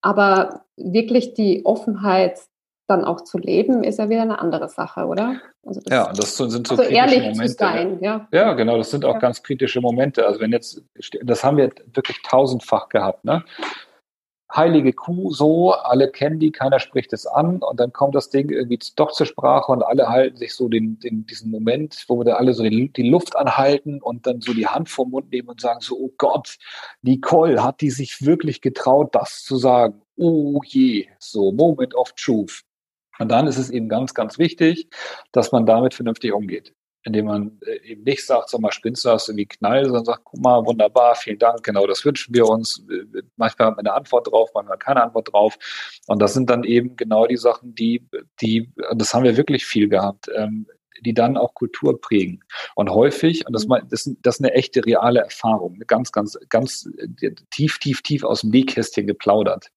Aber 0.00 0.62
wirklich 0.76 1.34
die 1.34 1.64
Offenheit 1.64 2.40
dann 2.88 3.04
auch 3.04 3.20
zu 3.20 3.38
leben, 3.38 3.84
ist 3.84 4.00
ja 4.00 4.08
wieder 4.08 4.22
eine 4.22 4.40
andere 4.40 4.68
Sache, 4.68 5.06
oder? 5.06 5.36
Also 5.64 5.80
das, 5.84 5.96
ja, 5.96 6.12
das 6.12 6.36
sind 6.36 6.66
so 6.66 6.74
also 6.74 6.82
ehrlich 6.82 7.20
Momente. 7.20 7.46
Zu 7.46 7.54
sein, 7.56 7.98
ja. 8.00 8.26
ja, 8.32 8.54
genau, 8.54 8.78
das 8.78 8.90
sind 8.90 9.04
auch 9.04 9.14
ja. 9.14 9.20
ganz 9.20 9.44
kritische 9.44 9.80
Momente. 9.80 10.26
Also 10.26 10.40
wenn 10.40 10.50
jetzt, 10.50 10.82
das 11.22 11.44
haben 11.44 11.56
wir 11.56 11.70
wirklich 11.94 12.20
tausendfach 12.22 12.88
gehabt, 12.88 13.24
ne? 13.24 13.44
Heilige 14.54 14.92
Kuh 14.92 15.32
so, 15.32 15.72
alle 15.72 16.10
kennen 16.10 16.38
die, 16.38 16.50
keiner 16.50 16.80
spricht 16.80 17.12
es 17.12 17.26
an 17.26 17.58
und 17.62 17.78
dann 17.78 17.92
kommt 17.92 18.14
das 18.14 18.30
Ding 18.30 18.50
irgendwie 18.50 18.78
doch 18.96 19.12
zur 19.12 19.26
Sprache 19.26 19.70
und 19.72 19.82
alle 19.82 20.08
halten 20.08 20.36
sich 20.36 20.54
so 20.54 20.68
den, 20.68 20.98
den 20.98 21.26
diesen 21.26 21.50
Moment, 21.50 22.04
wo 22.08 22.18
wir 22.18 22.24
da 22.24 22.34
alle 22.34 22.54
so 22.54 22.62
die, 22.62 22.92
die 22.92 23.08
Luft 23.08 23.36
anhalten 23.36 24.02
und 24.02 24.26
dann 24.26 24.40
so 24.40 24.52
die 24.52 24.66
Hand 24.66 24.88
vom 24.88 25.10
Mund 25.10 25.30
nehmen 25.30 25.48
und 25.48 25.60
sagen 25.60 25.80
so, 25.80 25.96
oh 25.96 26.12
Gott, 26.18 26.58
Nicole, 27.02 27.62
hat 27.62 27.80
die 27.80 27.90
sich 27.90 28.24
wirklich 28.24 28.60
getraut, 28.60 29.14
das 29.14 29.42
zu 29.42 29.56
sagen? 29.56 30.02
Oh 30.16 30.60
je, 30.64 31.06
so 31.18 31.52
Moment 31.52 31.94
of 31.94 32.12
Truth. 32.12 32.62
Und 33.18 33.30
dann 33.30 33.46
ist 33.46 33.58
es 33.58 33.70
eben 33.70 33.88
ganz, 33.88 34.14
ganz 34.14 34.38
wichtig, 34.38 34.88
dass 35.32 35.52
man 35.52 35.66
damit 35.66 35.94
vernünftig 35.94 36.32
umgeht 36.32 36.74
indem 37.04 37.26
man 37.26 37.58
äh, 37.66 37.90
eben 37.90 38.02
nicht 38.04 38.26
sagt, 38.26 38.50
sag 38.50 38.60
mal, 38.60 38.72
spinnst 38.72 39.04
du, 39.04 39.10
hast 39.10 39.28
irgendwie 39.28 39.46
Knall, 39.46 39.84
sondern 39.84 40.04
sagt, 40.04 40.24
guck 40.24 40.40
mal, 40.40 40.64
wunderbar, 40.64 41.14
vielen 41.14 41.38
Dank, 41.38 41.62
genau 41.62 41.86
das 41.86 42.04
wünschen 42.04 42.34
wir 42.34 42.46
uns. 42.46 42.84
Äh, 42.90 43.22
manchmal 43.36 43.68
haben 43.68 43.76
wir 43.76 43.80
eine 43.80 43.94
Antwort 43.94 44.30
drauf, 44.30 44.50
manchmal 44.54 44.78
keine 44.78 45.02
Antwort 45.02 45.32
drauf. 45.32 45.58
Und 46.06 46.20
das 46.20 46.34
sind 46.34 46.50
dann 46.50 46.64
eben 46.64 46.96
genau 46.96 47.26
die 47.26 47.36
Sachen, 47.36 47.74
die, 47.74 48.06
die, 48.40 48.72
das 48.94 49.14
haben 49.14 49.24
wir 49.24 49.36
wirklich 49.36 49.64
viel 49.64 49.88
gehabt, 49.88 50.30
ähm, 50.34 50.66
die 51.00 51.14
dann 51.14 51.36
auch 51.36 51.54
Kultur 51.54 52.00
prägen. 52.00 52.44
Und 52.74 52.90
häufig, 52.90 53.46
und 53.46 53.54
das, 53.54 53.66
mhm. 53.66 53.78
das, 53.88 54.10
das 54.20 54.36
ist 54.36 54.44
eine 54.44 54.54
echte 54.54 54.84
reale 54.84 55.20
Erfahrung, 55.20 55.74
eine 55.74 55.86
ganz, 55.86 56.12
ganz, 56.12 56.38
ganz 56.48 56.88
äh, 56.98 57.32
tief, 57.50 57.78
tief, 57.78 58.02
tief 58.02 58.24
aus 58.24 58.42
dem 58.42 58.50
Nähkästchen 58.50 59.06
geplaudert. 59.06 59.70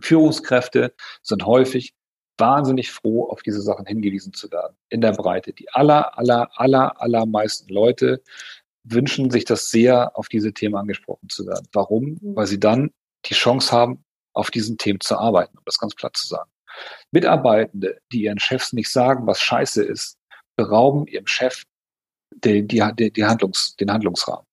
Führungskräfte 0.00 0.94
sind 1.22 1.44
häufig 1.44 1.94
wahnsinnig 2.38 2.90
froh, 2.90 3.28
auf 3.28 3.42
diese 3.42 3.60
Sachen 3.60 3.86
hingewiesen 3.86 4.32
zu 4.32 4.50
werden. 4.50 4.76
In 4.88 5.00
der 5.00 5.12
Breite. 5.12 5.52
Die 5.52 5.68
aller, 5.70 6.16
aller, 6.18 6.48
aller, 6.54 7.00
allermeisten 7.00 7.72
Leute 7.72 8.22
wünschen 8.84 9.30
sich 9.30 9.44
das 9.44 9.70
sehr, 9.70 10.16
auf 10.16 10.28
diese 10.28 10.52
Themen 10.52 10.76
angesprochen 10.76 11.28
zu 11.28 11.46
werden. 11.46 11.66
Warum? 11.72 12.18
Mhm. 12.20 12.36
Weil 12.36 12.46
sie 12.46 12.60
dann 12.60 12.90
die 13.26 13.34
Chance 13.34 13.72
haben, 13.72 14.04
auf 14.34 14.50
diesen 14.50 14.78
Themen 14.78 15.00
zu 15.00 15.16
arbeiten, 15.16 15.58
um 15.58 15.64
das 15.64 15.78
ganz 15.78 15.94
platt 15.94 16.16
zu 16.16 16.28
sagen. 16.28 16.50
Mitarbeitende, 17.10 17.98
die 18.12 18.22
ihren 18.22 18.38
Chefs 18.38 18.72
nicht 18.72 18.90
sagen, 18.90 19.26
was 19.26 19.40
scheiße 19.40 19.82
ist, 19.82 20.16
berauben 20.56 21.06
ihrem 21.06 21.26
Chef 21.26 21.64
die, 22.44 22.66
die, 22.66 23.12
die 23.12 23.24
Handlungs, 23.24 23.74
den 23.76 23.92
Handlungsrahmen. 23.92 24.46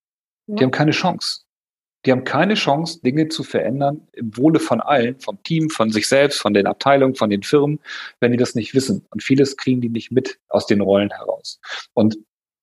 Ja. 0.48 0.56
Die 0.56 0.64
haben 0.64 0.70
keine 0.70 0.90
Chance. 0.90 1.42
Die 2.06 2.12
haben 2.12 2.24
keine 2.24 2.54
Chance, 2.54 3.00
Dinge 3.02 3.28
zu 3.28 3.42
verändern 3.42 4.06
im 4.12 4.36
Wohle 4.36 4.60
von 4.60 4.80
allen, 4.80 5.18
vom 5.18 5.42
Team, 5.42 5.70
von 5.70 5.90
sich 5.90 6.08
selbst, 6.08 6.40
von 6.40 6.54
den 6.54 6.66
Abteilungen, 6.66 7.16
von 7.16 7.30
den 7.30 7.42
Firmen, 7.42 7.80
wenn 8.20 8.30
die 8.30 8.38
das 8.38 8.54
nicht 8.54 8.74
wissen. 8.74 9.04
Und 9.10 9.22
vieles 9.22 9.56
kriegen 9.56 9.80
die 9.80 9.88
nicht 9.88 10.12
mit 10.12 10.38
aus 10.48 10.66
den 10.66 10.80
Rollen 10.80 11.10
heraus. 11.10 11.60
Und 11.94 12.16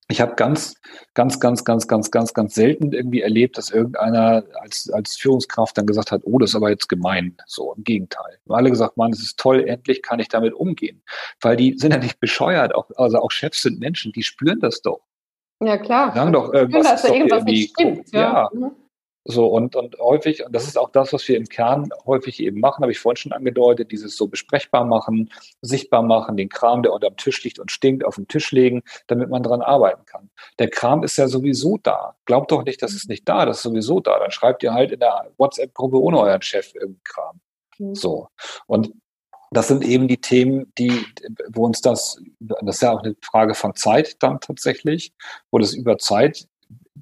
ich 0.10 0.22
habe 0.22 0.36
ganz, 0.36 0.76
ganz, 1.14 1.40
ganz, 1.40 1.64
ganz, 1.64 1.88
ganz, 1.88 2.12
ganz, 2.12 2.34
ganz 2.34 2.56
selten 2.56 2.94
irgendwie 2.94 3.22
erlebt, 3.22 3.58
dass 3.58 3.70
irgendeiner 3.70 4.44
als, 4.62 4.90
als 4.90 5.18
Führungskraft 5.18 5.78
dann 5.78 5.88
gesagt 5.88 6.12
hat, 6.12 6.22
oh, 6.24 6.40
das 6.40 6.52
ist 6.52 6.56
aber 6.56 6.70
jetzt 6.70 6.88
gemein. 6.88 7.36
So, 7.46 7.74
im 7.74 7.84
Gegenteil. 7.84 8.38
Wir 8.46 8.54
haben 8.54 8.60
alle 8.60 8.70
gesagt, 8.70 8.96
Mann, 8.96 9.12
es 9.12 9.22
ist 9.22 9.40
toll, 9.40 9.68
endlich 9.68 10.02
kann 10.02 10.20
ich 10.20 10.28
damit 10.28 10.54
umgehen. 10.54 11.04
Weil 11.42 11.56
die 11.56 11.78
sind 11.78 11.92
ja 11.92 11.98
nicht 11.98 12.20
bescheuert, 12.20 12.76
auch, 12.76 12.90
also 12.96 13.20
auch 13.20 13.32
Chefs 13.32 13.62
sind 13.62 13.80
Menschen, 13.80 14.12
die 14.12 14.24
spüren 14.24 14.60
das 14.60 14.82
doch. 14.82 15.02
Ja, 15.62 15.78
klar. 15.78 16.14
Sagen 16.14 16.34
doch 16.34 16.54
irgendwas, 16.54 16.82
spüren, 16.82 16.94
dass 16.94 17.02
da 17.02 17.14
irgendwas 17.14 17.44
nicht 17.46 17.70
stimmt. 17.72 18.12
Ja. 18.12 18.20
ja. 18.20 18.50
Mhm. 18.54 18.72
So, 19.26 19.48
und, 19.48 19.76
und 19.78 19.98
häufig, 20.00 20.46
und 20.46 20.54
das 20.54 20.68
ist 20.68 20.78
auch 20.78 20.90
das, 20.90 21.14
was 21.14 21.26
wir 21.30 21.38
im 21.38 21.48
Kern 21.48 21.90
häufig 22.06 22.42
eben 22.42 22.60
machen, 22.60 22.82
habe 22.82 22.92
ich 22.92 23.00
vorhin 23.00 23.16
schon 23.16 23.32
angedeutet, 23.32 23.92
dieses 23.92 24.18
so 24.18 24.28
besprechbar 24.28 24.84
machen, 24.84 25.32
sichtbar 25.62 26.04
machen, 26.04 26.36
den 26.36 26.50
Kram, 26.50 26.84
der 26.84 26.92
unterm 26.92 27.16
Tisch 27.16 27.42
liegt 27.44 27.58
und 27.58 27.72
stinkt, 27.72 28.04
auf 28.04 28.16
den 28.16 28.28
Tisch 28.28 28.52
legen, 28.52 28.84
damit 29.08 29.30
man 29.30 29.42
dran 29.42 29.62
arbeiten 29.62 30.06
kann. 30.06 30.30
Der 30.60 30.70
Kram 30.70 31.04
ist 31.04 31.18
ja 31.18 31.30
sowieso 31.30 31.78
da. 31.82 32.16
Glaubt 32.26 32.52
doch 32.52 32.66
nicht, 32.66 32.82
dass 32.82 32.94
es 32.94 33.08
nicht 33.08 33.28
da, 33.30 33.46
das 33.46 33.58
ist 33.58 33.64
sowieso 33.64 34.02
da. 34.02 34.20
Dann 34.20 34.32
schreibt 34.32 34.62
ihr 34.62 34.74
halt 34.74 34.92
in 34.92 35.00
der 35.00 35.32
WhatsApp-Gruppe 35.38 36.02
ohne 36.02 36.20
euren 36.20 36.42
Chef 36.42 36.76
irgendeinen 36.76 37.04
Kram. 37.06 37.40
Mhm. 37.78 37.96
So. 37.96 38.28
Und 38.68 38.92
das 39.52 39.68
sind 39.68 39.86
eben 39.86 40.08
die 40.08 40.20
Themen, 40.20 40.74
die, 40.78 41.06
wo 41.50 41.66
uns 41.66 41.80
das, 41.80 42.20
das 42.40 42.76
ist 42.76 42.82
ja 42.82 42.92
auch 42.92 43.04
eine 43.04 43.16
Frage 43.22 43.54
von 43.54 43.76
Zeit 43.76 44.22
dann 44.22 44.40
tatsächlich, 44.40 45.14
wo 45.52 45.60
das 45.60 45.74
über 45.74 45.98
Zeit 45.98 46.48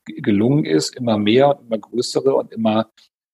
gelungen 0.06 0.66
ist, 0.66 0.96
immer 0.96 1.18
mehr 1.18 1.50
und 1.50 1.66
immer 1.66 1.78
größere 1.78 2.36
und 2.36 2.52
immer 2.52 2.90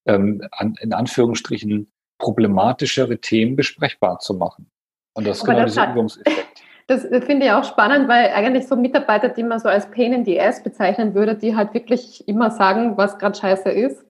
ähm, 0.05 0.41
an, 0.51 0.75
in 0.81 0.93
Anführungsstrichen 0.93 1.91
problematischere 2.17 3.19
Themen 3.19 3.55
besprechbar 3.55 4.19
zu 4.19 4.33
machen. 4.33 4.69
Und 5.13 5.27
das 5.27 5.39
ist 5.39 5.45
genau 5.45 5.65
dieser 5.65 5.91
Übungseffekt. 5.91 6.45
Das 6.89 7.01
finde 7.01 7.47
ich 7.47 7.51
auch 7.51 7.65
spannend, 7.65 8.07
weil 8.07 8.29
eigentlich 8.29 8.65
so 8.65 8.77
Mitarbeiter, 8.77 9.27
die 9.27 9.43
man 9.43 9.59
so 9.59 9.67
als 9.67 9.91
Pain 9.91 10.13
in 10.13 10.23
the 10.23 10.39
Ass 10.39 10.63
bezeichnen 10.63 11.13
würde, 11.13 11.35
die 11.35 11.53
halt 11.53 11.73
wirklich 11.73 12.25
immer 12.29 12.49
sagen, 12.49 12.95
was 12.95 13.17
gerade 13.17 13.37
scheiße 13.37 13.69
ist, 13.69 14.05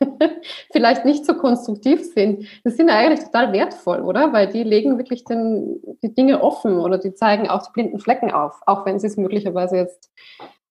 vielleicht 0.72 1.04
nicht 1.04 1.26
so 1.26 1.34
konstruktiv 1.34 2.04
sind, 2.14 2.46
das 2.62 2.76
sind 2.76 2.90
eigentlich 2.90 3.24
total 3.24 3.52
wertvoll, 3.52 4.02
oder? 4.02 4.32
Weil 4.32 4.46
die 4.46 4.62
legen 4.62 4.98
wirklich 4.98 5.24
den, 5.24 5.80
die 6.04 6.14
Dinge 6.14 6.44
offen 6.44 6.78
oder 6.78 6.98
die 6.98 7.12
zeigen 7.12 7.48
auch 7.48 7.66
die 7.66 7.72
blinden 7.72 7.98
Flecken 7.98 8.30
auf, 8.30 8.60
auch 8.66 8.86
wenn 8.86 9.00
sie 9.00 9.08
es 9.08 9.16
möglicherweise 9.16 9.78
jetzt 9.78 10.12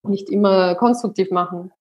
nicht 0.03 0.29
immer 0.29 0.75
konstruktiv 0.75 1.31
machen. 1.31 1.71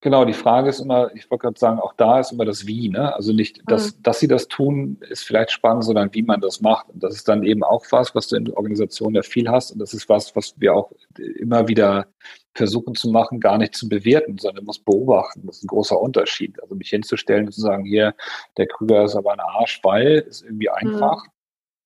Genau, 0.00 0.24
die 0.24 0.32
Frage 0.32 0.68
ist 0.68 0.80
immer, 0.80 1.14
ich 1.14 1.30
wollte 1.30 1.42
gerade 1.42 1.58
sagen, 1.60 1.78
auch 1.78 1.92
da 1.94 2.18
ist 2.18 2.32
immer 2.32 2.44
das 2.44 2.66
Wie, 2.66 2.88
ne? 2.88 3.14
Also 3.14 3.32
nicht, 3.32 3.62
dass, 3.66 3.94
mhm. 3.94 4.02
dass 4.02 4.18
sie 4.18 4.26
das 4.26 4.48
tun, 4.48 4.98
ist 5.08 5.22
vielleicht 5.22 5.52
spannend, 5.52 5.84
sondern 5.84 6.12
wie 6.12 6.22
man 6.22 6.40
das 6.40 6.60
macht. 6.60 6.88
Und 6.88 7.02
das 7.04 7.14
ist 7.14 7.28
dann 7.28 7.44
eben 7.44 7.62
auch 7.62 7.84
was, 7.90 8.12
was 8.12 8.26
du 8.26 8.34
in 8.34 8.46
der 8.46 8.56
Organisation 8.56 9.14
ja 9.14 9.22
viel 9.22 9.48
hast. 9.48 9.70
Und 9.70 9.78
das 9.78 9.94
ist 9.94 10.08
was, 10.08 10.34
was 10.34 10.54
wir 10.58 10.74
auch 10.74 10.90
immer 11.16 11.68
wieder 11.68 12.06
versuchen 12.52 12.96
zu 12.96 13.10
machen, 13.10 13.38
gar 13.38 13.58
nicht 13.58 13.76
zu 13.76 13.88
bewerten, 13.88 14.38
sondern 14.38 14.64
muss 14.64 14.80
beobachten. 14.80 15.46
Das 15.46 15.58
ist 15.58 15.64
ein 15.64 15.68
großer 15.68 16.00
Unterschied. 16.00 16.60
Also 16.60 16.74
mich 16.74 16.90
hinzustellen 16.90 17.46
und 17.46 17.52
zu 17.52 17.60
sagen, 17.60 17.84
hier, 17.84 18.14
der 18.56 18.66
Krüger 18.66 19.04
ist 19.04 19.14
aber 19.14 19.32
ein 19.32 19.40
Arsch, 19.40 19.78
weil, 19.84 20.18
ist 20.28 20.42
irgendwie 20.42 20.68
mhm. 20.68 20.88
einfach. 20.88 21.24
Mhm. 21.24 21.30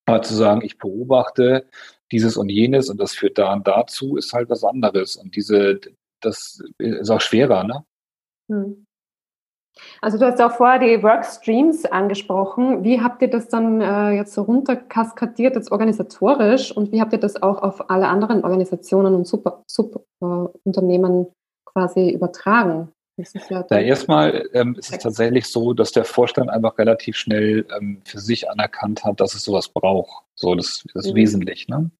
Aber 0.06 0.22
zu 0.22 0.34
sagen, 0.34 0.62
ich 0.62 0.78
beobachte 0.78 1.68
dieses 2.12 2.36
und 2.36 2.48
jenes 2.48 2.88
und 2.88 3.00
das 3.00 3.14
führt 3.14 3.38
da 3.38 3.52
und 3.52 3.66
dazu, 3.66 4.16
ist 4.16 4.32
halt 4.32 4.48
was 4.48 4.64
anderes. 4.64 5.16
Und 5.16 5.34
diese, 5.34 5.80
das 6.20 6.62
ist 6.78 7.10
auch 7.10 7.20
schwerer, 7.20 7.64
ne? 7.64 7.84
Hm. 8.50 8.86
Also 10.00 10.18
du 10.18 10.24
hast 10.24 10.40
auch 10.40 10.52
vorher 10.52 10.78
die 10.78 11.02
Workstreams 11.02 11.84
angesprochen. 11.84 12.82
Wie 12.82 13.02
habt 13.02 13.20
ihr 13.20 13.28
das 13.28 13.48
dann 13.48 13.80
äh, 13.80 14.12
jetzt 14.12 14.32
so 14.32 14.42
runterkaskadiert, 14.42 15.54
jetzt 15.54 15.70
organisatorisch 15.70 16.74
und 16.74 16.92
wie 16.92 17.00
habt 17.00 17.12
ihr 17.12 17.20
das 17.20 17.42
auch 17.42 17.62
auf 17.62 17.90
alle 17.90 18.08
anderen 18.08 18.42
Organisationen 18.42 19.14
und 19.14 19.26
Subunternehmen 19.26 21.26
äh, 21.26 21.30
quasi 21.66 22.10
übertragen? 22.10 22.90
Ja, 23.16 23.64
ja 23.70 23.78
erstmal 23.78 24.48
ähm, 24.52 24.74
ist 24.78 24.92
es 24.92 24.98
tatsächlich 24.98 25.46
so, 25.46 25.72
dass 25.72 25.92
der 25.92 26.04
Vorstand 26.04 26.50
einfach 26.50 26.76
relativ 26.78 27.16
schnell 27.16 27.66
ähm, 27.76 28.02
für 28.04 28.18
sich 28.18 28.50
anerkannt 28.50 29.04
hat, 29.04 29.20
dass 29.20 29.34
es 29.34 29.44
sowas 29.44 29.68
braucht. 29.68 30.24
So, 30.34 30.54
das, 30.54 30.84
das 30.92 31.06
ist 31.06 31.12
mhm. 31.12 31.16
wesentlich. 31.16 31.66
Ne? 31.68 31.90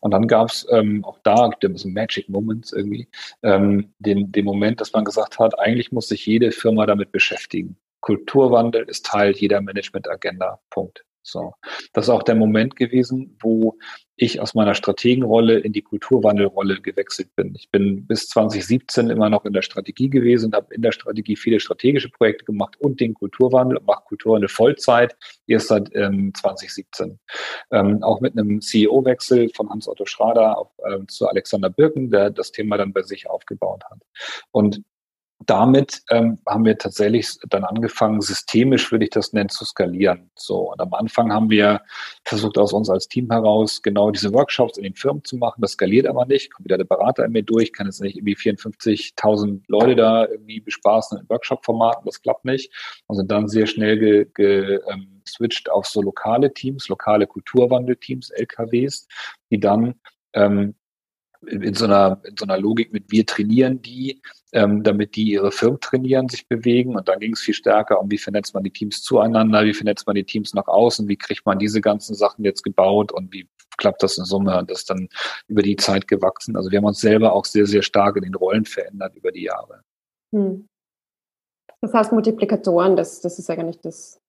Und 0.00 0.10
dann 0.10 0.26
gab 0.26 0.48
es 0.48 0.66
ähm, 0.70 1.04
auch 1.04 1.18
da 1.22 1.50
so 1.74 1.88
Magic 1.88 2.28
Moments 2.28 2.72
irgendwie, 2.72 3.08
ähm, 3.42 3.92
den, 4.00 4.32
den 4.32 4.44
Moment, 4.44 4.80
dass 4.80 4.92
man 4.92 5.04
gesagt 5.04 5.38
hat, 5.38 5.58
eigentlich 5.58 5.92
muss 5.92 6.08
sich 6.08 6.26
jede 6.26 6.50
Firma 6.50 6.86
damit 6.86 7.12
beschäftigen. 7.12 7.76
Kulturwandel 8.00 8.84
ist 8.84 9.06
Teil 9.06 9.32
jeder 9.32 9.60
Management-Agenda. 9.60 10.60
Punkt. 10.70 11.04
So. 11.24 11.54
Das 11.94 12.04
ist 12.04 12.10
auch 12.10 12.22
der 12.22 12.34
Moment 12.34 12.76
gewesen, 12.76 13.36
wo 13.40 13.78
ich 14.16 14.40
aus 14.40 14.54
meiner 14.54 14.74
Strategenrolle 14.74 15.58
in 15.58 15.72
die 15.72 15.82
Kulturwandelrolle 15.82 16.80
gewechselt 16.80 17.34
bin. 17.34 17.54
Ich 17.56 17.70
bin 17.70 18.06
bis 18.06 18.28
2017 18.28 19.10
immer 19.10 19.28
noch 19.28 19.44
in 19.44 19.54
der 19.54 19.62
Strategie 19.62 20.08
gewesen 20.08 20.46
und 20.46 20.54
habe 20.54 20.72
in 20.74 20.82
der 20.82 20.92
Strategie 20.92 21.34
viele 21.34 21.58
strategische 21.58 22.10
Projekte 22.10 22.44
gemacht 22.44 22.76
und 22.78 23.00
den 23.00 23.14
Kulturwandel 23.14 23.78
und 23.78 23.86
mache 23.86 24.04
Kulturwandel 24.06 24.48
Vollzeit 24.48 25.16
erst 25.46 25.68
seit 25.68 25.90
ähm, 25.94 26.32
2017. 26.34 27.18
Ähm, 27.72 28.02
auch 28.02 28.20
mit 28.20 28.38
einem 28.38 28.60
CEO-Wechsel 28.60 29.48
von 29.56 29.70
Hans-Otto 29.70 30.04
Schrader 30.04 30.58
auf, 30.58 30.70
ähm, 30.86 31.08
zu 31.08 31.26
Alexander 31.26 31.70
Birken, 31.70 32.10
der 32.10 32.30
das 32.30 32.52
Thema 32.52 32.76
dann 32.76 32.92
bei 32.92 33.02
sich 33.02 33.28
aufgebaut 33.28 33.82
hat. 33.90 33.98
Und 34.52 34.82
damit 35.46 36.02
ähm, 36.10 36.38
haben 36.46 36.64
wir 36.64 36.78
tatsächlich 36.78 37.36
dann 37.48 37.64
angefangen, 37.64 38.20
systemisch 38.20 38.90
würde 38.92 39.04
ich 39.04 39.10
das 39.10 39.32
nennen, 39.32 39.48
zu 39.48 39.64
skalieren. 39.64 40.30
So, 40.34 40.72
und 40.72 40.80
am 40.80 40.92
Anfang 40.94 41.32
haben 41.32 41.50
wir 41.50 41.82
versucht, 42.24 42.58
aus 42.58 42.72
uns 42.72 42.90
als 42.90 43.08
Team 43.08 43.30
heraus 43.30 43.82
genau 43.82 44.10
diese 44.10 44.32
Workshops 44.32 44.76
in 44.76 44.84
den 44.84 44.94
Firmen 44.94 45.24
zu 45.24 45.36
machen. 45.36 45.60
Das 45.60 45.72
skaliert 45.72 46.06
aber 46.06 46.26
nicht. 46.26 46.52
Kommt 46.52 46.66
wieder 46.66 46.78
der 46.78 46.84
Berater 46.84 47.24
in 47.24 47.32
mir 47.32 47.42
durch, 47.42 47.72
kann 47.72 47.86
jetzt 47.86 48.00
nicht 48.00 48.16
irgendwie 48.16 48.36
54.000 48.36 49.62
Leute 49.68 49.96
da 49.96 50.26
irgendwie 50.26 50.60
bespaßen 50.60 51.18
in 51.18 51.28
Workshop-Formaten. 51.28 52.04
Das 52.04 52.22
klappt 52.22 52.44
nicht. 52.44 52.72
Und 53.06 53.16
sind 53.16 53.30
dann 53.30 53.48
sehr 53.48 53.66
schnell 53.66 53.98
ge, 53.98 54.26
ge, 54.34 54.80
ähm, 54.90 55.22
switcht 55.26 55.70
auf 55.70 55.86
so 55.86 56.02
lokale 56.02 56.52
Teams, 56.52 56.88
lokale 56.88 57.26
Kulturwandelteams, 57.26 58.30
LKWs, 58.30 59.08
die 59.50 59.60
dann 59.60 59.94
ähm, 60.34 60.74
in 61.48 61.74
so 61.74 61.84
einer, 61.84 62.20
in 62.24 62.36
so 62.36 62.44
einer 62.44 62.58
Logik 62.58 62.92
mit 62.92 63.10
wir 63.10 63.26
trainieren 63.26 63.82
die, 63.82 64.20
ähm, 64.52 64.82
damit 64.82 65.16
die 65.16 65.32
ihre 65.32 65.50
Firmen 65.52 65.80
trainieren, 65.80 66.28
sich 66.28 66.46
bewegen. 66.48 66.96
Und 66.96 67.08
dann 67.08 67.20
ging 67.20 67.32
es 67.32 67.40
viel 67.40 67.54
stärker 67.54 68.00
um, 68.00 68.10
wie 68.10 68.18
vernetzt 68.18 68.54
man 68.54 68.62
die 68.62 68.70
Teams 68.70 69.02
zueinander, 69.02 69.64
wie 69.64 69.74
vernetzt 69.74 70.06
man 70.06 70.16
die 70.16 70.24
Teams 70.24 70.54
nach 70.54 70.68
außen, 70.68 71.08
wie 71.08 71.16
kriegt 71.16 71.44
man 71.46 71.58
diese 71.58 71.80
ganzen 71.80 72.14
Sachen 72.14 72.44
jetzt 72.44 72.62
gebaut 72.62 73.12
und 73.12 73.32
wie 73.32 73.48
klappt 73.76 74.02
das 74.02 74.18
in 74.18 74.24
Summe 74.24 74.56
und 74.58 74.70
das 74.70 74.80
ist 74.80 74.90
dann 74.90 75.08
über 75.48 75.62
die 75.62 75.76
Zeit 75.76 76.06
gewachsen. 76.06 76.56
Also 76.56 76.70
wir 76.70 76.78
haben 76.78 76.84
uns 76.84 77.00
selber 77.00 77.32
auch 77.32 77.44
sehr, 77.44 77.66
sehr 77.66 77.82
stark 77.82 78.16
in 78.16 78.22
den 78.22 78.34
Rollen 78.34 78.64
verändert 78.64 79.16
über 79.16 79.32
die 79.32 79.42
Jahre. 79.44 79.82
Hm. 80.32 80.66
Das 81.80 81.92
heißt 81.92 82.12
Multiplikatoren, 82.12 82.96
das, 82.96 83.20
das 83.20 83.38
ist 83.38 83.50
eigentlich 83.50 83.80
das, 83.80 84.20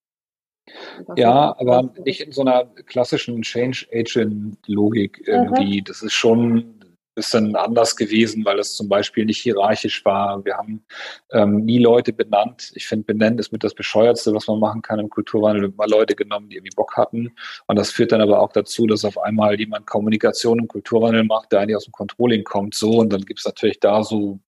ja, 1.14 1.54
aber 1.58 1.92
nicht 2.04 2.20
in 2.20 2.32
so 2.32 2.42
einer 2.42 2.64
klassischen 2.86 3.42
Change 3.42 3.86
Agent 3.92 4.58
Logik 4.66 5.22
irgendwie. 5.26 5.80
Mhm. 5.80 5.84
Das 5.84 6.02
ist 6.02 6.12
schon 6.12 6.75
bisschen 7.16 7.56
anders 7.56 7.96
gewesen, 7.96 8.44
weil 8.44 8.58
es 8.58 8.76
zum 8.76 8.88
Beispiel 8.88 9.24
nicht 9.24 9.40
hierarchisch 9.40 10.04
war. 10.04 10.44
Wir 10.44 10.56
haben 10.56 10.84
ähm, 11.32 11.64
nie 11.64 11.78
Leute 11.78 12.12
benannt. 12.12 12.70
Ich 12.74 12.86
finde, 12.86 13.06
benennen 13.06 13.38
ist 13.38 13.52
mit 13.52 13.64
das 13.64 13.74
Bescheuertste, 13.74 14.34
was 14.34 14.46
man 14.46 14.60
machen 14.60 14.82
kann 14.82 15.00
im 15.00 15.08
Kulturwandel. 15.08 15.72
Mal 15.76 15.90
Leute 15.90 16.14
genommen, 16.14 16.50
die 16.50 16.56
irgendwie 16.56 16.76
Bock 16.76 16.96
hatten. 16.96 17.34
Und 17.66 17.76
das 17.76 17.90
führt 17.90 18.12
dann 18.12 18.20
aber 18.20 18.40
auch 18.40 18.52
dazu, 18.52 18.86
dass 18.86 19.04
auf 19.04 19.18
einmal 19.18 19.58
jemand 19.58 19.86
Kommunikation 19.86 20.58
im 20.58 20.68
Kulturwandel 20.68 21.24
macht, 21.24 21.50
der 21.50 21.60
eigentlich 21.60 21.76
aus 21.76 21.86
dem 21.86 21.92
Controlling 21.92 22.44
kommt. 22.44 22.74
So, 22.74 22.98
und 22.98 23.12
dann 23.12 23.22
gibt 23.22 23.40
es 23.40 23.46
natürlich 23.46 23.80
da 23.80 24.04
so, 24.04 24.38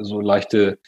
so 0.00 0.20
leichte 0.20 0.78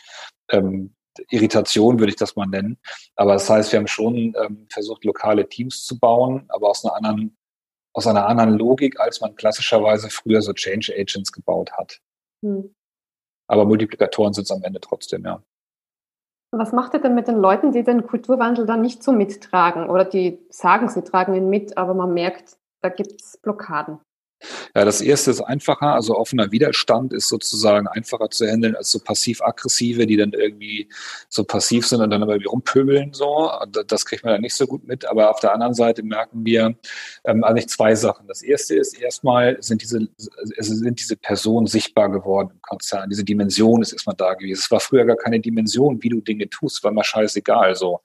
ähm, 0.50 0.94
Irritation, 1.28 1.98
würde 1.98 2.10
ich 2.10 2.16
das 2.16 2.36
mal 2.36 2.46
nennen. 2.46 2.78
Aber 3.16 3.32
das 3.32 3.50
heißt, 3.50 3.72
wir 3.72 3.80
haben 3.80 3.88
schon 3.88 4.34
ähm, 4.40 4.66
versucht, 4.70 5.04
lokale 5.04 5.48
Teams 5.48 5.84
zu 5.84 5.98
bauen, 5.98 6.44
aber 6.48 6.70
aus 6.70 6.84
einer 6.84 6.94
anderen 6.94 7.36
aus 7.92 8.06
einer 8.06 8.26
anderen 8.26 8.54
Logik, 8.54 9.00
als 9.00 9.20
man 9.20 9.34
klassischerweise 9.34 10.10
früher 10.10 10.42
so 10.42 10.52
Change 10.52 10.94
Agents 10.96 11.32
gebaut 11.32 11.72
hat. 11.72 12.00
Hm. 12.44 12.74
Aber 13.48 13.64
Multiplikatoren 13.64 14.32
sind 14.32 14.44
es 14.44 14.50
am 14.52 14.62
Ende 14.62 14.80
trotzdem, 14.80 15.24
ja. 15.24 15.42
Was 16.52 16.72
macht 16.72 16.94
ihr 16.94 17.00
denn 17.00 17.14
mit 17.14 17.28
den 17.28 17.36
Leuten, 17.36 17.70
die 17.70 17.84
den 17.84 18.06
Kulturwandel 18.06 18.66
dann 18.66 18.80
nicht 18.80 19.04
so 19.04 19.12
mittragen 19.12 19.88
oder 19.88 20.04
die 20.04 20.44
sagen, 20.50 20.88
sie 20.88 21.04
tragen 21.04 21.34
ihn 21.34 21.48
mit, 21.48 21.76
aber 21.78 21.94
man 21.94 22.12
merkt, 22.12 22.58
da 22.80 22.88
gibt 22.88 23.20
es 23.20 23.38
Blockaden? 23.38 24.00
Ja, 24.74 24.84
das 24.84 25.00
erste 25.00 25.30
ist 25.30 25.40
einfacher, 25.40 25.94
also 25.94 26.16
offener 26.16 26.50
Widerstand 26.52 27.12
ist 27.12 27.28
sozusagen 27.28 27.86
einfacher 27.86 28.30
zu 28.30 28.46
handeln 28.46 28.74
als 28.74 28.90
so 28.90 28.98
passiv-aggressive, 28.98 30.06
die 30.06 30.16
dann 30.16 30.32
irgendwie 30.32 30.88
so 31.28 31.44
passiv 31.44 31.86
sind 31.86 32.00
und 32.00 32.10
dann 32.10 32.22
aber 32.22 32.32
irgendwie 32.32 32.48
rumpöbeln 32.48 33.12
so. 33.12 33.50
Das 33.86 34.06
kriegt 34.06 34.24
man 34.24 34.34
dann 34.34 34.40
nicht 34.42 34.54
so 34.54 34.66
gut 34.66 34.86
mit. 34.86 35.04
Aber 35.04 35.30
auf 35.30 35.40
der 35.40 35.52
anderen 35.52 35.74
Seite 35.74 36.02
merken 36.02 36.44
wir 36.44 36.74
ähm, 37.24 37.44
eigentlich 37.44 37.68
zwei 37.68 37.94
Sachen. 37.94 38.26
Das 38.28 38.42
erste 38.42 38.76
ist 38.76 38.98
erstmal 38.98 39.56
sind 39.60 39.82
diese, 39.82 40.08
es 40.56 40.66
sind 40.66 40.98
diese 40.98 41.16
Personen 41.16 41.66
sichtbar 41.66 42.10
geworden 42.10 42.50
im 42.52 42.62
Konzern. 42.62 43.10
Diese 43.10 43.24
Dimension 43.24 43.82
ist 43.82 43.92
erstmal 43.92 44.16
da 44.16 44.34
gewesen. 44.34 44.60
Es 44.60 44.70
war 44.70 44.80
früher 44.80 45.04
gar 45.04 45.16
keine 45.16 45.40
Dimension, 45.40 46.02
wie 46.02 46.08
du 46.08 46.20
Dinge 46.20 46.48
tust, 46.48 46.82
war 46.82 46.92
mal 46.92 47.04
scheißegal 47.04 47.74
so. 47.74 48.00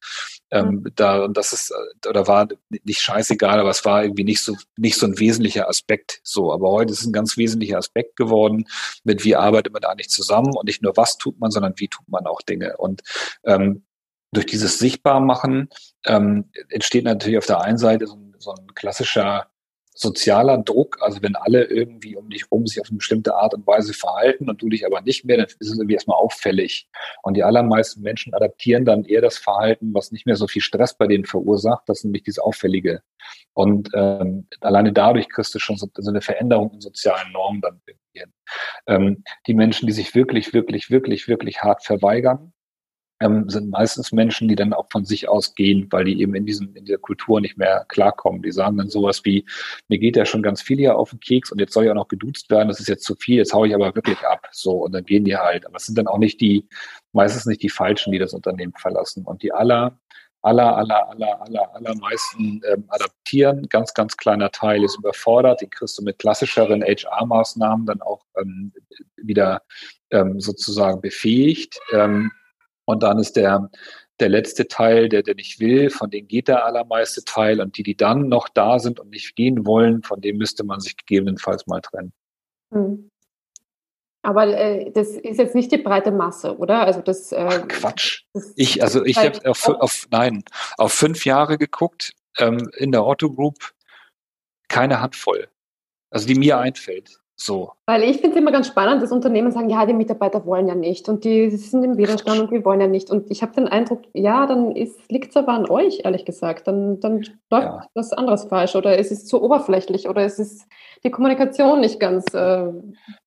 Ähm, 0.51 0.84
mhm. 0.84 0.91
da, 0.95 1.27
das 1.27 1.53
ist, 1.53 1.71
äh, 1.71 2.08
oder 2.10 2.27
war 2.27 2.47
nicht 2.84 3.01
scheißegal, 3.01 3.60
aber 3.60 3.71
es 3.71 3.84
war 3.84 4.03
irgendwie 4.03 4.23
nicht 4.23 4.43
so, 4.43 4.55
nicht 4.77 4.97
so 4.97 5.08
ein 5.08 5.19
wesentlicher 5.19 5.67
Aspekt. 5.67 6.19
So, 6.23 6.53
aber 6.53 6.69
heute 6.69 6.93
ist 6.93 7.01
es 7.01 7.08
ein 7.08 7.13
ganz 7.13 7.36
wesentlicher 7.36 7.77
Aspekt 7.77 8.15
geworden, 8.15 8.65
mit 9.03 9.23
wie 9.23 9.36
arbeitet 9.36 9.73
man 9.73 9.84
eigentlich 9.84 10.10
zusammen 10.10 10.55
und 10.55 10.65
nicht 10.65 10.84
nur 10.84 10.95
was 10.97 11.17
tut 11.17 11.39
man, 11.39 11.51
sondern 11.51 11.73
wie 11.77 11.88
tut 11.88 12.08
man 12.08 12.27
auch 12.27 12.41
Dinge. 12.41 12.77
Und 12.77 13.01
ähm, 13.43 13.86
durch 14.31 14.45
dieses 14.45 14.77
Sichtbarmachen 14.79 15.69
ähm, 16.05 16.51
entsteht 16.69 17.05
natürlich 17.05 17.38
auf 17.38 17.45
der 17.45 17.62
einen 17.62 17.77
Seite 17.77 18.05
so 18.05 18.15
ein, 18.15 18.36
so 18.38 18.51
ein 18.51 18.67
klassischer 18.75 19.47
sozialer 19.95 20.58
Druck, 20.58 20.97
also 21.01 21.21
wenn 21.21 21.36
alle 21.36 21.63
irgendwie 21.63 22.15
um 22.17 22.29
dich 22.29 22.51
rum 22.51 22.67
sich 22.67 22.81
auf 22.81 22.89
eine 22.89 22.97
bestimmte 22.97 23.34
Art 23.34 23.53
und 23.53 23.65
Weise 23.65 23.93
verhalten 23.93 24.49
und 24.49 24.62
du 24.62 24.69
dich 24.69 24.86
aber 24.86 25.01
nicht 25.01 25.23
mehr, 25.23 25.38
dann 25.38 25.45
ist 25.45 25.58
es 25.62 25.77
irgendwie 25.77 25.93
erstmal 25.93 26.17
auffällig. 26.17 26.88
Und 27.23 27.36
die 27.36 27.43
allermeisten 27.43 28.01
Menschen 28.01 28.34
adaptieren 28.34 28.84
dann 28.84 29.05
eher 29.05 29.21
das 29.21 29.38
Verhalten, 29.38 29.93
was 29.93 30.12
nicht 30.12 30.25
mehr 30.25 30.36
so 30.36 30.47
viel 30.47 30.62
Stress 30.62 30.97
bei 30.97 31.08
denen 31.08 31.25
verursacht, 31.25 31.84
das 31.88 31.99
ist 31.99 32.03
nämlich 32.03 32.23
dieses 32.23 32.39
Auffällige. 32.39 33.01
Und 33.53 33.89
ähm, 33.93 34.47
alleine 34.60 34.91
dadurch 34.91 35.29
kriegst 35.29 35.55
du 35.55 35.60
schon 35.60 35.77
so, 35.77 35.88
so 35.95 36.12
eine 36.12 36.21
Veränderung 36.21 36.71
in 36.73 36.81
sozialen 36.81 37.31
Normen 37.31 37.62
dann. 37.62 37.81
Ähm, 38.88 39.23
die 39.47 39.53
Menschen, 39.53 39.88
die 39.88 39.93
sich 39.93 40.15
wirklich, 40.15 40.53
wirklich, 40.53 40.89
wirklich, 40.89 41.27
wirklich 41.27 41.62
hart 41.62 41.84
verweigern, 41.84 42.53
ähm, 43.19 43.49
sind 43.49 43.69
meistens 43.69 44.12
Menschen, 44.12 44.47
die 44.47 44.56
dann 44.56 44.73
auch 44.73 44.88
von 44.91 45.06
sich 45.06 45.30
aus 45.30 45.56
gehen, 45.56 45.88
weil 45.91 46.06
die 46.06 46.21
eben 46.21 46.36
in, 46.36 46.45
diesem, 46.45 46.75
in 46.75 46.86
dieser 46.86 46.97
Kultur 46.97 47.39
nicht 47.41 47.58
mehr 47.58 47.86
klarkommen. 47.88 48.41
Die 48.41 48.51
sagen 48.51 48.78
dann 48.78 48.89
sowas 48.89 49.21
wie, 49.23 49.45
mir 49.88 49.99
geht 49.99 50.17
ja 50.17 50.25
schon 50.25 50.43
ganz 50.43 50.62
viel 50.62 50.78
hier 50.78 50.97
auf 50.97 51.12
den 51.12 51.19
Keks 51.19 51.51
und 51.51 51.60
jetzt 51.60 51.73
soll 51.73 51.86
ich 51.86 51.91
auch 51.91 51.95
noch 51.95 52.08
geduzt 52.08 52.49
werden, 52.49 52.67
das 52.67 52.80
ist 52.80 52.89
jetzt 52.89 53.06
zu 53.06 53.15
viel, 53.15 53.38
jetzt 53.38 53.54
haue 53.54 53.67
ich 53.67 53.75
aber 53.75 53.95
wirklich 53.95 54.19
ab. 54.21 54.47
So, 54.51 54.84
und 54.84 54.91
dann 54.91 55.06
gehen 55.06 55.25
die 55.25 55.38
halt. 55.38 55.65
Aber 55.65 55.78
es 55.78 55.86
sind 55.86 55.97
dann 55.97 56.08
auch 56.08 56.17
nicht 56.17 56.41
die, 56.41 56.67
meistens 57.13 57.45
nicht 57.45 57.62
die 57.63 57.70
Falschen, 57.70 58.11
die 58.11 58.20
das 58.20 58.34
Unternehmen 58.34 58.74
verlassen. 58.78 59.24
Und 59.26 59.43
die 59.43 59.53
aller, 59.53 59.97
aller, 60.41 60.78
aller, 60.78 61.09
aller, 61.09 61.41
aller, 61.41 61.76
allermeisten 61.76 62.61
ähm, 62.72 62.86
adaptieren. 62.89 63.68
Ganz, 63.70 63.93
ganz 63.93 64.16
kleiner 64.16 64.51
Teil 64.51 64.84
ist 64.84 64.97
überfordert. 64.97 65.61
Die 65.61 65.68
kriegst 65.68 65.97
du 65.97 66.03
mit 66.03 66.20
klassischeren 66.20 66.84
HR-Maßnahmen 66.84 67.86
dann 67.86 68.01
auch 68.01 68.24
ähm, 68.38 68.72
wieder 69.16 69.63
ähm, 70.11 70.39
sozusagen 70.39 71.01
befähigt. 71.01 71.80
Ähm, 71.91 72.32
und 72.86 73.03
dann 73.03 73.19
ist 73.19 73.36
der, 73.36 73.69
der 74.19 74.29
letzte 74.29 74.67
Teil, 74.67 75.09
der, 75.09 75.23
der 75.23 75.36
nicht 75.36 75.59
will, 75.59 75.89
von 75.89 76.09
denen 76.09 76.27
geht 76.27 76.47
der 76.47 76.65
allermeiste 76.65 77.23
Teil. 77.25 77.59
Und 77.59 77.77
die, 77.77 77.83
die 77.83 77.97
dann 77.97 78.29
noch 78.29 78.47
da 78.49 78.79
sind 78.79 78.99
und 78.99 79.09
nicht 79.09 79.36
gehen 79.36 79.65
wollen, 79.65 80.03
von 80.03 80.21
dem 80.21 80.38
müsste 80.38 80.63
man 80.63 80.79
sich 80.79 80.95
gegebenenfalls 80.95 81.67
mal 81.67 81.81
trennen. 81.81 82.13
Hm. 82.71 83.09
Aber 84.21 84.47
äh, 84.47 84.91
das 84.91 85.09
ist 85.09 85.38
jetzt 85.38 85.53
nicht 85.53 85.71
die 85.71 85.77
breite 85.77 86.11
Masse, 86.11 86.57
oder? 86.57 86.81
Also 86.81 87.01
das. 87.01 87.31
Äh, 87.31 87.45
Ach, 87.47 87.67
Quatsch. 87.67 88.23
Das 88.33 88.53
ich, 88.55 88.81
also 88.81 89.05
ich 89.05 89.17
habe 89.17 89.39
auf, 89.47 89.67
auf, 89.67 90.07
nein, 90.09 90.43
auf 90.77 90.93
fünf 90.93 91.25
Jahre 91.25 91.59
geguckt 91.59 92.13
ähm, 92.39 92.69
in 92.77 92.91
der 92.91 93.05
Otto 93.05 93.31
Group, 93.31 93.73
keine 94.67 94.99
Handvoll. 94.99 95.47
Also 96.09 96.27
die 96.27 96.36
mir 96.36 96.57
einfällt. 96.57 97.19
So. 97.38 97.73
Weil 97.86 98.03
ich 98.03 98.17
finde 98.17 98.29
es 98.29 98.36
immer 98.38 98.51
ganz 98.51 98.67
spannend, 98.67 99.03
dass 99.03 99.11
Unternehmen 99.11 99.51
sagen, 99.51 99.69
ja, 99.69 99.86
die 99.86 99.93
Mitarbeiter 99.93 100.45
wollen 100.45 100.67
ja 100.67 100.75
nicht 100.75 101.09
und 101.09 101.25
die 101.25 101.49
sind 101.49 101.83
im 101.83 101.97
Widerstand 101.97 102.39
und 102.39 102.51
die 102.51 102.63
wollen 102.63 102.79
ja 102.79 102.88
nicht. 102.88 103.09
Und 103.09 103.29
ich 103.29 103.41
habe 103.41 103.53
den 103.53 103.67
Eindruck, 103.67 104.03
ja, 104.13 104.45
dann 104.45 104.73
liegt 104.73 105.31
es 105.31 105.36
aber 105.36 105.51
an 105.51 105.69
euch, 105.69 106.01
ehrlich 106.05 106.23
gesagt. 106.23 106.67
Dann, 106.67 107.01
dann 107.01 107.25
läuft 107.51 107.65
ja. 107.65 107.88
was 107.93 108.13
anderes 108.13 108.45
falsch 108.45 108.75
oder 108.75 108.97
es 108.97 109.11
ist 109.11 109.27
zu 109.27 109.43
oberflächlich 109.43 110.07
oder 110.07 110.23
es 110.23 110.39
ist 110.39 110.65
die 111.03 111.11
Kommunikation 111.11 111.81
nicht 111.81 111.99
ganz. 111.99 112.25
Äh, 112.33 112.71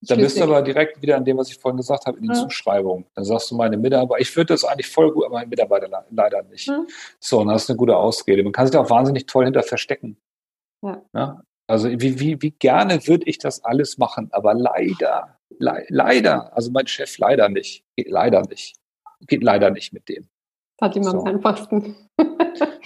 da 0.00 0.14
bist 0.14 0.38
du 0.38 0.42
aber 0.42 0.62
direkt 0.62 1.02
wieder 1.02 1.16
an 1.16 1.24
dem, 1.26 1.36
was 1.36 1.50
ich 1.50 1.58
vorhin 1.58 1.76
gesagt 1.76 2.06
habe, 2.06 2.16
in 2.16 2.22
die 2.22 2.28
ja. 2.28 2.34
Zuschreibung. 2.34 3.04
Dann 3.14 3.24
sagst 3.24 3.50
du 3.50 3.56
meine 3.56 3.76
Mitarbeiter, 3.76 4.22
ich 4.22 4.34
würde 4.34 4.54
das 4.54 4.64
eigentlich 4.64 4.88
voll 4.88 5.12
gut, 5.12 5.26
aber 5.26 5.34
meine 5.34 5.48
Mitarbeiter 5.48 5.86
leider 6.10 6.42
nicht. 6.44 6.66
Ja. 6.66 6.82
So, 7.20 7.40
und 7.40 7.48
das 7.48 7.64
ist 7.64 7.70
eine 7.70 7.76
gute 7.76 7.96
Ausrede. 7.96 8.42
Man 8.42 8.52
kann 8.52 8.66
sich 8.66 8.72
da 8.72 8.80
auch 8.80 8.90
wahnsinnig 8.90 9.26
toll 9.26 9.44
hinter 9.44 9.62
verstecken. 9.62 10.16
Ja. 10.82 11.02
ja? 11.12 11.42
Also 11.68 11.90
wie, 11.90 12.18
wie, 12.18 12.40
wie 12.40 12.50
gerne 12.50 13.06
würde 13.06 13.26
ich 13.26 13.38
das 13.38 13.62
alles 13.62 13.98
machen, 13.98 14.28
aber 14.32 14.54
leider, 14.54 15.38
le 15.58 15.84
leider, 15.88 16.56
also 16.56 16.70
mein 16.70 16.86
Chef 16.86 17.18
leider 17.18 17.50
nicht, 17.50 17.84
geht 17.94 18.08
leider 18.08 18.42
nicht, 18.42 18.76
geht 19.20 19.42
leider 19.42 19.70
nicht 19.70 19.92
mit 19.92 20.08
dem. 20.08 20.28
Hat 20.80 20.94
jemand 20.94 21.20
so. 21.20 21.24
einfachsten. 21.24 21.96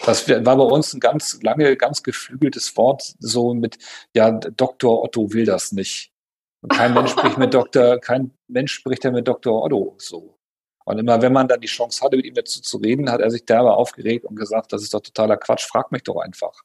Das 0.05 0.28
war 0.28 0.57
bei 0.57 0.64
uns 0.64 0.93
ein 0.93 0.99
ganz 0.99 1.41
lange, 1.43 1.76
ganz 1.76 2.03
geflügeltes 2.03 2.76
Wort, 2.76 3.14
so 3.20 3.55
mit, 3.55 3.78
ja, 4.16 4.33
Dr. 4.33 5.01
Otto 5.01 5.33
will 5.33 5.45
das 5.45 5.70
nicht. 5.70 6.12
Und 6.61 6.72
kein 6.72 6.93
Mensch 6.93 7.12
spricht 7.12 7.39
mit 7.39 7.55
Dr., 7.55 8.01
kein 8.01 8.33
Mensch 8.49 8.72
spricht 8.72 9.05
ja 9.05 9.12
mit 9.12 9.28
Dr. 9.28 9.62
Otto 9.62 9.95
so. 9.99 10.39
Und 10.85 10.99
immer 10.99 11.22
wenn 11.22 11.33
man 11.33 11.47
dann 11.47 11.61
die 11.61 11.68
Chance 11.68 12.05
hatte, 12.05 12.16
mit 12.16 12.26
ihm 12.26 12.35
dazu 12.35 12.61
zu 12.61 12.78
reden, 12.78 13.11
hat 13.12 13.20
er 13.20 13.30
sich 13.30 13.45
derbe 13.45 13.74
aufgeregt 13.74 14.24
und 14.24 14.35
gesagt, 14.35 14.72
das 14.72 14.83
ist 14.83 14.93
doch 14.93 15.01
totaler 15.01 15.37
Quatsch, 15.37 15.68
frag 15.68 15.93
mich 15.93 16.03
doch 16.03 16.16
einfach. 16.16 16.62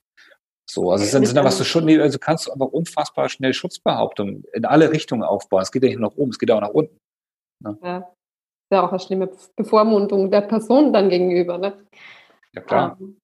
So, 0.70 0.91
also 0.91 1.03
es 1.03 1.11
sind, 1.11 1.26
sind 1.26 1.43
was 1.43 1.57
du 1.57 1.63
schon, 1.63 1.88
also 1.99 2.20
kannst 2.20 2.47
du 2.47 2.51
einfach 2.51 2.68
unfassbar 2.68 3.30
schnell 3.30 3.53
Schutzbehauptungen 3.53 4.43
in 4.53 4.65
alle 4.65 4.91
Richtungen 4.91 5.24
aufbauen. 5.24 5.61
Es 5.61 5.72
geht 5.72 5.84
ja 5.84 5.89
nicht 5.89 5.99
nur 5.99 6.09
nach 6.09 6.18
oben, 6.18 6.32
es 6.32 6.39
geht 6.39 6.51
auch 6.51 6.59
nach 6.59 6.70
unten. 6.70 6.97
Ne? 7.63 7.78
Ja. 7.82 7.97
Ist 7.99 8.76
ja 8.76 8.86
auch 8.86 8.91
eine 8.91 8.99
schlimme 8.99 9.30
Bevormundung 9.55 10.30
der 10.30 10.41
Person 10.41 10.91
dann 10.91 11.09
gegenüber. 11.09 11.57
Ne? 11.57 11.86
Ja, 12.53 12.61
klar. 12.61 12.97
Ähm, 12.99 13.18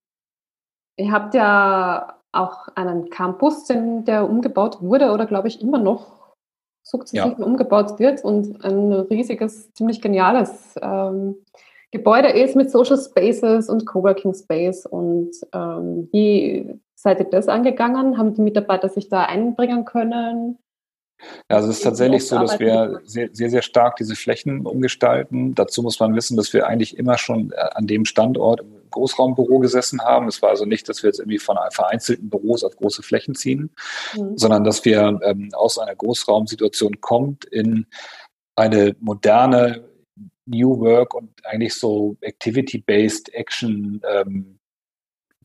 ihr 0.97 1.11
habt 1.11 1.33
ja 1.33 2.17
auch 2.31 2.69
einen 2.75 3.09
Campus, 3.09 3.65
der 3.67 4.29
umgebaut 4.29 4.81
wurde 4.81 5.11
oder 5.11 5.25
glaube 5.25 5.49
ich 5.49 5.61
immer 5.61 5.77
noch 5.77 6.33
sukzessive 6.85 7.35
ja. 7.39 7.45
umgebaut 7.45 7.99
wird 7.99 8.23
und 8.23 8.63
ein 8.63 8.91
riesiges, 8.91 9.71
ziemlich 9.73 10.01
geniales 10.01 10.75
ähm, 10.81 11.43
Gebäude 11.91 12.29
ist 12.29 12.55
mit 12.55 12.71
Social 12.71 12.97
Spaces 12.97 13.69
und 13.69 13.85
Coworking 13.85 14.33
Space. 14.33 14.85
Und 14.85 15.31
ähm, 15.53 16.09
wie 16.11 16.79
seid 17.03 17.19
ihr 17.19 17.25
das 17.25 17.47
angegangen? 17.47 18.17
Haben 18.17 18.33
die 18.33 18.41
Mitarbeiter 18.41 18.89
sich 18.89 19.09
da 19.09 19.25
einbringen 19.25 19.85
können? 19.85 20.57
Ja, 21.49 21.57
also 21.57 21.69
es 21.69 21.77
ist 21.77 21.83
tatsächlich 21.83 22.27
so, 22.27 22.39
dass 22.39 22.59
wir 22.59 23.01
sehr, 23.03 23.29
sehr, 23.31 23.49
sehr 23.49 23.61
stark 23.61 23.97
diese 23.97 24.15
Flächen 24.15 24.65
umgestalten. 24.65 25.53
Dazu 25.53 25.81
muss 25.83 25.99
man 25.99 26.15
wissen, 26.15 26.35
dass 26.37 26.51
wir 26.53 26.67
eigentlich 26.67 26.97
immer 26.97 27.17
schon 27.17 27.51
äh, 27.51 27.55
an 27.75 27.87
dem 27.87 28.05
Standort 28.05 28.61
im 28.61 28.89
Großraumbüro 28.89 29.59
gesessen 29.59 30.01
haben. 30.01 30.27
Es 30.27 30.41
war 30.41 30.49
also 30.49 30.65
nicht, 30.65 30.89
dass 30.89 31.03
wir 31.03 31.09
jetzt 31.09 31.19
irgendwie 31.19 31.39
von 31.39 31.57
vereinzelten 31.71 32.29
Büros 32.29 32.63
auf 32.63 32.75
große 32.75 33.03
Flächen 33.03 33.35
ziehen, 33.35 33.69
mhm. 34.17 34.37
sondern 34.37 34.63
dass 34.63 34.83
wir 34.85 35.19
ähm, 35.23 35.49
aus 35.53 35.77
einer 35.77 35.95
Großraumsituation 35.95 36.99
kommt 36.99 37.45
in 37.45 37.85
eine 38.55 38.95
moderne 38.99 39.83
New 40.45 40.79
Work 40.79 41.13
und 41.13 41.31
eigentlich 41.45 41.75
so 41.75 42.17
Activity-based 42.21 43.33
Action 43.33 44.01
ähm, 44.09 44.59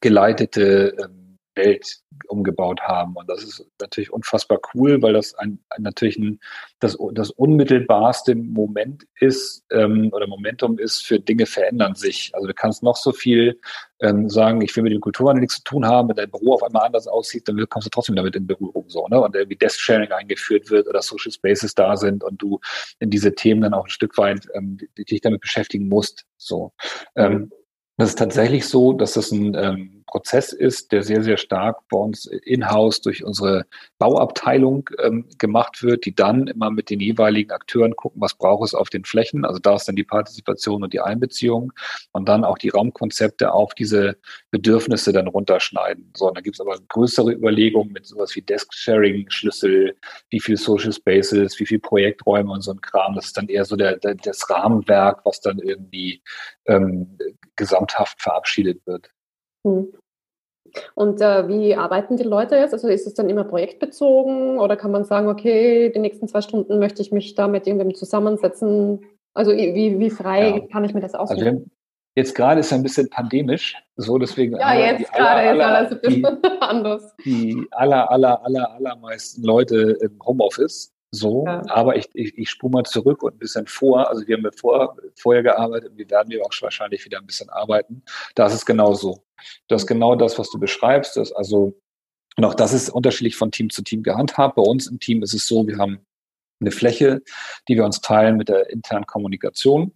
geleitete 0.01 0.97
ähm, 0.99 1.28
Welt 1.59 1.99
umgebaut 2.29 2.81
haben. 2.81 3.15
Und 3.17 3.29
das 3.29 3.43
ist 3.43 3.67
natürlich 3.81 4.11
unfassbar 4.11 4.59
cool, 4.73 5.03
weil 5.03 5.13
das 5.13 5.35
ein, 5.35 5.59
ein 5.71 5.83
natürlich 5.83 6.17
ein, 6.17 6.41
das, 6.81 6.97
das 7.13 7.31
unmittelbarste 7.31 8.35
Moment 8.35 9.07
ist 9.21 9.65
ähm, 9.71 10.11
oder 10.13 10.27
Momentum 10.27 10.79
ist 10.79 11.05
für 11.05 11.21
Dinge 11.21 11.45
verändern 11.45 11.95
sich. 11.95 12.31
Also 12.33 12.47
du 12.47 12.55
kannst 12.55 12.83
noch 12.83 12.97
so 12.97 13.13
viel 13.13 13.61
ähm, 14.01 14.29
sagen, 14.31 14.63
ich 14.63 14.75
will 14.77 14.85
mit 14.85 14.93
dem 14.93 15.01
Kulturwandel 15.01 15.41
nichts 15.41 15.57
zu 15.57 15.65
tun 15.65 15.87
haben, 15.87 16.09
wenn 16.09 16.17
dein 16.17 16.31
Büro 16.31 16.55
auf 16.55 16.63
einmal 16.63 16.87
anders 16.87 17.07
aussieht, 17.07 17.49
dann 17.49 17.69
kommst 17.69 17.87
du 17.87 17.91
trotzdem 17.91 18.17
damit 18.17 18.37
in 18.37 18.47
Berührung 18.47 18.89
so, 18.89 19.07
ne? 19.09 19.21
Und 19.21 19.35
irgendwie 19.35 19.57
Desk-Sharing 19.57 20.13
eingeführt 20.13 20.71
wird 20.71 20.89
oder 20.89 21.03
Social 21.03 21.33
Spaces 21.33 21.75
da 21.75 21.97
sind 21.97 22.23
und 22.23 22.41
du 22.41 22.61
in 23.01 23.11
diese 23.11 23.35
Themen 23.35 23.61
dann 23.61 23.75
auch 23.75 23.85
ein 23.85 23.91
Stück 23.91 24.17
weit 24.17 24.47
ähm, 24.55 24.79
dich 24.97 25.21
damit 25.21 25.41
beschäftigen 25.41 25.89
musst. 25.89 26.25
So. 26.37 26.73
Ähm, 27.17 27.51
das 27.99 28.11
ist 28.11 28.19
tatsächlich 28.19 28.67
so, 28.67 28.93
dass 28.93 29.15
das 29.15 29.33
ein 29.33 29.55
ähm, 29.57 30.05
Prozess 30.07 30.53
ist, 30.53 30.93
der 30.93 31.03
sehr, 31.03 31.23
sehr 31.23 31.37
stark 31.37 31.87
bei 31.89 31.99
uns 31.99 32.27
in-house 32.27 33.01
durch 33.01 33.25
unsere 33.25 33.67
Bauabteilung 33.99 34.89
ähm, 35.03 35.27
gemacht 35.39 35.83
wird, 35.83 36.07
die 36.07 36.15
dann 36.15 36.47
immer 36.47 36.71
mit 36.71 36.91
den 36.91 37.01
jeweiligen 37.01 37.51
Akteuren 37.51 37.95
gucken, 37.95 38.21
was 38.21 38.35
braucht 38.35 38.65
es 38.65 38.75
auf 38.75 38.89
den 38.89 39.05
Flächen. 39.05 39.45
Also 39.45 39.59
da 39.59 39.75
ist 39.75 39.87
dann 39.87 39.97
die 39.97 40.05
Partizipation 40.05 40.83
und 40.83 40.93
die 40.93 41.01
Einbeziehung 41.01 41.73
und 42.13 42.29
dann 42.29 42.45
auch 42.45 42.57
die 42.57 42.71
Raumkonzepte 42.71 43.53
auf 43.53 43.75
diese 43.75 44.17
Bedürfnisse 44.51 45.13
dann 45.13 45.27
runterschneiden. 45.27 46.13
So, 46.17 46.29
und 46.29 46.37
dann 46.37 46.45
gibt 46.45 46.57
es 46.57 46.61
aber 46.61 46.79
größere 46.89 47.33
Überlegungen 47.33 47.93
mit 47.93 48.07
sowas 48.07 48.35
wie 48.35 48.43
Desk-Sharing, 48.43 49.29
Schlüssel, 49.29 49.97
wie 50.31 50.41
viel 50.41 50.57
Social 50.57 50.93
Spaces, 50.93 51.59
wie 51.61 51.67
viel 51.67 51.81
Projekträume 51.81 52.51
und 52.51 52.63
so 52.63 52.71
ein 52.71 52.81
Kram. 52.81 53.15
Das 53.15 53.27
ist 53.27 53.37
dann 53.37 53.49
eher 53.49 53.65
so 53.65 53.77
der, 53.77 53.97
der 53.97 54.15
das 54.15 54.49
Rahmenwerk, 54.49 55.21
was 55.25 55.41
dann 55.41 55.59
irgendwie 55.59 56.23
ähm, 56.69 57.19
gesamthaft 57.57 58.23
verabschiedet 58.23 58.87
wird. 58.87 59.11
Hm. 59.67 59.93
Und 60.95 61.21
äh, 61.21 61.49
wie 61.49 61.75
arbeiten 61.75 62.17
die 62.17 62.25
Leute 62.25 62.57
jetzt? 62.57 62.75
Also 62.75 62.89
ist 62.89 63.07
es 63.07 63.15
dann 63.15 63.31
immer 63.31 63.45
projektbezogen 63.45 64.59
oder 64.59 64.77
kann 64.77 64.91
man 64.91 65.05
sagen, 65.05 65.29
okay, 65.29 65.91
die 65.91 65.99
nächsten 65.99 66.29
zwei 66.29 66.43
Stunden 66.43 66.79
möchte 66.79 67.03
ich 67.03 67.11
mich 67.11 67.35
da 67.35 67.49
mit 67.49 67.67
irgendwem 67.67 67.95
zusammensetzen? 67.95 69.01
Also 69.35 69.53
wie, 69.53 69.99
wie 69.99 70.11
frei 70.11 70.51
ja. 70.51 70.67
kann 70.67 70.85
ich 70.85 70.95
mir 70.95 71.01
das 71.01 71.15
aussuchen? 71.15 71.47
Also 71.47 71.65
jetzt 72.17 72.35
gerade 72.35 72.61
ist 72.61 72.67
es 72.67 72.73
ein 72.73 72.83
bisschen 72.83 73.09
pandemisch, 73.09 73.77
so 73.97 74.19
deswegen. 74.19 74.57
Ja, 74.57 74.75
jetzt 74.75 75.13
gerade 75.13 75.57
ist 75.57 75.65
alles 75.65 75.93
ein 75.93 76.01
bisschen 76.01 76.43
anders. 76.61 77.15
Die 77.25 77.67
aller, 77.71 78.11
aller, 78.11 78.45
aller, 78.45 78.71
allermeisten 78.73 79.43
Leute 79.43 79.97
im 80.01 80.19
Homeoffice 80.25 80.93
so, 81.11 81.47
ja. 81.47 81.63
aber 81.69 81.97
ich, 81.97 82.09
ich, 82.13 82.37
ich 82.37 82.51
spule 82.51 82.73
mal 82.73 82.85
zurück 82.85 83.23
und 83.23 83.35
ein 83.35 83.39
bisschen 83.39 83.67
vor. 83.67 84.09
Also 84.09 84.27
wir 84.27 84.37
haben 84.37 84.45
ja 84.45 84.51
vor, 84.55 84.97
vorher 85.17 85.43
gearbeitet 85.43 85.91
und 85.91 85.99
wir 85.99 86.11
werden 86.11 86.31
wir 86.31 86.45
auch 86.45 86.53
wahrscheinlich 86.61 87.05
wieder 87.05 87.19
ein 87.19 87.27
bisschen 87.27 87.49
arbeiten. 87.49 88.03
Da 88.35 88.47
ist 88.47 88.55
es 88.55 88.67
genauso. 88.67 89.25
Das 89.69 89.83
ist 89.83 89.91
mhm. 89.91 89.95
genau 89.95 90.17
das, 90.17 90.39
was 90.39 90.51
du 90.51 90.59
beschreibst. 90.59 91.17
Das 91.17 91.33
also, 91.33 91.75
und 92.37 92.45
auch 92.45 92.55
das 92.55 92.75
ist 92.75 92.91
unterschiedlich 92.91 93.37
von 93.37 93.51
Team 93.51 93.71
zu 93.71 93.83
Team 93.83 94.03
gehandhabt. 94.03 94.57
Bei 94.57 94.63
uns 94.63 94.87
im 94.87 95.01
Team 95.01 95.23
ist 95.23 95.33
es 95.33 95.47
so, 95.47 95.67
wir 95.67 95.79
haben 95.79 96.05
eine 96.61 96.71
Fläche, 96.73 97.23
die 97.69 97.77
wir 97.77 97.85
uns 97.85 98.01
teilen 98.01 98.37
mit 98.37 98.49
der 98.49 98.69
internen 98.71 99.07
Kommunikation. 99.07 99.93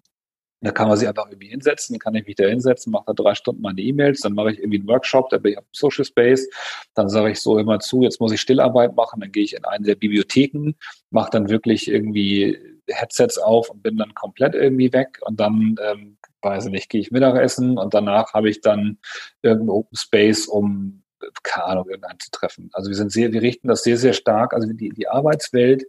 Da 0.63 0.71
kann 0.71 0.89
man 0.89 0.97
sich 0.97 1.09
einfach 1.09 1.27
irgendwie 1.27 1.49
hinsetzen, 1.49 1.95
dann 1.95 2.01
kann 2.01 2.15
ich 2.15 2.27
mich 2.27 2.37
da 2.37 2.45
hinsetzen, 2.45 2.93
mache 2.93 3.05
da 3.07 3.13
drei 3.13 3.35
Stunden 3.35 3.63
meine 3.63 3.81
E-Mails, 3.81 4.21
dann 4.21 4.35
mache 4.35 4.53
ich 4.53 4.59
irgendwie 4.59 4.79
einen 4.79 4.89
Workshop, 4.89 5.29
da 5.31 5.39
bin 5.39 5.53
ich 5.53 5.59
auf 5.59 5.65
Social 5.73 6.05
Space, 6.05 6.49
dann 6.95 7.09
sage 7.09 7.33
ich 7.33 7.41
so 7.41 7.59
immer 7.59 7.81
zu, 7.81 8.03
jetzt 8.03 8.21
muss 8.21 8.33
ich 8.33 8.41
Stillarbeit 8.41 8.95
machen, 8.95 9.21
dann 9.21 9.33
gehe 9.33 9.43
ich 9.43 9.55
in 9.55 9.65
eine 9.65 9.85
der 9.85 9.97
Bibliotheken, 9.97 10.75
mache 11.11 11.31
dann 11.31 11.49
wirklich 11.49 11.89
irgendwie 11.89 12.59
Headsets 12.89 13.39
auf 13.39 13.71
und 13.71 13.83
bin 13.83 13.97
dann 13.97 14.15
komplett 14.15 14.55
irgendwie 14.55 14.93
weg 14.93 15.19
und 15.23 15.41
dann, 15.41 15.77
ähm, 15.83 16.19
weiß 16.43 16.67
ich 16.67 16.73
nicht, 16.73 16.89
gehe 16.89 17.01
ich 17.01 17.11
Mittagessen 17.11 17.77
und 17.79 17.93
danach 17.93 18.33
habe 18.33 18.49
ich 18.49 18.61
dann 18.61 18.99
irgendeinen 19.43 19.71
Open 19.71 19.97
Space, 19.97 20.47
um 20.47 21.03
keine 21.43 21.67
Ahnung, 21.67 21.89
irgendeinen 21.89 22.19
zu 22.19 22.31
treffen. 22.31 22.71
Also 22.73 22.89
wir 22.89 22.97
sind 22.97 23.13
sehr, 23.13 23.33
wir 23.33 23.43
richten 23.43 23.69
das 23.69 23.83
sehr, 23.83 23.97
sehr 23.97 24.13
stark, 24.13 24.55
also 24.55 24.69
die, 24.73 24.91
die 24.91 25.09
Arbeitswelt 25.09 25.85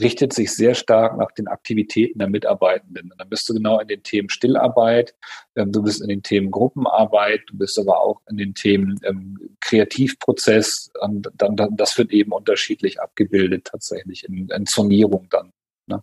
richtet 0.00 0.32
sich 0.32 0.54
sehr 0.54 0.74
stark 0.74 1.16
nach 1.16 1.32
den 1.32 1.48
Aktivitäten 1.48 2.18
der 2.18 2.28
Mitarbeitenden. 2.28 3.10
Und 3.10 3.20
dann 3.20 3.28
bist 3.28 3.48
du 3.48 3.54
genau 3.54 3.80
in 3.80 3.88
den 3.88 4.02
Themen 4.02 4.28
Stillarbeit, 4.28 5.14
ähm, 5.56 5.72
du 5.72 5.82
bist 5.82 6.02
in 6.02 6.08
den 6.08 6.22
Themen 6.22 6.50
Gruppenarbeit, 6.50 7.42
du 7.46 7.56
bist 7.56 7.78
aber 7.78 8.00
auch 8.00 8.20
in 8.28 8.36
den 8.36 8.54
Themen 8.54 9.00
ähm, 9.04 9.38
Kreativprozess. 9.60 10.90
Und 11.00 11.30
dann, 11.36 11.56
dann, 11.56 11.76
das 11.76 11.96
wird 11.96 12.12
eben 12.12 12.32
unterschiedlich 12.32 13.00
abgebildet 13.00 13.64
tatsächlich 13.64 14.28
in, 14.28 14.48
in 14.48 14.66
Zonierung 14.66 15.26
dann. 15.30 15.52
Ne? 15.86 16.02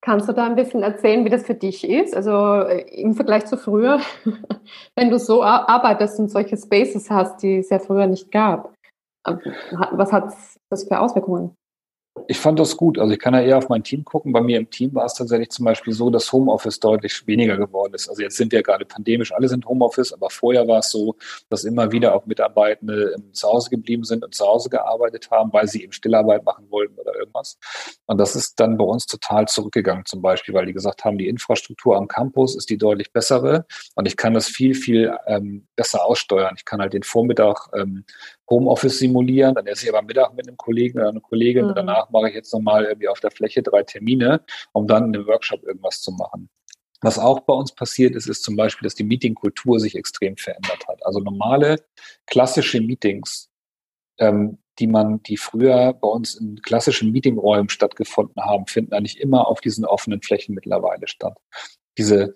Kannst 0.00 0.28
du 0.28 0.32
da 0.32 0.46
ein 0.46 0.56
bisschen 0.56 0.82
erzählen, 0.82 1.24
wie 1.24 1.30
das 1.30 1.46
für 1.46 1.54
dich 1.54 1.88
ist? 1.88 2.14
Also 2.14 2.66
äh, 2.68 2.82
im 3.00 3.14
Vergleich 3.14 3.46
zu 3.46 3.56
früher, 3.56 4.00
wenn 4.96 5.10
du 5.10 5.18
so 5.18 5.44
arbeitest 5.44 6.18
und 6.18 6.28
solche 6.28 6.56
Spaces 6.56 7.08
hast, 7.08 7.42
die 7.42 7.58
es 7.58 7.70
ja 7.70 7.78
früher 7.78 8.06
nicht 8.06 8.32
gab. 8.32 8.74
Was 9.92 10.12
hat 10.12 10.32
das 10.70 10.84
für 10.84 11.00
Auswirkungen? 11.00 11.56
Ich 12.28 12.38
fand 12.38 12.58
das 12.58 12.76
gut. 12.76 12.98
Also 12.98 13.12
ich 13.12 13.18
kann 13.18 13.34
ja 13.34 13.42
eher 13.42 13.58
auf 13.58 13.68
mein 13.68 13.84
Team 13.84 14.04
gucken. 14.04 14.32
Bei 14.32 14.40
mir 14.40 14.58
im 14.58 14.70
Team 14.70 14.94
war 14.94 15.04
es 15.04 15.14
tatsächlich 15.14 15.50
zum 15.50 15.64
Beispiel 15.64 15.92
so, 15.92 16.10
dass 16.10 16.32
Homeoffice 16.32 16.80
deutlich 16.80 17.26
weniger 17.26 17.56
geworden 17.56 17.94
ist. 17.94 18.08
Also 18.08 18.22
jetzt 18.22 18.36
sind 18.36 18.52
wir 18.52 18.62
gerade 18.62 18.84
pandemisch, 18.84 19.32
alle 19.32 19.48
sind 19.48 19.66
Homeoffice, 19.66 20.12
aber 20.12 20.30
vorher 20.30 20.66
war 20.66 20.78
es 20.78 20.90
so, 20.90 21.16
dass 21.50 21.64
immer 21.64 21.92
wieder 21.92 22.14
auch 22.14 22.26
Mitarbeitende 22.26 23.14
zu 23.32 23.48
Hause 23.48 23.70
geblieben 23.70 24.04
sind 24.04 24.24
und 24.24 24.34
zu 24.34 24.46
Hause 24.46 24.70
gearbeitet 24.70 25.30
haben, 25.30 25.52
weil 25.52 25.68
sie 25.68 25.82
eben 25.82 25.92
Stillarbeit 25.92 26.44
machen 26.44 26.66
wollten 26.70 26.98
oder 26.98 27.14
irgendwas. 27.14 27.58
Und 28.06 28.18
das 28.18 28.34
ist 28.34 28.58
dann 28.58 28.78
bei 28.78 28.84
uns 28.84 29.06
total 29.06 29.46
zurückgegangen 29.46 30.06
zum 30.06 30.22
Beispiel, 30.22 30.54
weil 30.54 30.66
die 30.66 30.72
gesagt 30.72 31.04
haben, 31.04 31.18
die 31.18 31.28
Infrastruktur 31.28 31.96
am 31.96 32.08
Campus 32.08 32.56
ist 32.56 32.70
die 32.70 32.78
deutlich 32.78 33.12
bessere 33.12 33.66
und 33.94 34.06
ich 34.08 34.16
kann 34.16 34.34
das 34.34 34.48
viel, 34.48 34.74
viel 34.74 35.14
ähm, 35.26 35.66
besser 35.76 36.04
aussteuern. 36.04 36.54
Ich 36.56 36.64
kann 36.64 36.80
halt 36.80 36.94
den 36.94 37.02
Vormittag 37.02 37.68
ähm, 37.74 38.04
Homeoffice 38.48 38.98
simulieren, 38.98 39.54
dann 39.54 39.66
esse 39.66 39.84
ich 39.84 39.94
aber 39.94 40.02
Mittag 40.02 40.34
mit 40.34 40.46
einem 40.46 40.56
Kollegen 40.56 40.98
oder 40.98 41.08
einer 41.08 41.20
Kollegin 41.20 41.66
mhm. 41.66 41.74
danach 41.74 42.10
mache 42.10 42.28
ich 42.28 42.34
jetzt 42.34 42.52
nochmal 42.52 42.84
irgendwie 42.84 43.08
auf 43.08 43.20
der 43.20 43.30
Fläche 43.30 43.62
drei 43.62 43.82
Termine, 43.82 44.42
um 44.72 44.86
dann 44.86 45.06
in 45.06 45.16
einem 45.16 45.26
Workshop 45.26 45.62
irgendwas 45.64 46.00
zu 46.00 46.12
machen. 46.12 46.48
Was 47.02 47.18
auch 47.18 47.40
bei 47.40 47.52
uns 47.52 47.72
passiert 47.72 48.14
ist, 48.14 48.26
ist 48.26 48.42
zum 48.42 48.56
Beispiel, 48.56 48.86
dass 48.86 48.94
die 48.94 49.04
Meetingkultur 49.04 49.80
sich 49.80 49.96
extrem 49.96 50.36
verändert 50.36 50.86
hat. 50.88 51.04
Also 51.04 51.20
normale, 51.20 51.84
klassische 52.26 52.80
Meetings, 52.80 53.50
ähm, 54.18 54.58
die 54.78 54.86
man, 54.86 55.22
die 55.22 55.36
früher 55.36 55.92
bei 55.92 56.08
uns 56.08 56.34
in 56.34 56.60
klassischen 56.62 57.12
Meetingräumen 57.12 57.68
stattgefunden 57.68 58.42
haben, 58.42 58.66
finden 58.66 58.94
eigentlich 58.94 59.20
immer 59.20 59.46
auf 59.46 59.60
diesen 59.60 59.84
offenen 59.84 60.22
Flächen 60.22 60.54
mittlerweile 60.54 61.06
statt. 61.06 61.36
Diese 61.98 62.34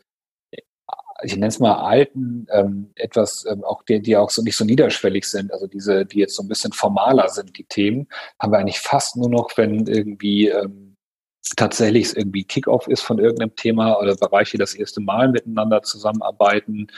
ich 1.22 1.34
nenne 1.34 1.48
es 1.48 1.58
mal 1.58 1.74
alten, 1.74 2.46
ähm, 2.52 2.90
etwas 2.94 3.44
ähm, 3.50 3.64
auch 3.64 3.82
die, 3.82 4.00
die 4.00 4.16
auch 4.16 4.30
so 4.30 4.42
nicht 4.42 4.56
so 4.56 4.64
niederschwellig 4.64 5.24
sind, 5.24 5.52
also 5.52 5.66
diese, 5.66 6.06
die 6.06 6.18
jetzt 6.18 6.36
so 6.36 6.42
ein 6.42 6.48
bisschen 6.48 6.72
formaler 6.72 7.28
sind, 7.28 7.56
die 7.58 7.64
Themen, 7.64 8.08
haben 8.38 8.52
wir 8.52 8.58
eigentlich 8.58 8.80
fast 8.80 9.16
nur 9.16 9.28
noch, 9.28 9.50
wenn 9.56 9.86
irgendwie 9.86 10.48
ähm, 10.48 10.89
tatsächlich 11.57 12.16
irgendwie 12.16 12.45
Kickoff 12.45 12.86
ist 12.86 13.03
von 13.03 13.18
irgendeinem 13.18 13.57
Thema 13.57 13.99
oder 13.99 14.14
Bereiche 14.16 14.59
das 14.59 14.74
erste 14.74 15.01
Mal 15.01 15.28
miteinander 15.28 15.82
zusammenarbeiten 15.82 16.88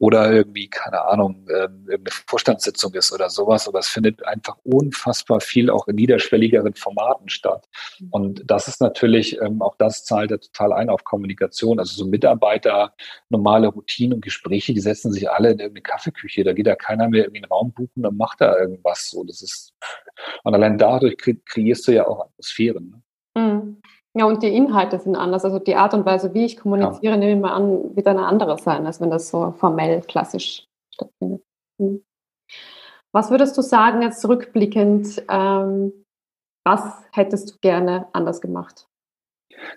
oder 0.00 0.32
irgendwie, 0.32 0.68
keine 0.68 1.04
Ahnung, 1.06 1.48
ähm, 1.48 1.86
irgendeine 1.88 2.14
Vorstandssitzung 2.26 2.94
ist 2.94 3.12
oder 3.12 3.30
sowas. 3.30 3.66
Aber 3.66 3.80
es 3.80 3.88
findet 3.88 4.24
einfach 4.24 4.56
unfassbar 4.62 5.40
viel 5.40 5.70
auch 5.70 5.88
in 5.88 5.96
niederschwelligeren 5.96 6.74
Formaten 6.74 7.28
statt. 7.28 7.68
Mhm. 7.98 8.08
Und 8.10 8.42
das 8.46 8.68
ist 8.68 8.80
natürlich, 8.80 9.40
ähm, 9.40 9.60
auch 9.60 9.76
das 9.76 10.04
zahlt 10.04 10.30
ja 10.30 10.38
total 10.38 10.72
ein 10.72 10.88
auf 10.88 11.02
Kommunikation. 11.02 11.80
Also 11.80 11.96
so 11.96 12.08
Mitarbeiter, 12.08 12.94
normale 13.28 13.68
Routinen 13.68 14.14
und 14.14 14.24
Gespräche, 14.24 14.72
die 14.72 14.80
setzen 14.80 15.12
sich 15.12 15.28
alle 15.28 15.50
in 15.50 15.58
irgendeine 15.58 15.82
Kaffeeküche. 15.82 16.44
Da 16.44 16.52
geht 16.52 16.68
da 16.68 16.76
keiner 16.76 17.08
mehr 17.08 17.24
irgendwie 17.24 17.42
einen 17.42 17.50
Raum 17.50 17.72
buchen 17.72 18.06
und 18.06 18.16
macht 18.16 18.40
da 18.40 18.56
irgendwas 18.56 19.10
so. 19.10 19.24
Das 19.24 19.42
ist, 19.42 19.74
und 20.44 20.54
allein 20.54 20.78
dadurch 20.78 21.16
kreierst 21.16 21.88
du 21.88 21.92
ja 21.92 22.06
auch 22.06 22.20
Atmosphären. 22.20 22.90
Ne? 22.90 23.02
Mhm. 24.14 24.20
Ja, 24.20 24.26
und 24.26 24.42
die 24.42 24.54
Inhalte 24.54 24.98
sind 24.98 25.16
anders. 25.16 25.44
Also 25.44 25.58
die 25.58 25.76
Art 25.76 25.94
und 25.94 26.04
Weise, 26.04 26.34
wie 26.34 26.44
ich 26.44 26.56
kommuniziere, 26.56 27.14
ja. 27.14 27.16
nehme 27.16 27.32
ich 27.32 27.40
mal 27.40 27.52
an, 27.52 27.94
wird 27.96 28.06
eine 28.06 28.26
andere 28.26 28.58
sein, 28.58 28.86
als 28.86 29.00
wenn 29.00 29.10
das 29.10 29.28
so 29.28 29.52
formell, 29.52 30.00
klassisch 30.02 30.66
stattfindet. 30.92 31.42
Hm. 31.80 32.02
Was 33.12 33.30
würdest 33.30 33.56
du 33.56 33.62
sagen, 33.62 34.02
jetzt 34.02 34.20
zurückblickend, 34.20 35.24
ähm, 35.28 36.04
was 36.64 37.02
hättest 37.12 37.50
du 37.50 37.58
gerne 37.60 38.06
anders 38.12 38.40
gemacht? 38.40 38.87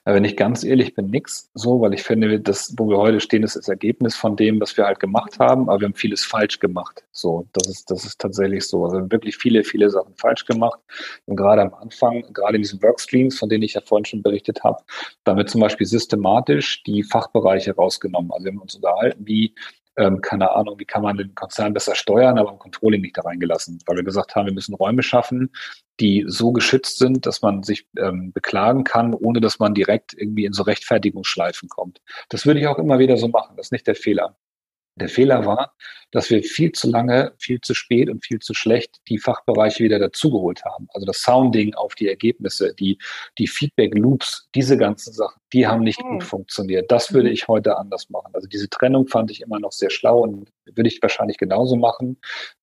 Wenn 0.05 0.23
ich 0.23 0.38
ganz 0.38 0.63
ehrlich 0.63 0.93
bin, 0.95 1.07
nix 1.07 1.49
so, 1.53 1.82
weil 1.82 1.93
ich 1.93 2.03
finde, 2.03 2.39
das, 2.39 2.73
wo 2.77 2.89
wir 2.89 2.97
heute 2.97 3.19
stehen, 3.19 3.43
ist 3.43 3.55
das 3.55 3.67
Ergebnis 3.67 4.15
von 4.15 4.36
dem, 4.36 4.59
was 4.59 4.75
wir 4.77 4.86
halt 4.86 4.99
gemacht 4.99 5.39
haben, 5.39 5.69
aber 5.69 5.82
wir 5.82 5.86
haben 5.86 5.93
vieles 5.93 6.23
falsch 6.23 6.59
gemacht. 6.59 7.03
So, 7.11 7.47
das 7.53 7.67
ist, 7.67 7.91
das 7.91 8.05
ist 8.05 8.19
tatsächlich 8.19 8.65
so. 8.67 8.84
Also 8.84 8.97
wir 8.97 9.01
haben 9.01 9.11
wirklich 9.11 9.38
viele, 9.38 9.63
viele 9.63 9.89
Sachen 9.89 10.13
falsch 10.15 10.45
gemacht. 10.45 10.79
Und 11.25 11.36
gerade 11.36 11.61
am 11.61 11.73
Anfang, 11.73 12.23
gerade 12.34 12.55
in 12.55 12.61
diesen 12.61 12.82
Workstreams, 12.82 13.38
von 13.38 13.49
denen 13.49 13.63
ich 13.63 13.73
ja 13.73 13.82
vorhin 13.82 14.05
schon 14.05 14.21
berichtet 14.21 14.63
habe, 14.63 14.84
damit 15.23 15.49
zum 15.49 15.61
Beispiel 15.61 15.88
systematisch 15.88 16.84
die 16.84 17.03
Fachbereiche 17.03 17.75
rausgenommen. 17.75 18.32
Also 18.32 18.45
wir 18.45 18.51
haben 18.51 18.61
uns 18.61 18.75
unterhalten, 18.75 19.25
wie 19.25 19.53
ähm, 19.98 20.22
keine 20.22 20.52
Ahnung, 20.52 20.80
wie 20.80 20.86
kann 20.86 21.02
man 21.02 21.18
den 21.18 21.36
Konzern 21.36 21.74
besser 21.74 21.96
steuern, 21.96 22.38
aber 22.38 22.52
im 22.52 22.60
Controlling 22.60 23.02
nicht 23.02 23.18
da 23.18 23.22
reingelassen, 23.22 23.80
weil 23.86 23.98
wir 23.98 24.04
gesagt 24.04 24.36
haben, 24.36 24.46
wir 24.46 24.54
müssen 24.54 24.74
Räume 24.74 25.04
schaffen, 25.04 25.52
die 26.00 26.26
so 26.28 26.52
geschützt 26.52 26.98
sind, 26.98 27.26
dass 27.26 27.42
man 27.42 27.64
sich 27.64 27.88
ähm, 27.98 28.32
beklagen 28.32 28.84
kann, 28.84 29.14
ohne 29.14 29.42
dass 29.42 29.60
man 29.60 29.74
direkt 29.74 30.14
irgendwie 30.14 30.46
in 30.46 30.54
so 30.54 30.64
Rechtfertigungsschleifen 30.64 31.70
kommt. 31.70 32.02
Das 32.30 32.46
würde 32.46 32.60
ich 32.60 32.68
auch 32.68 32.80
immer 32.80 33.00
wieder 33.00 33.18
so 33.18 33.28
machen. 33.28 33.56
Das 33.58 33.68
ist 33.68 33.72
nicht 33.72 33.88
der 33.88 33.96
Fehler. 33.96 34.36
Der 34.96 35.10
Fehler 35.10 35.46
war, 35.46 35.74
dass 36.12 36.30
wir 36.30 36.44
viel 36.44 36.72
zu 36.74 36.89
lange, 36.89 37.34
viel 37.39 37.62
zu 37.62 37.74
spät 37.74 38.10
und 38.10 38.24
viel 38.26 38.39
zu 38.39 38.54
schlecht 38.54 39.00
die 39.08 39.18
Fachbereiche 39.18 39.84
wieder 39.84 40.00
dazugeholt 40.00 40.64
haben. 40.66 40.88
Also 40.94 41.06
das 41.06 41.22
Sounding 41.22 41.74
auf 41.74 41.96
die 41.96 42.10
Ergebnisse, 42.10 42.74
die, 42.76 42.98
die 43.38 43.48
Feedback 43.48 43.98
Loops, 43.98 44.50
diese 44.54 44.78
ganzen 44.78 45.14
Sachen, 45.14 45.39
die 45.54 45.68
haben 45.68 45.84
nicht 45.84 46.00
gut 46.00 46.22
hm. 46.22 46.28
funktioniert. 46.28 46.92
Das 46.92 47.14
würde 47.14 47.30
mhm. 47.30 47.34
ich 47.34 47.48
heute 47.48 47.78
anders 47.78 48.10
machen. 48.10 48.32
Also 48.34 48.48
diese 48.48 48.70
Trennung 48.70 49.08
fand 49.08 49.32
ich 49.32 49.42
immer 49.42 49.60
noch 49.60 49.72
sehr 49.72 49.89
schlau 49.89 50.20
und 50.22 50.50
würde 50.66 50.89
ich 50.89 51.02
wahrscheinlich 51.02 51.38
genauso 51.38 51.76
machen. 51.76 52.18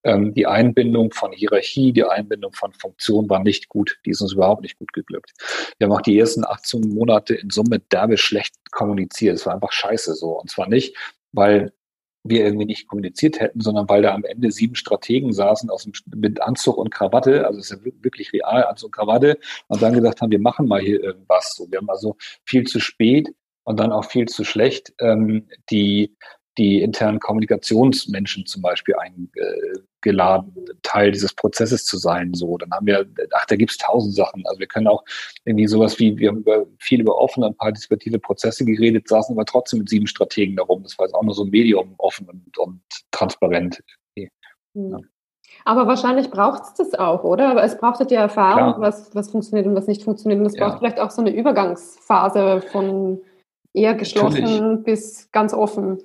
Ähm, 0.04 0.34
die 0.34 0.46
Einbindung 0.46 1.12
von 1.12 1.32
Hierarchie, 1.32 1.92
die 1.92 2.04
Einbindung 2.04 2.52
von 2.52 2.72
Funktion 2.72 3.28
war 3.28 3.42
nicht 3.42 3.68
gut. 3.68 3.98
Die 4.04 4.10
ist 4.10 4.20
uns 4.20 4.32
überhaupt 4.32 4.62
nicht 4.62 4.78
gut 4.78 4.92
geglückt. 4.92 5.32
Wir 5.78 5.86
haben 5.86 5.92
auch 5.92 6.02
die 6.02 6.18
ersten 6.18 6.44
18 6.44 6.80
Monate 6.80 7.34
in 7.34 7.50
Summe 7.50 7.80
derbe 7.80 8.18
schlecht 8.18 8.54
kommuniziert. 8.70 9.36
Es 9.36 9.46
war 9.46 9.54
einfach 9.54 9.72
scheiße 9.72 10.14
so. 10.14 10.38
Und 10.38 10.50
zwar 10.50 10.68
nicht, 10.68 10.96
weil 11.32 11.72
wir 12.28 12.44
irgendwie 12.44 12.66
nicht 12.66 12.88
kommuniziert 12.88 13.40
hätten, 13.40 13.60
sondern 13.60 13.88
weil 13.88 14.02
da 14.02 14.14
am 14.14 14.24
Ende 14.24 14.50
sieben 14.50 14.74
Strategen 14.74 15.32
saßen 15.32 15.70
aus 15.70 15.84
dem, 15.84 15.92
mit 16.14 16.40
Anzug 16.40 16.76
und 16.76 16.90
Krawatte, 16.90 17.46
also 17.46 17.58
es 17.58 17.70
ist 17.70 17.84
ja 17.84 17.92
wirklich 18.02 18.32
real, 18.32 18.64
Anzug 18.64 18.88
und 18.88 18.92
Krawatte, 18.96 19.38
und 19.68 19.82
dann 19.82 19.94
gesagt 19.94 20.20
haben, 20.20 20.30
wir 20.30 20.40
machen 20.40 20.68
mal 20.68 20.80
hier 20.80 21.02
irgendwas. 21.02 21.54
So, 21.56 21.70
wir 21.70 21.78
haben 21.78 21.90
also 21.90 22.16
viel 22.44 22.64
zu 22.64 22.80
spät 22.80 23.28
und 23.64 23.78
dann 23.78 23.92
auch 23.92 24.04
viel 24.04 24.26
zu 24.26 24.44
schlecht 24.44 24.92
ähm, 24.98 25.48
die 25.70 26.16
die 26.58 26.82
internen 26.82 27.20
Kommunikationsmenschen 27.20 28.44
zum 28.44 28.62
Beispiel 28.62 28.96
eingeladen, 28.96 30.52
Teil 30.82 31.12
dieses 31.12 31.32
Prozesses 31.32 31.84
zu 31.84 31.96
sein. 31.96 32.34
So, 32.34 32.58
dann 32.58 32.70
haben 32.72 32.86
wir, 32.86 33.06
ach, 33.32 33.46
da 33.46 33.56
gibt's 33.56 33.78
tausend 33.78 34.14
Sachen. 34.14 34.44
Also 34.46 34.58
wir 34.58 34.66
können 34.66 34.88
auch 34.88 35.04
irgendwie 35.44 35.68
sowas 35.68 35.98
wie, 35.98 36.18
wir 36.18 36.28
haben 36.28 36.38
über, 36.38 36.66
viel 36.80 37.00
über 37.00 37.16
offene 37.16 37.46
und 37.46 37.56
partizipative 37.56 38.18
Prozesse 38.18 38.64
geredet, 38.64 39.08
saßen 39.08 39.34
aber 39.36 39.44
trotzdem 39.44 39.78
mit 39.80 39.88
sieben 39.88 40.08
Strategen 40.08 40.56
darum. 40.56 40.82
Das 40.82 40.98
war 40.98 41.06
jetzt 41.06 41.14
auch 41.14 41.22
nur 41.22 41.34
so 41.34 41.44
ein 41.44 41.50
Medium 41.50 41.94
offen 41.98 42.28
und, 42.28 42.58
und 42.58 42.80
transparent. 43.12 43.80
Okay. 44.16 44.30
Hm. 44.74 44.90
Ja. 44.90 44.98
Aber 45.64 45.86
wahrscheinlich 45.86 46.30
braucht 46.30 46.62
es 46.64 46.74
das 46.74 46.94
auch, 46.94 47.24
oder? 47.24 47.50
Aber 47.50 47.62
es 47.62 47.78
braucht 47.78 48.00
ja 48.00 48.06
die 48.06 48.14
Erfahrung, 48.14 48.80
was, 48.80 49.14
was 49.14 49.30
funktioniert 49.30 49.66
und 49.66 49.74
was 49.74 49.86
nicht 49.86 50.02
funktioniert. 50.02 50.40
Und 50.40 50.46
es 50.46 50.56
ja. 50.56 50.66
braucht 50.66 50.78
vielleicht 50.78 51.00
auch 51.00 51.10
so 51.10 51.20
eine 51.20 51.34
Übergangsphase 51.34 52.62
von 52.72 53.20
eher 53.72 53.94
geschlossen 53.94 54.42
Natürlich. 54.42 54.84
bis 54.84 55.30
ganz 55.32 55.54
offen. 55.54 55.98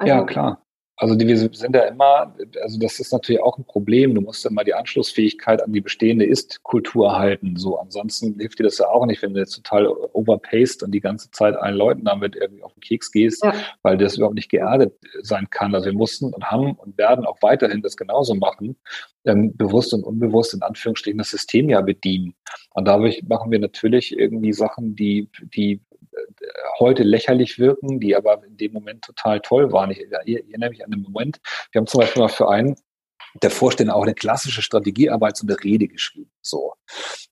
Also, 0.00 0.14
ja, 0.14 0.24
klar. 0.24 0.62
Also 0.96 1.14
die, 1.14 1.26
wir 1.26 1.36
sind 1.38 1.74
ja 1.74 1.84
immer, 1.84 2.36
also 2.62 2.78
das 2.78 3.00
ist 3.00 3.10
natürlich 3.10 3.40
auch 3.40 3.56
ein 3.56 3.64
Problem. 3.64 4.14
Du 4.14 4.20
musst 4.20 4.44
immer 4.44 4.64
die 4.64 4.74
Anschlussfähigkeit 4.74 5.62
an 5.62 5.72
die 5.72 5.80
bestehende 5.80 6.26
Ist-Kultur 6.26 7.18
halten. 7.18 7.56
So, 7.56 7.78
ansonsten 7.78 8.38
hilft 8.38 8.58
dir 8.58 8.64
das 8.64 8.76
ja 8.76 8.88
auch 8.88 9.06
nicht, 9.06 9.22
wenn 9.22 9.32
du 9.32 9.40
jetzt 9.40 9.54
total 9.54 9.86
overpaced 9.88 10.82
und 10.82 10.92
die 10.92 11.00
ganze 11.00 11.30
Zeit 11.30 11.56
allen 11.56 11.76
Leuten 11.76 12.04
damit 12.04 12.36
irgendwie 12.36 12.62
auf 12.62 12.74
den 12.74 12.82
Keks 12.82 13.12
gehst, 13.12 13.42
ja. 13.42 13.54
weil 13.82 13.96
das 13.96 14.18
überhaupt 14.18 14.34
nicht 14.34 14.50
geerdet 14.50 14.92
sein 15.22 15.48
kann. 15.48 15.74
Also 15.74 15.86
wir 15.86 15.94
mussten 15.94 16.34
und 16.34 16.50
haben 16.50 16.72
und 16.72 16.98
werden 16.98 17.24
auch 17.24 17.38
weiterhin 17.40 17.80
das 17.80 17.96
genauso 17.96 18.34
machen, 18.34 18.76
ähm, 19.24 19.56
bewusst 19.56 19.94
und 19.94 20.04
unbewusst 20.04 20.52
in 20.52 20.60
Anführungsstrichen 20.60 21.16
das 21.16 21.30
System 21.30 21.70
ja 21.70 21.80
bedienen. 21.80 22.34
Und 22.74 22.86
dadurch 22.86 23.22
machen 23.26 23.50
wir 23.50 23.58
natürlich 23.58 24.18
irgendwie 24.18 24.52
Sachen, 24.52 24.96
die, 24.96 25.30
die 25.54 25.80
heute 26.78 27.02
lächerlich 27.02 27.58
wirken, 27.58 28.00
die 28.00 28.16
aber 28.16 28.44
in 28.44 28.56
dem 28.56 28.72
Moment 28.72 29.04
total 29.04 29.40
toll 29.40 29.72
waren. 29.72 29.90
Ich 29.90 30.00
erinnere 30.00 30.70
mich 30.70 30.84
an 30.84 30.90
den 30.90 31.02
Moment, 31.02 31.40
wir 31.72 31.80
haben 31.80 31.86
zum 31.86 32.00
Beispiel 32.00 32.22
mal 32.22 32.28
für 32.28 32.48
einen 32.48 32.76
der 33.42 33.50
Vorstände 33.50 33.94
auch 33.94 34.02
eine 34.02 34.14
klassische 34.14 34.60
Strategiearbeit, 34.62 35.36
so 35.36 35.46
eine 35.46 35.56
Rede 35.62 35.86
geschrieben. 35.86 36.32
So. 36.42 36.74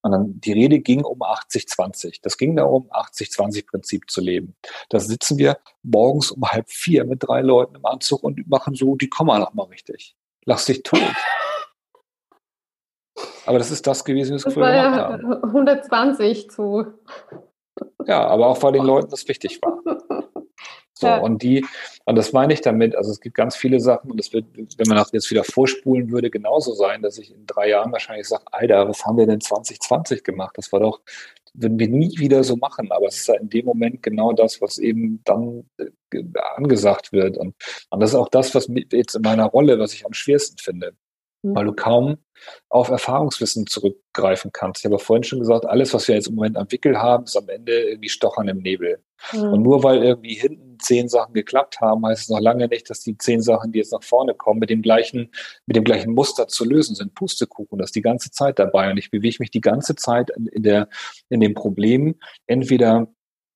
Und 0.02 0.12
dann 0.12 0.40
die 0.40 0.52
Rede 0.52 0.78
ging 0.78 1.02
um 1.04 1.22
80-20. 1.22 2.20
Das 2.22 2.38
ging 2.38 2.54
darum, 2.54 2.88
80-20-Prinzip 2.90 4.08
zu 4.08 4.20
leben. 4.20 4.54
Da 4.90 5.00
sitzen 5.00 5.38
wir 5.38 5.58
morgens 5.82 6.30
um 6.30 6.42
halb 6.48 6.70
vier 6.70 7.04
mit 7.04 7.24
drei 7.24 7.40
Leuten 7.40 7.74
im 7.74 7.84
Anzug 7.84 8.22
und 8.22 8.46
machen 8.48 8.74
so 8.74 8.94
die 8.94 9.08
Komma 9.08 9.38
noch 9.38 9.54
mal 9.54 9.64
richtig. 9.64 10.14
Lass 10.44 10.66
dich 10.66 10.84
tot. 10.84 11.00
Aber 13.44 13.58
das 13.58 13.70
ist 13.70 13.86
das 13.86 14.04
gewesen, 14.04 14.34
was 14.34 14.44
wir 14.44 14.52
früher 14.52 14.70
gemacht 14.70 15.00
haben. 15.00 15.44
120 15.44 16.50
zu 16.50 16.86
ja, 18.06 18.26
aber 18.26 18.46
auch 18.46 18.62
weil 18.62 18.72
den 18.72 18.84
Leuten 18.84 19.10
das 19.10 19.26
wichtig 19.28 19.60
war. 19.62 19.78
So, 21.00 21.06
ja. 21.06 21.18
und 21.18 21.44
die, 21.44 21.64
und 22.06 22.16
das 22.16 22.32
meine 22.32 22.52
ich 22.52 22.60
damit, 22.60 22.96
also 22.96 23.12
es 23.12 23.20
gibt 23.20 23.36
ganz 23.36 23.54
viele 23.54 23.78
Sachen 23.78 24.10
und 24.10 24.18
es 24.18 24.32
wird, 24.32 24.46
wenn 24.56 24.88
man 24.88 24.96
das 24.96 25.12
jetzt 25.12 25.30
wieder 25.30 25.44
vorspulen 25.44 26.10
würde, 26.10 26.28
genauso 26.28 26.74
sein, 26.74 27.02
dass 27.02 27.18
ich 27.18 27.32
in 27.32 27.46
drei 27.46 27.68
Jahren 27.68 27.92
wahrscheinlich 27.92 28.26
sage, 28.26 28.42
Alter, 28.50 28.88
was 28.88 29.06
haben 29.06 29.16
wir 29.16 29.26
denn 29.26 29.40
2020 29.40 30.24
gemacht? 30.24 30.58
Das 30.58 30.72
war 30.72 30.80
doch, 30.80 31.00
würden 31.54 31.78
wir 31.78 31.88
nie 31.88 32.18
wieder 32.18 32.42
so 32.42 32.56
machen, 32.56 32.90
aber 32.90 33.06
es 33.06 33.18
ist 33.18 33.28
ja 33.28 33.34
in 33.34 33.48
dem 33.48 33.66
Moment 33.66 34.02
genau 34.02 34.32
das, 34.32 34.60
was 34.60 34.78
eben 34.78 35.20
dann 35.24 35.70
äh, 35.78 36.22
angesagt 36.56 37.12
wird. 37.12 37.38
Und, 37.38 37.54
und 37.90 38.00
das 38.00 38.10
ist 38.10 38.16
auch 38.16 38.28
das, 38.28 38.52
was 38.56 38.68
jetzt 38.90 39.14
in 39.14 39.22
meiner 39.22 39.46
Rolle, 39.46 39.78
was 39.78 39.94
ich 39.94 40.04
am 40.04 40.14
schwersten 40.14 40.58
finde. 40.58 40.94
Mhm. 41.42 41.54
weil 41.54 41.64
du 41.66 41.72
kaum 41.72 42.18
auf 42.68 42.88
Erfahrungswissen 42.88 43.66
zurückgreifen 43.66 44.52
kannst. 44.52 44.80
Ich 44.80 44.84
habe 44.84 44.98
vorhin 44.98 45.24
schon 45.24 45.40
gesagt, 45.40 45.66
alles, 45.66 45.92
was 45.92 46.06
wir 46.08 46.14
jetzt 46.14 46.28
im 46.28 46.36
Moment 46.36 46.56
am 46.56 46.70
Wickel 46.70 46.98
haben, 46.98 47.24
ist 47.24 47.36
am 47.36 47.48
Ende 47.48 47.72
irgendwie 47.72 48.08
Stochern 48.08 48.48
im 48.48 48.58
Nebel. 48.58 49.02
Mhm. 49.32 49.52
Und 49.52 49.62
nur 49.62 49.82
weil 49.82 50.02
irgendwie 50.02 50.34
hinten 50.34 50.78
zehn 50.80 51.08
Sachen 51.08 51.34
geklappt 51.34 51.80
haben, 51.80 52.06
heißt 52.06 52.22
es 52.22 52.28
noch 52.28 52.40
lange 52.40 52.68
nicht, 52.68 52.88
dass 52.90 53.00
die 53.00 53.18
zehn 53.18 53.42
Sachen, 53.42 53.72
die 53.72 53.78
jetzt 53.78 53.92
nach 53.92 54.02
vorne 54.02 54.34
kommen, 54.34 54.60
mit 54.60 54.70
dem 54.70 54.82
gleichen, 54.82 55.30
mit 55.66 55.76
dem 55.76 55.84
gleichen 55.84 56.12
Muster 56.12 56.48
zu 56.48 56.64
lösen 56.64 56.94
sind. 56.94 57.14
Pustekuchen, 57.14 57.78
das 57.78 57.88
ist 57.88 57.96
die 57.96 58.02
ganze 58.02 58.30
Zeit 58.30 58.58
dabei. 58.58 58.90
Und 58.90 58.98
ich 58.98 59.10
bewege 59.10 59.36
mich 59.40 59.50
die 59.50 59.60
ganze 59.60 59.96
Zeit 59.96 60.30
in, 60.30 60.46
in 60.46 60.62
der, 60.62 60.88
in 61.28 61.40
dem 61.40 61.54
Problem, 61.54 62.16
entweder 62.46 63.08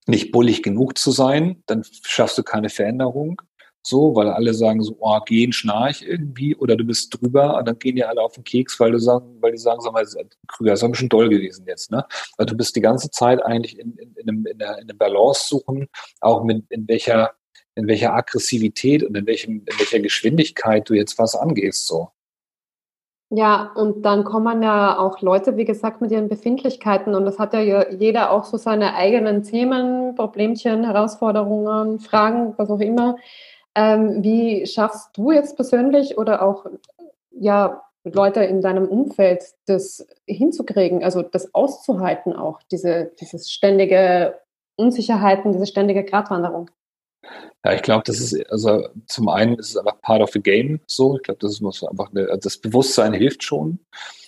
nicht 0.07 0.33
bullig 0.33 0.65
genug 0.65 0.99
zu 0.99 1.13
sein, 1.13 1.63
dann 1.67 1.85
schaffst 2.03 2.37
du 2.37 2.43
keine 2.43 2.71
Veränderung 2.71 3.41
so, 3.83 4.15
weil 4.15 4.29
alle 4.29 4.55
sagen 4.55 4.83
so, 4.83 4.97
oh, 5.01 5.19
gehen, 5.27 5.53
schnarch 5.53 6.03
irgendwie, 6.03 6.55
oder 6.57 6.77
du 6.77 6.85
bist 6.85 7.19
drüber, 7.21 7.59
und 7.59 7.67
dann 7.67 7.79
gehen 7.79 7.97
die 7.97 8.05
alle 8.05 8.23
auf 8.23 8.35
den 8.35 8.45
Keks, 8.45 8.79
weil 8.79 8.93
du 8.93 8.99
sagen, 8.99 9.37
weil 9.41 9.53
die 9.53 9.59
sagen, 9.59 9.81
sag 9.81 9.93
mal, 9.93 10.07
Krüger, 10.49 10.73
ist 10.73 10.85
ein 10.85 10.93
bisschen 10.93 11.09
doll 11.09 11.29
gewesen 11.29 11.65
jetzt, 11.67 11.91
ne? 11.91 12.07
Weil 12.37 12.47
du 12.47 12.57
bist 12.57 12.77
die 12.77 12.81
ganze 12.81 13.11
Zeit 13.11 13.45
eigentlich 13.45 13.79
in, 13.79 13.97
in, 13.97 14.15
in, 14.15 14.29
einem, 14.29 14.47
in, 14.47 14.59
der, 14.59 14.79
in 14.79 14.89
einem 14.89 14.99
Balance 14.99 15.49
suchen, 15.49 15.89
auch 16.21 16.45
mit, 16.45 16.65
in 16.71 16.87
welcher, 16.89 17.33
in 17.75 17.89
welcher 17.89 18.15
Aggressivität 18.15 19.03
und 19.03 19.17
in 19.17 19.27
welchem, 19.27 19.65
in 19.67 19.79
welcher 19.79 20.01
Geschwindigkeit 20.01 20.89
du 20.89 20.95
jetzt 20.95 21.19
was 21.19 21.35
angehst, 21.35 21.87
so. 21.87 22.09
Ja, 23.35 23.73
und 23.77 24.03
dann 24.05 24.25
kommen 24.25 24.63
ja 24.63 24.99
auch 24.99 25.23
Leute, 25.23 25.57
wie 25.57 25.65
gesagt, 25.65 26.03
mit 26.03 26.11
ihren 26.11 26.29
Befindlichkeiten 26.29 27.15
und 27.15 27.25
das 27.25 27.39
hat 27.39 27.55
ja 27.55 27.91
jeder 27.91 28.31
auch 28.31 28.45
so 28.45 28.59
seine 28.59 28.95
eigenen 28.95 29.43
Themen, 29.43 30.15
Problemchen, 30.15 30.85
Herausforderungen, 30.85 31.99
Fragen, 31.99 32.53
was 32.59 32.69
auch 32.69 32.81
immer. 32.81 33.17
Ähm, 33.75 34.23
wie 34.23 34.67
schaffst 34.67 35.17
du 35.17 35.33
jetzt 35.33 35.57
persönlich 35.57 36.19
oder 36.19 36.43
auch 36.43 36.67
ja, 37.31 37.83
Leute 38.05 38.45
in 38.45 38.61
deinem 38.61 38.87
Umfeld 38.87 39.45
das 39.67 40.07
hinzukriegen, 40.27 41.03
also 41.05 41.23
das 41.23 41.55
auszuhalten 41.55 42.35
auch, 42.35 42.61
diese 42.71 43.13
dieses 43.21 43.51
ständige 43.51 44.39
Unsicherheiten, 44.77 45.53
diese 45.53 45.67
ständige 45.67 46.05
Gratwanderung? 46.05 46.71
Ja, 47.65 47.73
ich 47.73 47.83
glaube, 47.83 48.03
das 48.05 48.21
ist, 48.21 48.51
also 48.51 48.89
zum 49.07 49.29
einen 49.29 49.55
ist 49.55 49.71
es 49.71 49.77
einfach 49.77 50.01
part 50.01 50.21
of 50.21 50.31
the 50.33 50.41
game 50.41 50.81
so. 50.87 51.17
Ich 51.17 51.23
glaube, 51.23 51.39
das 51.41 51.61
muss 51.61 51.85
einfach 51.85 52.11
eine, 52.11 52.23
also 52.23 52.41
das 52.41 52.59
Bewusstsein 52.59 53.13
hilft 53.13 53.45
schon. 53.45 53.79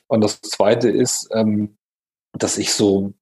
Und 0.07 0.23
das 0.23 0.41
zweite 0.41 0.89
ist, 0.89 1.29
ähm, 1.33 1.77
dass 2.33 2.59
ich 2.59 2.73
so, 2.73 3.13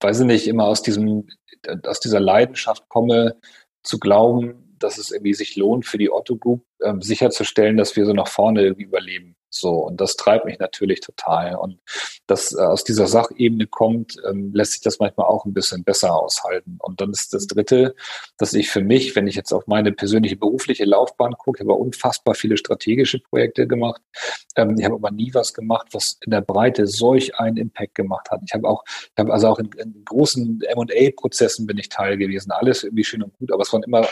weiß 0.00 0.20
ich 0.20 0.26
nicht, 0.26 0.48
immer 0.48 0.64
aus 0.64 0.82
diesem, 0.82 1.28
aus 1.86 2.00
dieser 2.00 2.20
Leidenschaft 2.20 2.88
komme, 2.88 3.36
zu 3.82 3.98
glauben, 3.98 4.65
dass 4.86 4.98
es 4.98 5.10
irgendwie 5.10 5.34
sich 5.34 5.56
lohnt, 5.56 5.84
für 5.84 5.98
die 5.98 6.12
Otto 6.12 6.36
Group 6.36 6.64
ähm, 6.82 7.02
sicherzustellen, 7.02 7.76
dass 7.76 7.96
wir 7.96 8.06
so 8.06 8.12
nach 8.12 8.28
vorne 8.28 8.62
irgendwie 8.62 8.84
überleben. 8.84 9.36
So, 9.48 9.70
und 9.70 10.00
das 10.00 10.16
treibt 10.16 10.44
mich 10.44 10.58
natürlich 10.58 11.00
total. 11.00 11.56
Und 11.56 11.78
das 12.26 12.52
äh, 12.52 12.60
aus 12.60 12.84
dieser 12.84 13.06
Sachebene 13.06 13.66
kommt, 13.66 14.16
ähm, 14.28 14.52
lässt 14.52 14.72
sich 14.72 14.82
das 14.82 14.98
manchmal 14.98 15.26
auch 15.26 15.44
ein 15.44 15.54
bisschen 15.54 15.82
besser 15.84 16.14
aushalten. 16.14 16.78
Und 16.80 17.00
dann 17.00 17.10
ist 17.10 17.32
das 17.32 17.46
Dritte, 17.46 17.94
dass 18.38 18.52
ich 18.54 18.70
für 18.70 18.82
mich, 18.82 19.16
wenn 19.16 19.26
ich 19.26 19.34
jetzt 19.34 19.52
auf 19.52 19.66
meine 19.66 19.92
persönliche 19.92 20.36
berufliche 20.36 20.84
Laufbahn 20.84 21.32
gucke, 21.32 21.62
ich 21.62 21.68
habe 21.68 21.78
unfassbar 21.78 22.34
viele 22.34 22.56
strategische 22.56 23.18
Projekte 23.18 23.66
gemacht. 23.66 24.02
Ähm, 24.56 24.76
ich 24.78 24.84
habe 24.84 24.96
aber 24.96 25.10
nie 25.10 25.32
was 25.32 25.54
gemacht, 25.54 25.88
was 25.92 26.18
in 26.24 26.30
der 26.30 26.42
Breite 26.42 26.86
solch 26.86 27.38
einen 27.38 27.56
Impact 27.56 27.94
gemacht 27.94 28.30
hat. 28.30 28.40
Ich 28.46 28.52
habe 28.52 28.68
auch, 28.68 28.84
ich 28.86 29.18
habe 29.18 29.32
also 29.32 29.48
auch 29.48 29.58
in, 29.58 29.70
in 29.78 30.04
großen 30.04 30.60
M&A-Prozessen 30.62 31.66
bin 31.66 31.78
ich 31.78 31.88
Teil 31.88 32.18
gewesen. 32.18 32.50
Alles 32.50 32.84
irgendwie 32.84 33.04
schön 33.04 33.22
und 33.22 33.32
gut, 33.38 33.52
aber 33.52 33.62
es 33.62 33.72
waren 33.72 33.82
immer 33.84 34.06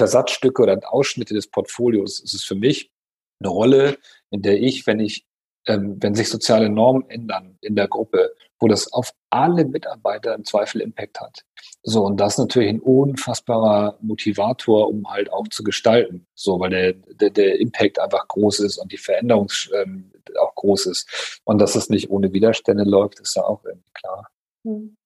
Versatzstücke 0.00 0.62
oder 0.62 0.80
Ausschnitte 0.90 1.34
des 1.34 1.46
Portfolios. 1.48 2.22
Es 2.24 2.32
ist 2.32 2.44
für 2.44 2.54
mich 2.54 2.90
eine 3.38 3.50
Rolle, 3.50 3.98
in 4.30 4.40
der 4.40 4.58
ich, 4.58 4.86
wenn 4.86 4.98
ich, 4.98 5.26
ähm, 5.66 5.98
wenn 6.00 6.14
sich 6.14 6.30
soziale 6.30 6.70
Normen 6.70 7.04
ändern 7.10 7.58
in 7.60 7.76
der 7.76 7.86
Gruppe, 7.86 8.32
wo 8.58 8.66
das 8.66 8.90
auf 8.94 9.12
alle 9.28 9.66
Mitarbeiter 9.66 10.34
im 10.34 10.46
Zweifel 10.46 10.80
Impact 10.80 11.20
hat. 11.20 11.44
So, 11.82 12.06
und 12.06 12.18
das 12.18 12.34
ist 12.34 12.38
natürlich 12.38 12.70
ein 12.70 12.80
unfassbarer 12.80 13.98
Motivator, 14.00 14.88
um 14.88 15.06
halt 15.10 15.30
auch 15.30 15.48
zu 15.48 15.62
gestalten. 15.62 16.26
So, 16.34 16.58
weil 16.60 16.70
der, 16.70 16.92
der, 16.94 17.28
der 17.28 17.60
Impact 17.60 17.98
einfach 17.98 18.26
groß 18.26 18.60
ist 18.60 18.78
und 18.78 18.90
die 18.92 18.98
Veränderung 18.98 19.52
ähm, 19.74 20.12
auch 20.40 20.54
groß 20.54 20.86
ist. 20.86 21.40
Und 21.44 21.58
dass 21.58 21.74
es 21.74 21.90
nicht 21.90 22.08
ohne 22.08 22.32
Widerstände 22.32 22.84
läuft, 22.84 23.20
ist 23.20 23.36
ja 23.36 23.44
auch 23.44 23.62
irgendwie 23.66 23.92
klar. 23.92 24.28
Hm. 24.64 24.96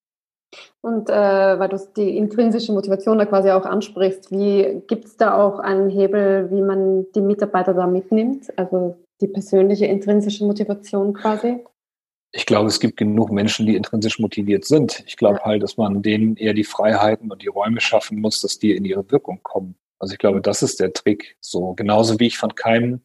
Und 0.81 1.09
äh, 1.09 1.59
weil 1.59 1.69
du 1.69 1.79
die 1.97 2.17
intrinsische 2.17 2.73
Motivation 2.73 3.19
da 3.19 3.27
quasi 3.27 3.51
auch 3.51 3.65
ansprichst, 3.65 4.31
wie 4.31 4.83
gibt 4.87 5.07
es 5.07 5.17
da 5.17 5.37
auch 5.37 5.59
einen 5.59 5.89
Hebel, 5.89 6.51
wie 6.51 6.63
man 6.63 7.07
die 7.15 7.21
Mitarbeiter 7.21 7.75
da 7.75 7.87
mitnimmt? 7.87 8.57
Also 8.59 8.97
die 9.21 9.29
persönliche 9.29 9.87
intrinsische 9.87 10.45
Motivation 10.45 11.15
quasi? 11.15 11.65
Ich 12.33 12.47
glaube, 12.47 12.69
es 12.69 12.81
gibt 12.81 12.97
genug 12.97 13.31
Menschen, 13.31 13.65
die 13.65 13.77
intrinsisch 13.77 14.19
motiviert 14.19 14.65
sind. 14.65 15.05
Ich 15.07 15.17
glaube 15.17 15.37
ja. 15.37 15.45
halt, 15.45 15.63
dass 15.63 15.77
man 15.77 16.03
denen 16.03 16.37
eher 16.37 16.53
die 16.53 16.65
Freiheiten 16.65 17.31
und 17.31 17.43
die 17.43 17.49
Räume 17.49 17.81
schaffen 17.81 18.21
muss, 18.21 18.41
dass 18.41 18.59
die 18.59 18.73
in 18.73 18.85
ihre 18.85 19.09
Wirkung 19.11 19.39
kommen. 19.43 19.77
Also 20.05 20.13
ich 20.13 20.19
glaube, 20.19 20.43
das 20.43 20.63
ist 20.63 20.81
der 20.81 20.93
Trick. 20.93 21.35
So 21.41 21.73
genauso 21.73 22.21
wie 22.21 22.27
ich 22.27 22.37
von 22.37 22.55
keinem 22.55 23.01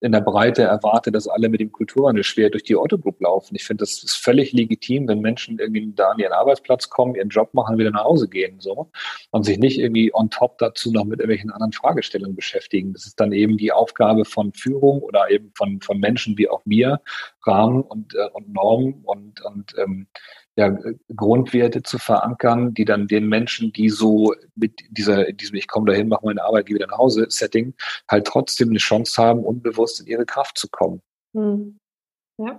in 0.00 0.12
der 0.12 0.20
Breite 0.20 0.62
erwarte, 0.62 1.10
dass 1.10 1.26
alle 1.26 1.48
mit 1.48 1.58
dem 1.58 1.72
Kulturwandel 1.72 2.22
schwer 2.22 2.48
durch 2.48 2.62
die 2.62 2.76
Otto 2.76 2.96
Group 2.96 3.20
laufen. 3.20 3.56
Ich 3.56 3.64
finde, 3.64 3.82
das 3.82 4.04
ist 4.04 4.14
völlig 4.14 4.52
legitim, 4.52 5.08
wenn 5.08 5.18
Menschen 5.18 5.58
irgendwie 5.58 5.90
da 5.96 6.10
an 6.10 6.20
ihren 6.20 6.32
Arbeitsplatz 6.32 6.88
kommen, 6.90 7.16
ihren 7.16 7.30
Job 7.30 7.52
machen, 7.54 7.76
wieder 7.76 7.90
nach 7.90 8.04
Hause 8.04 8.28
gehen, 8.28 8.60
so 8.60 8.88
und 9.32 9.42
sich 9.42 9.58
nicht 9.58 9.80
irgendwie 9.80 10.14
on 10.14 10.30
top 10.30 10.58
dazu 10.58 10.92
noch 10.92 11.02
mit 11.02 11.18
irgendwelchen 11.18 11.50
anderen 11.50 11.72
Fragestellungen 11.72 12.36
beschäftigen. 12.36 12.92
Das 12.92 13.04
ist 13.04 13.18
dann 13.18 13.32
eben 13.32 13.56
die 13.56 13.72
Aufgabe 13.72 14.24
von 14.24 14.52
Führung 14.52 15.02
oder 15.02 15.28
eben 15.30 15.50
von 15.56 15.80
von 15.80 15.98
Menschen 15.98 16.38
wie 16.38 16.48
auch 16.48 16.64
mir, 16.66 17.00
Rahmen 17.44 17.82
und 17.82 18.14
äh, 18.14 18.28
und 18.32 18.52
Normen 18.52 19.02
und 19.02 19.44
und 19.44 19.74
ähm, 19.76 20.06
ja, 20.56 20.76
Grundwerte 21.14 21.82
zu 21.82 21.98
verankern, 21.98 22.74
die 22.74 22.84
dann 22.84 23.08
den 23.08 23.28
Menschen, 23.28 23.72
die 23.72 23.88
so 23.88 24.34
mit 24.54 24.80
dieser, 24.90 25.32
diesem 25.32 25.56
Ich 25.56 25.66
komme 25.66 25.90
dahin, 25.90 26.08
mache 26.08 26.26
meine 26.26 26.44
Arbeit, 26.44 26.66
gehe 26.66 26.76
wieder 26.76 26.86
nach 26.86 26.98
Hause, 26.98 27.26
Setting, 27.28 27.74
halt 28.08 28.26
trotzdem 28.26 28.70
eine 28.70 28.78
Chance 28.78 29.20
haben, 29.20 29.44
unbewusst 29.44 30.00
in 30.00 30.06
ihre 30.06 30.26
Kraft 30.26 30.58
zu 30.58 30.68
kommen. 30.68 31.02
Hm. 31.34 31.78
Ja. 32.38 32.56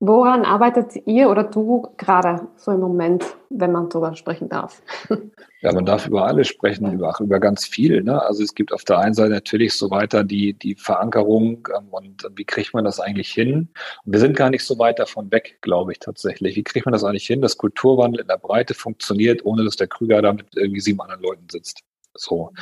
Woran 0.00 0.44
arbeitet 0.44 1.06
ihr 1.06 1.28
oder 1.28 1.44
du 1.44 1.94
gerade 1.96 2.48
so 2.56 2.72
im 2.72 2.80
Moment, 2.80 3.24
wenn 3.50 3.70
man 3.70 3.90
darüber 3.90 4.16
sprechen 4.16 4.48
darf? 4.48 4.82
Ja, 5.62 5.72
man 5.72 5.84
darf 5.84 6.06
über 6.06 6.26
alles 6.26 6.48
sprechen, 6.48 6.90
über, 6.90 7.14
über 7.20 7.38
ganz 7.38 7.66
viel. 7.66 8.02
Ne? 8.02 8.20
Also 8.22 8.42
es 8.42 8.54
gibt 8.54 8.72
auf 8.72 8.84
der 8.84 8.98
einen 8.98 9.12
Seite 9.12 9.30
natürlich 9.30 9.74
so 9.74 9.90
weiter 9.90 10.24
die, 10.24 10.54
die 10.54 10.74
Verankerung 10.74 11.68
ähm, 11.76 11.88
und 11.90 12.26
wie 12.34 12.46
kriegt 12.46 12.72
man 12.72 12.84
das 12.84 12.98
eigentlich 12.98 13.30
hin? 13.30 13.68
Und 14.04 14.12
wir 14.12 14.20
sind 14.20 14.36
gar 14.36 14.48
nicht 14.48 14.64
so 14.64 14.78
weit 14.78 14.98
davon 14.98 15.30
weg, 15.30 15.58
glaube 15.60 15.92
ich 15.92 15.98
tatsächlich. 15.98 16.56
Wie 16.56 16.64
kriegt 16.64 16.86
man 16.86 16.94
das 16.94 17.04
eigentlich 17.04 17.26
hin, 17.26 17.42
dass 17.42 17.58
Kulturwandel 17.58 18.22
in 18.22 18.28
der 18.28 18.38
Breite 18.38 18.72
funktioniert, 18.72 19.44
ohne 19.44 19.64
dass 19.64 19.76
der 19.76 19.88
Krüger 19.88 20.22
da 20.22 20.32
mit 20.32 20.46
irgendwie 20.56 20.80
sieben 20.80 21.00
anderen 21.02 21.22
Leuten 21.22 21.46
sitzt? 21.50 21.80
So. 22.14 22.52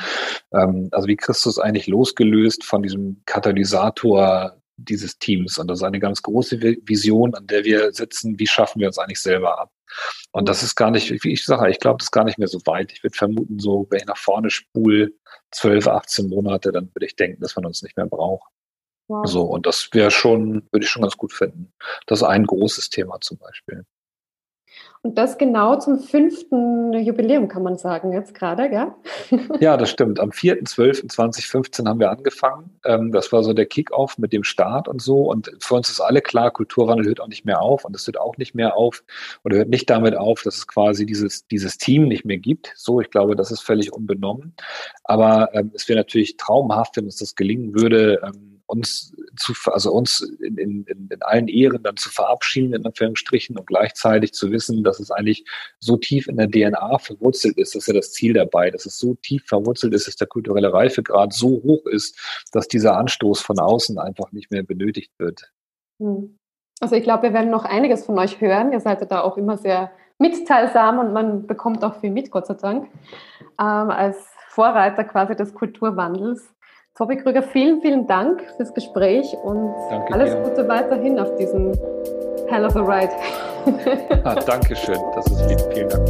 Ähm, 0.53 0.89
also 0.91 1.07
wie 1.07 1.15
kriegst 1.15 1.45
du 1.45 1.49
es 1.49 1.57
eigentlich 1.57 1.87
losgelöst 1.87 2.65
von 2.65 2.83
diesem 2.83 3.21
Katalysator 3.25 4.58
dieses 4.85 5.17
Teams. 5.17 5.57
Und 5.57 5.67
das 5.67 5.79
ist 5.79 5.83
eine 5.83 5.99
ganz 5.99 6.21
große 6.21 6.59
Vision, 6.61 7.35
an 7.35 7.47
der 7.47 7.63
wir 7.63 7.91
sitzen. 7.91 8.39
Wie 8.39 8.47
schaffen 8.47 8.79
wir 8.79 8.87
uns 8.87 8.97
eigentlich 8.97 9.21
selber 9.21 9.59
ab? 9.59 9.71
Und 10.31 10.47
das 10.47 10.63
ist 10.63 10.75
gar 10.75 10.91
nicht, 10.91 11.11
wie 11.23 11.33
ich 11.33 11.45
sage, 11.45 11.71
ich 11.71 11.79
glaube, 11.79 11.97
das 11.97 12.07
ist 12.07 12.11
gar 12.11 12.23
nicht 12.23 12.37
mehr 12.37 12.47
so 12.47 12.59
weit. 12.65 12.91
Ich 12.91 13.03
würde 13.03 13.17
vermuten, 13.17 13.59
so, 13.59 13.87
wenn 13.89 13.99
ich 13.99 14.05
nach 14.05 14.17
vorne 14.17 14.49
spule, 14.49 15.11
12, 15.51 15.87
18 15.87 16.29
Monate, 16.29 16.71
dann 16.71 16.89
würde 16.93 17.05
ich 17.05 17.15
denken, 17.15 17.41
dass 17.41 17.55
man 17.55 17.65
uns 17.65 17.81
nicht 17.81 17.97
mehr 17.97 18.05
braucht. 18.05 18.49
Wow. 19.07 19.27
So, 19.27 19.41
und 19.43 19.65
das 19.65 19.89
wäre 19.91 20.11
schon, 20.11 20.67
würde 20.71 20.85
ich 20.85 20.89
schon 20.89 21.01
ganz 21.01 21.17
gut 21.17 21.33
finden. 21.33 21.73
Das 22.05 22.19
ist 22.19 22.27
ein 22.27 22.45
großes 22.45 22.89
Thema 22.89 23.19
zum 23.21 23.39
Beispiel. 23.39 23.85
Und 25.01 25.17
das 25.17 25.37
genau 25.37 25.77
zum 25.79 25.99
fünften 25.99 26.91
Jubiläum, 26.91 27.47
kann 27.47 27.63
man 27.63 27.77
sagen, 27.77 28.11
jetzt 28.11 28.33
gerade, 28.33 28.69
gell? 28.69 28.91
Ja, 29.61 29.77
das 29.77 29.89
stimmt. 29.89 30.19
Am 30.19 30.31
4.12.2015 30.31 31.87
haben 31.87 32.01
wir 32.01 32.11
angefangen. 32.11 32.77
Ähm, 32.83 33.13
das 33.13 33.31
war 33.31 33.41
so 33.43 33.53
der 33.53 33.65
Kickoff 33.65 34.17
mit 34.17 34.33
dem 34.33 34.43
Start 34.43 34.89
und 34.89 35.01
so. 35.01 35.21
Und 35.21 35.51
für 35.59 35.75
uns 35.75 35.89
ist 35.89 36.01
alle 36.01 36.21
klar, 36.21 36.51
Kulturwandel 36.51 37.07
hört 37.07 37.21
auch 37.21 37.29
nicht 37.29 37.45
mehr 37.45 37.61
auf. 37.61 37.85
Und 37.85 37.95
es 37.95 38.05
hört 38.07 38.19
auch 38.19 38.35
nicht 38.35 38.55
mehr 38.55 38.75
auf 38.75 39.05
oder 39.45 39.55
hört 39.55 39.69
nicht 39.69 39.89
damit 39.89 40.17
auf, 40.17 40.41
dass 40.43 40.57
es 40.57 40.67
quasi 40.67 41.05
dieses, 41.05 41.47
dieses 41.47 41.77
Team 41.77 42.09
nicht 42.09 42.25
mehr 42.25 42.37
gibt. 42.37 42.73
So, 42.75 42.99
ich 42.99 43.09
glaube, 43.09 43.37
das 43.37 43.51
ist 43.51 43.61
völlig 43.61 43.93
unbenommen. 43.93 44.53
Aber 45.05 45.49
ähm, 45.53 45.71
es 45.73 45.87
wäre 45.87 45.99
natürlich 45.99 46.35
traumhaft, 46.35 46.97
wenn 46.97 47.05
uns 47.05 47.15
das 47.15 47.35
gelingen 47.35 47.73
würde, 47.73 48.19
ähm, 48.21 48.58
uns 48.69 49.15
zu, 49.35 49.53
also 49.71 49.91
uns 49.91 50.21
in, 50.21 50.57
in, 50.57 50.85
in 50.85 51.21
allen 51.21 51.47
Ehren 51.47 51.81
dann 51.81 51.97
zu 51.97 52.09
verabschieden, 52.09 52.73
in 52.73 52.85
Anführungsstrichen, 52.85 53.57
und 53.57 53.65
gleichzeitig 53.65 54.33
zu 54.33 54.51
wissen, 54.51 54.83
dass 54.83 54.99
es 54.99 55.09
eigentlich 55.09 55.43
so 55.79 55.97
tief 55.97 56.27
in 56.27 56.37
der 56.37 56.49
DNA 56.49 56.99
verwurzelt 56.99 57.57
ist, 57.57 57.73
das 57.73 57.83
ist 57.83 57.87
ja 57.87 57.93
das 57.95 58.13
Ziel 58.13 58.33
dabei, 58.33 58.69
dass 58.69 58.85
es 58.85 58.99
so 58.99 59.15
tief 59.15 59.43
verwurzelt 59.47 59.93
ist, 59.93 60.07
dass 60.07 60.17
der 60.17 60.27
kulturelle 60.27 60.71
Reifegrad 60.71 61.33
so 61.33 61.61
hoch 61.63 61.85
ist, 61.87 62.17
dass 62.51 62.67
dieser 62.67 62.95
Anstoß 62.97 63.41
von 63.41 63.59
außen 63.59 63.97
einfach 63.97 64.31
nicht 64.31 64.51
mehr 64.51 64.63
benötigt 64.63 65.11
wird. 65.17 65.51
Hm. 65.99 66.37
Also 66.79 66.95
ich 66.95 67.03
glaube, 67.03 67.23
wir 67.23 67.33
werden 67.33 67.49
noch 67.49 67.65
einiges 67.65 68.05
von 68.05 68.17
euch 68.19 68.39
hören. 68.39 68.71
Ihr 68.71 68.79
seid 68.79 69.11
da 69.11 69.21
auch 69.21 69.35
immer 69.35 69.57
sehr 69.57 69.91
mitteilsam 70.19 70.99
und 70.99 71.11
man 71.11 71.47
bekommt 71.47 71.83
auch 71.83 71.99
viel 71.99 72.11
mit, 72.11 72.29
Gott 72.29 72.47
sei 72.47 72.53
Dank, 72.53 72.87
ähm, 73.59 73.89
als 73.89 74.17
Vorreiter 74.49 75.03
quasi 75.03 75.35
des 75.35 75.53
Kulturwandels. 75.53 76.53
Tobi 76.99 77.15
Krüger, 77.15 77.41
vielen, 77.41 77.79
vielen 77.79 78.07
Dank 78.07 78.41
fürs 78.57 78.73
Gespräch 78.73 79.33
und 79.45 79.73
Danke 79.89 80.13
alles 80.13 80.31
dir. 80.31 80.41
Gute 80.41 80.67
weiterhin 80.67 81.17
auf 81.17 81.33
diesem 81.37 81.71
Hell 82.49 82.65
of 82.65 82.75
a 82.75 82.81
Ride. 82.81 83.13
ah, 84.25 84.35
Dankeschön, 84.35 84.99
das 85.15 85.25
ist 85.27 85.47
lieb. 85.47 85.59
Vielen 85.73 85.87
Dank. 85.87 86.05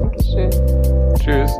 Dankeschön. 0.00 0.50
Tschüss. 1.22 1.52